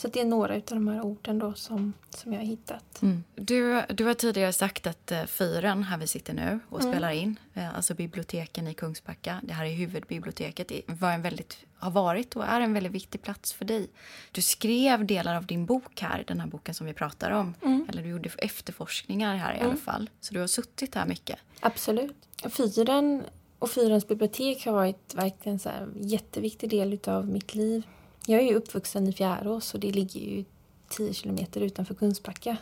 Mm. 0.00 0.12
Så 0.12 0.18
det 0.18 0.20
är 0.20 0.24
några 0.24 0.54
av 0.54 0.60
de 0.66 0.88
här 0.88 1.02
orden 1.04 1.38
då 1.38 1.54
som, 1.54 1.92
som 2.10 2.32
jag 2.32 2.40
har 2.40 2.46
hittat. 2.46 3.02
Mm. 3.02 3.24
Du, 3.34 3.82
du 3.88 4.04
har 4.04 4.14
tidigare 4.14 4.52
sagt 4.52 4.86
att 4.86 5.12
eh, 5.12 5.24
fyren, 5.24 5.82
här 5.82 5.98
vi 5.98 6.06
sitter 6.06 6.34
nu 6.34 6.60
och 6.68 6.80
Mm. 6.80 6.92
spelar 6.92 7.10
in, 7.10 7.36
eh, 7.54 7.76
alltså 7.76 7.94
biblioteken 7.94 8.68
i 8.68 8.74
Kungsbacka, 8.74 9.40
det 9.42 9.52
här 9.52 9.64
är 9.64 9.72
huvudbiblioteket, 9.74 10.72
var 10.86 11.12
en 11.12 11.22
väldigt, 11.22 11.58
har 11.78 11.90
varit 11.90 12.36
och 12.36 12.44
är 12.44 12.60
en 12.60 12.74
väldigt 12.74 12.92
viktig 12.92 13.22
plats 13.22 13.52
för 13.52 13.64
dig. 13.64 13.90
Du 14.32 14.42
skrev 14.42 15.06
delar 15.06 15.34
av 15.36 15.46
din 15.46 15.66
bok 15.66 16.00
här, 16.00 16.24
den 16.26 16.40
här 16.40 16.46
boken 16.46 16.74
som 16.74 16.86
vi 16.86 16.92
pratar 16.92 17.30
om, 17.30 17.54
Mm. 17.62 17.86
eller 17.88 18.02
du 18.02 18.08
gjorde 18.08 18.30
efterforskningar 18.38 19.36
här 19.36 19.54
i 19.56 19.60
alla 19.60 19.76
fall, 19.76 20.10
så 20.20 20.34
du 20.34 20.40
har 20.40 20.46
suttit 20.46 20.94
här 20.94 21.06
mycket. 21.06 21.38
Absolut. 21.60 22.16
Fyren 22.50 23.22
och 23.58 23.70
Fyrens 23.70 24.08
bibliotek 24.08 24.66
har 24.66 24.72
varit 24.72 25.14
verkligen 25.14 25.58
en 25.64 25.94
jätteviktig 26.08 26.70
del 26.70 26.92
utav 26.92 27.28
mitt 27.28 27.54
liv. 27.54 27.82
Jag 28.26 28.40
är 28.40 28.44
ju 28.44 28.54
uppvuxen 28.54 29.06
i 29.06 29.12
Fjärås 29.12 29.74
och 29.74 29.80
det 29.80 29.92
ligger 29.92 30.20
ju 30.20 30.44
10 30.88 31.14
kilometer 31.14 31.60
utanför 31.60 31.94
Kungsbacka. 31.94 32.56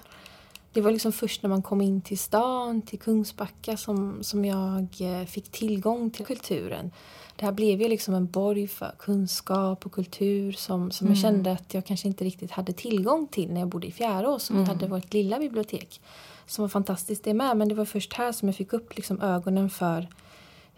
Det 0.73 0.81
var 0.81 0.91
liksom 0.91 1.13
först 1.13 1.43
när 1.43 1.51
man 1.51 1.63
kom 1.63 1.81
in 1.81 2.01
till 2.01 2.19
stan, 2.19 2.83
till 2.83 2.99
Kungsbacka, 2.99 3.77
som, 3.77 4.19
som 4.23 4.45
jag 4.45 4.87
eh, 5.01 5.27
fick 5.27 5.53
tillgång 5.53 6.11
till 6.11 6.27
kulturen. 6.27 6.91
Det 7.37 7.45
här 7.45 7.53
blev 7.53 7.83
ju 7.83 7.89
liksom 7.89 8.15
en 8.15 8.27
borg 8.27 8.69
för 8.69 8.95
kunskap 8.99 9.87
och 9.87 9.93
kultur 9.93 10.53
som, 10.53 10.91
som 10.91 11.09
jag 11.09 11.19
kände 11.19 11.53
att 11.53 11.75
jag 11.75 11.87
kanske 11.87 12.09
inte 12.09 12.25
riktigt 12.25 12.51
hade 12.51 12.73
tillgång 12.73 13.27
till 13.27 13.53
när 13.53 13.61
jag 13.61 13.69
bodde 13.69 13.87
i 13.87 13.93
Fjärås. 13.93 14.51
Och 14.51 14.57
vi 14.57 14.65
hade 14.65 14.87
vårt 14.87 15.13
lilla 15.13 15.39
bibliotek 15.39 16.01
som 16.47 16.63
var 16.63 16.69
fantastiskt 16.69 17.25
det 17.25 17.35
med. 17.35 17.57
Men 17.57 17.69
det 17.69 17.75
var 17.75 17.85
först 17.85 18.13
här 18.13 18.33
som 18.33 18.49
jag 18.49 18.57
fick 18.57 18.73
upp 18.73 18.97
liksom 18.97 19.21
ögonen 19.21 19.71
för 19.71 20.09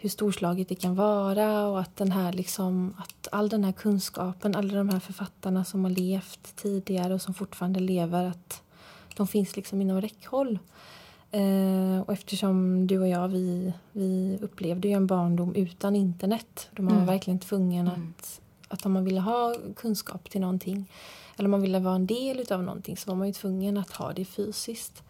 hur 0.01 0.09
storslaget 0.09 0.69
det 0.69 0.75
kan 0.75 0.95
vara 0.95 1.67
och 1.67 1.79
att, 1.79 1.97
den 1.97 2.11
här 2.11 2.33
liksom, 2.33 2.95
att 2.97 3.27
all 3.31 3.49
den 3.49 3.63
här 3.63 3.71
kunskapen, 3.71 4.55
alla 4.55 4.73
de 4.73 4.89
här 4.89 4.99
författarna 4.99 5.65
som 5.65 5.83
har 5.83 5.91
levt 5.91 6.55
tidigare 6.55 7.13
och 7.13 7.21
som 7.21 7.33
fortfarande 7.33 7.79
lever, 7.79 8.25
att 8.25 8.61
de 9.17 9.27
finns 9.27 9.55
liksom 9.55 9.81
inom 9.81 10.01
räckhåll. 10.01 10.59
Eh, 11.31 11.99
och 12.05 12.13
eftersom 12.13 12.87
du 12.87 12.99
och 12.99 13.07
jag, 13.07 13.27
vi, 13.27 13.73
vi 13.91 14.39
upplevde 14.41 14.87
ju 14.87 14.93
en 14.93 15.07
barndom 15.07 15.55
utan 15.55 15.95
internet. 15.95 16.69
Då 16.71 16.83
man 16.83 16.99
var 16.99 17.05
verkligen 17.05 17.39
tvungen 17.39 17.87
att, 17.87 18.41
att 18.67 18.85
om 18.85 18.91
man 18.91 19.05
ville 19.05 19.19
ha 19.19 19.55
kunskap 19.75 20.29
till 20.29 20.41
någonting 20.41 20.87
eller 21.35 21.47
om 21.47 21.51
man 21.51 21.61
ville 21.61 21.79
vara 21.79 21.95
en 21.95 22.07
del 22.07 22.45
av 22.51 22.63
någonting 22.63 22.97
så 22.97 23.09
var 23.09 23.17
man 23.17 23.27
ju 23.27 23.33
tvungen 23.33 23.77
att 23.77 23.91
ha 23.91 24.13
det 24.13 24.25
fysiskt. 24.25 25.03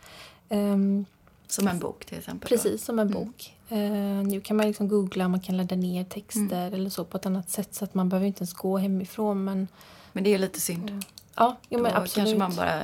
Ehm, 0.50 1.06
Som 1.52 1.68
en 1.68 1.80
bok 1.80 2.06
till 2.06 2.18
exempel. 2.18 2.50
då. 2.50 2.56
Precis, 2.56 2.86
som 2.86 3.00
en 3.00 3.12
bok. 3.12 3.56
Eh, 3.70 3.80
nu 4.28 4.42
kan 4.42 4.58
man 4.58 4.68
liksom 4.68 4.88
googla, 4.88 5.28
man 5.28 5.40
kan 5.40 5.58
ladda 5.58 5.76
ner 5.76 6.04
texter 6.04 6.72
eller 6.72 6.90
så 6.90 7.06
på 7.06 7.18
ett 7.18 7.26
annat 7.26 7.50
sätt 7.50 7.76
så 7.76 7.86
att 7.86 7.94
man 7.94 8.10
behöver 8.10 8.28
inte 8.28 8.40
ens 8.40 8.54
gå 8.54 8.78
hemifrån. 8.78 9.44
Men 9.44 9.68
Men 10.14 10.24
det 10.24 10.34
är 10.34 10.38
lite 10.38 10.62
synd. 10.62 11.06
ja, 11.36 11.58
jo, 11.70 11.78
Då 11.78 11.84
men 11.84 11.94
absolut. 11.96 12.14
kanske 12.14 12.38
man 12.38 12.56
bara 12.56 12.82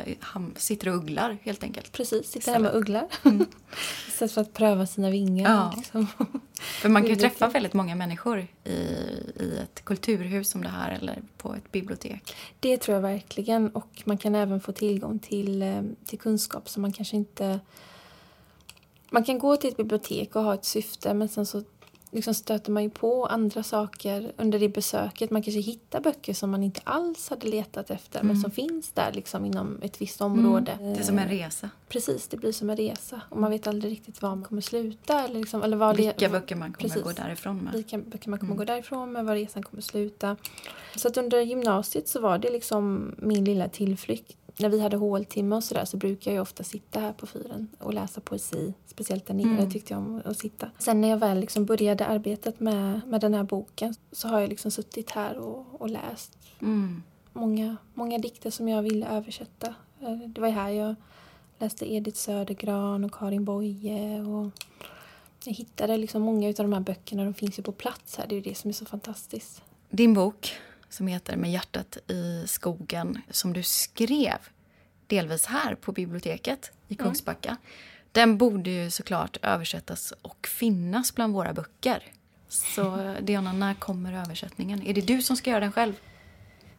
sitter 0.55 0.89
och 0.89 0.95
ugglar 0.95 1.37
helt 1.41 1.63
enkelt. 1.63 1.91
Precis, 1.91 2.31
sitter 2.31 2.53
hemma 2.53 2.69
och 2.69 2.77
ugglar. 2.77 3.07
Istället 4.07 4.31
för 4.31 4.41
att 4.41 4.53
pröva 4.53 4.85
sina 4.85 5.09
vingar. 5.09 5.51
Ja. 5.51 5.73
Liksom. 5.77 6.07
För 6.81 6.89
man 6.89 7.01
kan 7.01 7.09
ju 7.09 7.15
träffa 7.15 7.47
väldigt 7.49 7.73
många 7.73 7.95
människor 7.95 8.47
i, 8.63 8.69
i 9.39 9.59
ett 9.63 9.85
kulturhus 9.85 10.49
som 10.49 10.61
det 10.61 10.69
här 10.69 10.91
eller 10.91 11.21
på 11.37 11.53
ett 11.53 11.71
bibliotek. 11.71 12.35
Det 12.59 12.77
tror 12.77 12.95
jag 12.95 13.01
verkligen. 13.01 13.69
Och 13.69 14.01
man 14.05 14.17
kan 14.17 14.35
även 14.35 14.61
få 14.61 14.71
tillgång 14.71 15.19
till, 15.19 15.61
eh, 15.61 15.81
till 16.05 16.19
kunskap 16.19 16.69
som 16.69 16.81
man 16.81 16.93
kanske 16.93 17.15
inte... 17.15 17.59
Man 19.11 19.23
kan 19.23 19.39
gå 19.39 19.57
till 19.57 19.69
ett 19.69 19.77
bibliotek 19.77 20.35
och 20.35 20.43
ha 20.43 20.53
ett 20.53 20.65
syfte 20.65 21.13
men 21.13 21.29
sen 21.29 21.45
så 21.45 21.63
liksom 22.11 22.33
stöter 22.33 22.71
man 22.71 22.83
ju 22.83 22.89
på 22.89 23.25
andra 23.25 23.63
saker 23.63 24.31
under 24.37 24.59
det 24.59 24.69
besöket. 24.69 25.31
Man 25.31 25.41
kanske 25.43 25.59
hittar 25.61 26.01
böcker 26.01 26.33
som 26.33 26.49
man 26.51 26.63
inte 26.63 26.81
alls 26.83 27.29
hade 27.29 27.47
letat 27.47 27.89
efter 27.89 28.23
men 28.23 28.41
som 28.41 28.51
finns 28.51 28.89
där 28.91 29.11
liksom 29.13 29.45
inom 29.45 29.79
ett 29.81 30.01
visst 30.01 30.21
område. 30.21 30.71
Mm. 30.71 30.93
Det 30.93 30.99
är 30.99 31.03
som 31.03 31.19
en 31.19 31.27
resa. 31.27 31.69
Precis, 31.89 32.27
det 32.27 32.37
blir 32.37 32.51
som 32.51 32.69
en 32.69 32.77
resa. 32.77 33.21
Och 33.29 33.37
man 33.37 33.51
vet 33.51 33.67
aldrig 33.67 33.91
riktigt 33.91 34.21
var 34.21 34.29
man 34.29 34.43
kommer 34.43 34.61
sluta. 34.61 35.21
Eller, 35.23 35.39
liksom, 35.39 35.63
eller 35.63 35.77
vad 35.77 35.97
Vilka 35.97 36.29
böcker 36.29 36.55
man 36.55 36.73
kommer 36.73 36.89
Precis. 36.89 37.03
gå 37.03 37.11
därifrån 37.11 37.57
med. 37.57 37.73
vilka 37.73 37.97
böcker 37.97 38.29
man 38.29 38.39
kommer 38.39 38.53
Mm. 38.53 38.57
gå 38.57 38.73
därifrån 38.73 39.11
med, 39.11 39.25
var 39.25 39.35
resan 39.35 39.63
kommer 39.63 39.81
sluta. 39.81 40.35
Så 40.95 41.07
att 41.07 41.17
under 41.17 41.41
gymnasiet 41.41 42.07
så 42.07 42.19
var 42.21 42.37
det 42.37 42.49
liksom 42.49 43.15
min 43.17 43.43
lilla 43.45 43.69
tillflykt. 43.69 44.37
När 44.59 44.69
vi 44.69 44.79
hade 44.79 44.97
håltimme 44.97 45.55
och 45.55 45.63
sådär 45.63 45.85
så 45.85 45.97
brukar 45.97 46.31
jag 46.31 46.41
ofta 46.41 46.63
sitta 46.63 46.99
här 46.99 47.13
på 47.13 47.25
fyren 47.25 47.67
och 47.79 47.93
läsa 47.93 48.21
poesi. 48.21 48.73
Speciellt 48.85 49.25
där 49.25 49.33
nere 49.33 49.47
Mm. 49.49 49.71
tyckte 49.71 49.93
jag 49.93 49.99
om 50.01 50.21
att 50.25 50.37
sitta. 50.37 50.71
Sen 50.79 51.01
när 51.01 51.07
jag 51.09 51.17
väl 51.17 51.39
liksom 51.39 51.65
började 51.65 52.05
arbetet 52.05 52.59
med, 52.59 53.01
med 53.07 53.21
den 53.21 53.33
här 53.33 53.43
boken 53.43 53.95
så 54.11 54.27
har 54.27 54.39
jag 54.39 54.49
liksom 54.49 54.71
suttit 54.71 55.09
här 55.11 55.37
och, 55.37 55.65
och 55.81 55.89
läst 55.89 56.37
Mm. 56.61 57.03
många, 57.33 57.77
många 57.93 58.17
dikter 58.17 58.49
som 58.51 58.67
jag 58.67 58.81
ville 58.81 59.07
översätta. 59.07 59.75
Eh, 60.01 60.17
Det 60.27 60.41
var 60.41 60.49
här 60.49 60.69
jag 60.69 60.95
läste 61.59 61.93
Edith 61.93 62.17
Södergran 62.17 63.03
och 63.03 63.11
Karin 63.13 63.45
Boye. 63.45 64.21
Och 64.21 64.51
jag 65.45 65.53
hittade 65.53 65.97
liksom 65.97 66.21
många 66.21 66.47
av 66.47 66.53
de 66.53 66.73
här 66.73 66.79
böckerna, 66.79 67.23
de 67.23 67.33
finns 67.33 67.59
ju 67.59 67.63
på 67.63 67.71
plats 67.71 68.17
här. 68.17 68.25
Det 68.27 68.35
är 68.35 68.37
ju 68.37 68.41
det 68.49 68.55
som 68.57 68.69
är 68.69 68.73
så 68.73 68.85
fantastiskt. 68.85 69.61
Din 69.89 70.13
bok 70.13 70.51
som 70.89 71.07
heter 71.07 71.35
Med 71.35 71.51
hjärtat 71.51 71.97
i 72.07 72.43
skogen 72.47 73.21
som 73.29 73.53
du 73.53 73.63
skrev 73.63 74.37
delvis 75.07 75.45
här 75.45 75.75
på 75.75 75.91
biblioteket 75.91 76.71
i 76.87 76.95
Kungsbacka. 76.95 77.57
Den 78.11 78.37
borde 78.37 78.69
ju 78.69 78.91
såklart 78.91 79.37
översättas 79.41 80.13
och 80.21 80.47
finnas 80.47 81.15
bland 81.15 81.33
våra 81.33 81.53
böcker. 81.53 82.03
Så 82.47 83.15
Diana, 83.21 83.53
när 83.53 83.73
kommer 83.73 84.13
översättningen? 84.13 84.87
Är 84.87 84.93
det 84.93 85.01
du 85.01 85.21
som 85.21 85.37
ska 85.37 85.49
göra 85.49 85.59
den 85.59 85.71
själv? 85.71 85.93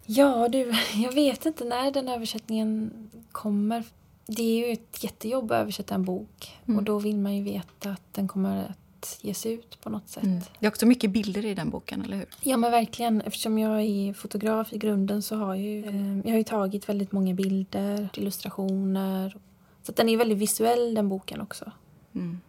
Ja, 0.06 0.48
du, 0.48 0.74
jag 0.94 1.12
vet 1.12 1.46
inte 1.46 1.64
när 1.64 1.90
den 1.90 2.08
översättningen 2.08 2.90
kommer. 3.32 3.84
Det 4.26 4.42
är 4.42 4.66
ju 4.66 4.72
ett 4.72 5.04
jättejobb 5.04 5.52
att 5.52 5.60
översätta 5.60 5.94
en 5.94 6.04
bok 6.04 6.58
och 6.66 6.82
då 6.82 6.98
vill 6.98 7.18
man 7.18 7.36
ju 7.36 7.42
veta 7.42 7.90
att 7.90 8.14
den 8.14 8.28
kommer 8.28 8.64
att 8.64 8.76
ges 9.20 9.46
ut 9.46 9.80
på 9.80 9.90
något 9.90 10.08
sätt. 10.08 10.50
Det 10.58 10.66
är 10.66 10.70
också 10.70 10.86
mycket 10.86 11.10
bilder 11.10 11.44
i 11.44 11.54
den 11.54 11.70
boken, 11.70 12.02
eller 12.02 12.16
hur? 12.16 12.26
Ja 12.40 12.56
men 12.56 12.70
verkligen. 12.70 13.20
Eftersom 13.20 13.58
jag 13.58 13.80
är 13.80 14.12
fotograf 14.12 14.72
i 14.72 14.78
grunden 14.78 15.22
så 15.22 15.36
har 15.36 15.54
jag 15.54 15.64
ju, 15.64 15.84
eh, 15.86 16.18
jag 16.24 16.36
har 16.36 16.42
tagit 16.42 16.88
väldigt 16.88 17.12
många 17.12 17.34
bilder, 17.34 18.08
illustrationer. 18.14 19.36
Så 19.82 19.92
att 19.92 19.96
den 19.96 20.08
är 20.08 20.16
väldigt 20.16 20.38
visuell 20.38 20.94
den 20.94 21.08
boken 21.08 21.40
också. 21.40 21.72
Mm. 22.14 22.40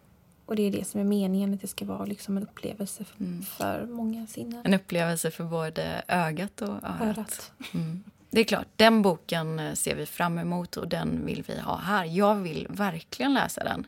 Och 0.46 0.56
det 0.56 0.64
är 0.68 0.72
det 0.72 0.88
som 0.88 1.02
är 1.02 1.06
meningen, 1.06 1.54
att 1.54 1.62
det 1.62 1.68
ska 1.68 1.86
vara 1.86 2.06
liksom 2.06 2.38
en 2.38 2.44
upplevelse 2.44 3.04
för, 3.04 3.42
för 3.44 3.86
många 3.86 4.28
sinnen. 4.28 4.62
En 4.66 4.74
upplevelse 4.74 5.32
för 5.32 5.44
både 5.44 6.04
ögat 6.08 6.62
och 6.62 6.70
örat. 6.70 7.02
Örat. 7.02 7.52
Mm. 7.74 8.04
Det 8.32 8.40
är 8.40 8.44
klart, 8.44 8.68
den 8.76 9.02
boken 9.02 9.60
eh, 9.60 9.74
ser 9.74 9.96
vi 9.96 10.06
fram 10.06 10.38
emot 10.38 10.78
och 10.78 10.88
den 10.88 11.26
vill 11.26 11.44
vi 11.48 11.60
ha 11.60 11.78
här. 11.78 12.06
Jag 12.06 12.36
vill 12.36 12.68
verkligen 12.70 13.34
läsa 13.34 13.64
den. 13.64 13.88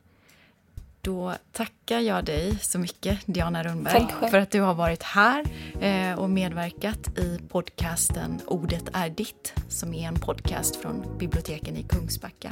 Då 1.03 1.33
tackar 1.51 1.99
jag 1.99 2.25
dig 2.25 2.59
så 2.61 2.79
mycket, 2.79 3.19
Diana 3.25 3.63
Rundberg, 3.63 4.07
för 4.29 4.37
att 4.37 4.51
du 4.51 4.61
har 4.61 4.73
varit 4.73 5.03
här 5.03 5.45
eh, 5.81 6.19
och 6.19 6.29
medverkat 6.29 7.19
i 7.19 7.39
podcasten 7.49 8.39
Ordet 8.47 8.89
är 8.93 9.09
ditt, 9.09 9.53
som 9.69 9.93
är 9.93 10.07
en 10.07 10.19
podcast 10.19 10.75
från 10.75 11.17
biblioteken 11.17 11.77
i 11.77 11.83
Kungsbacka. 11.83 12.49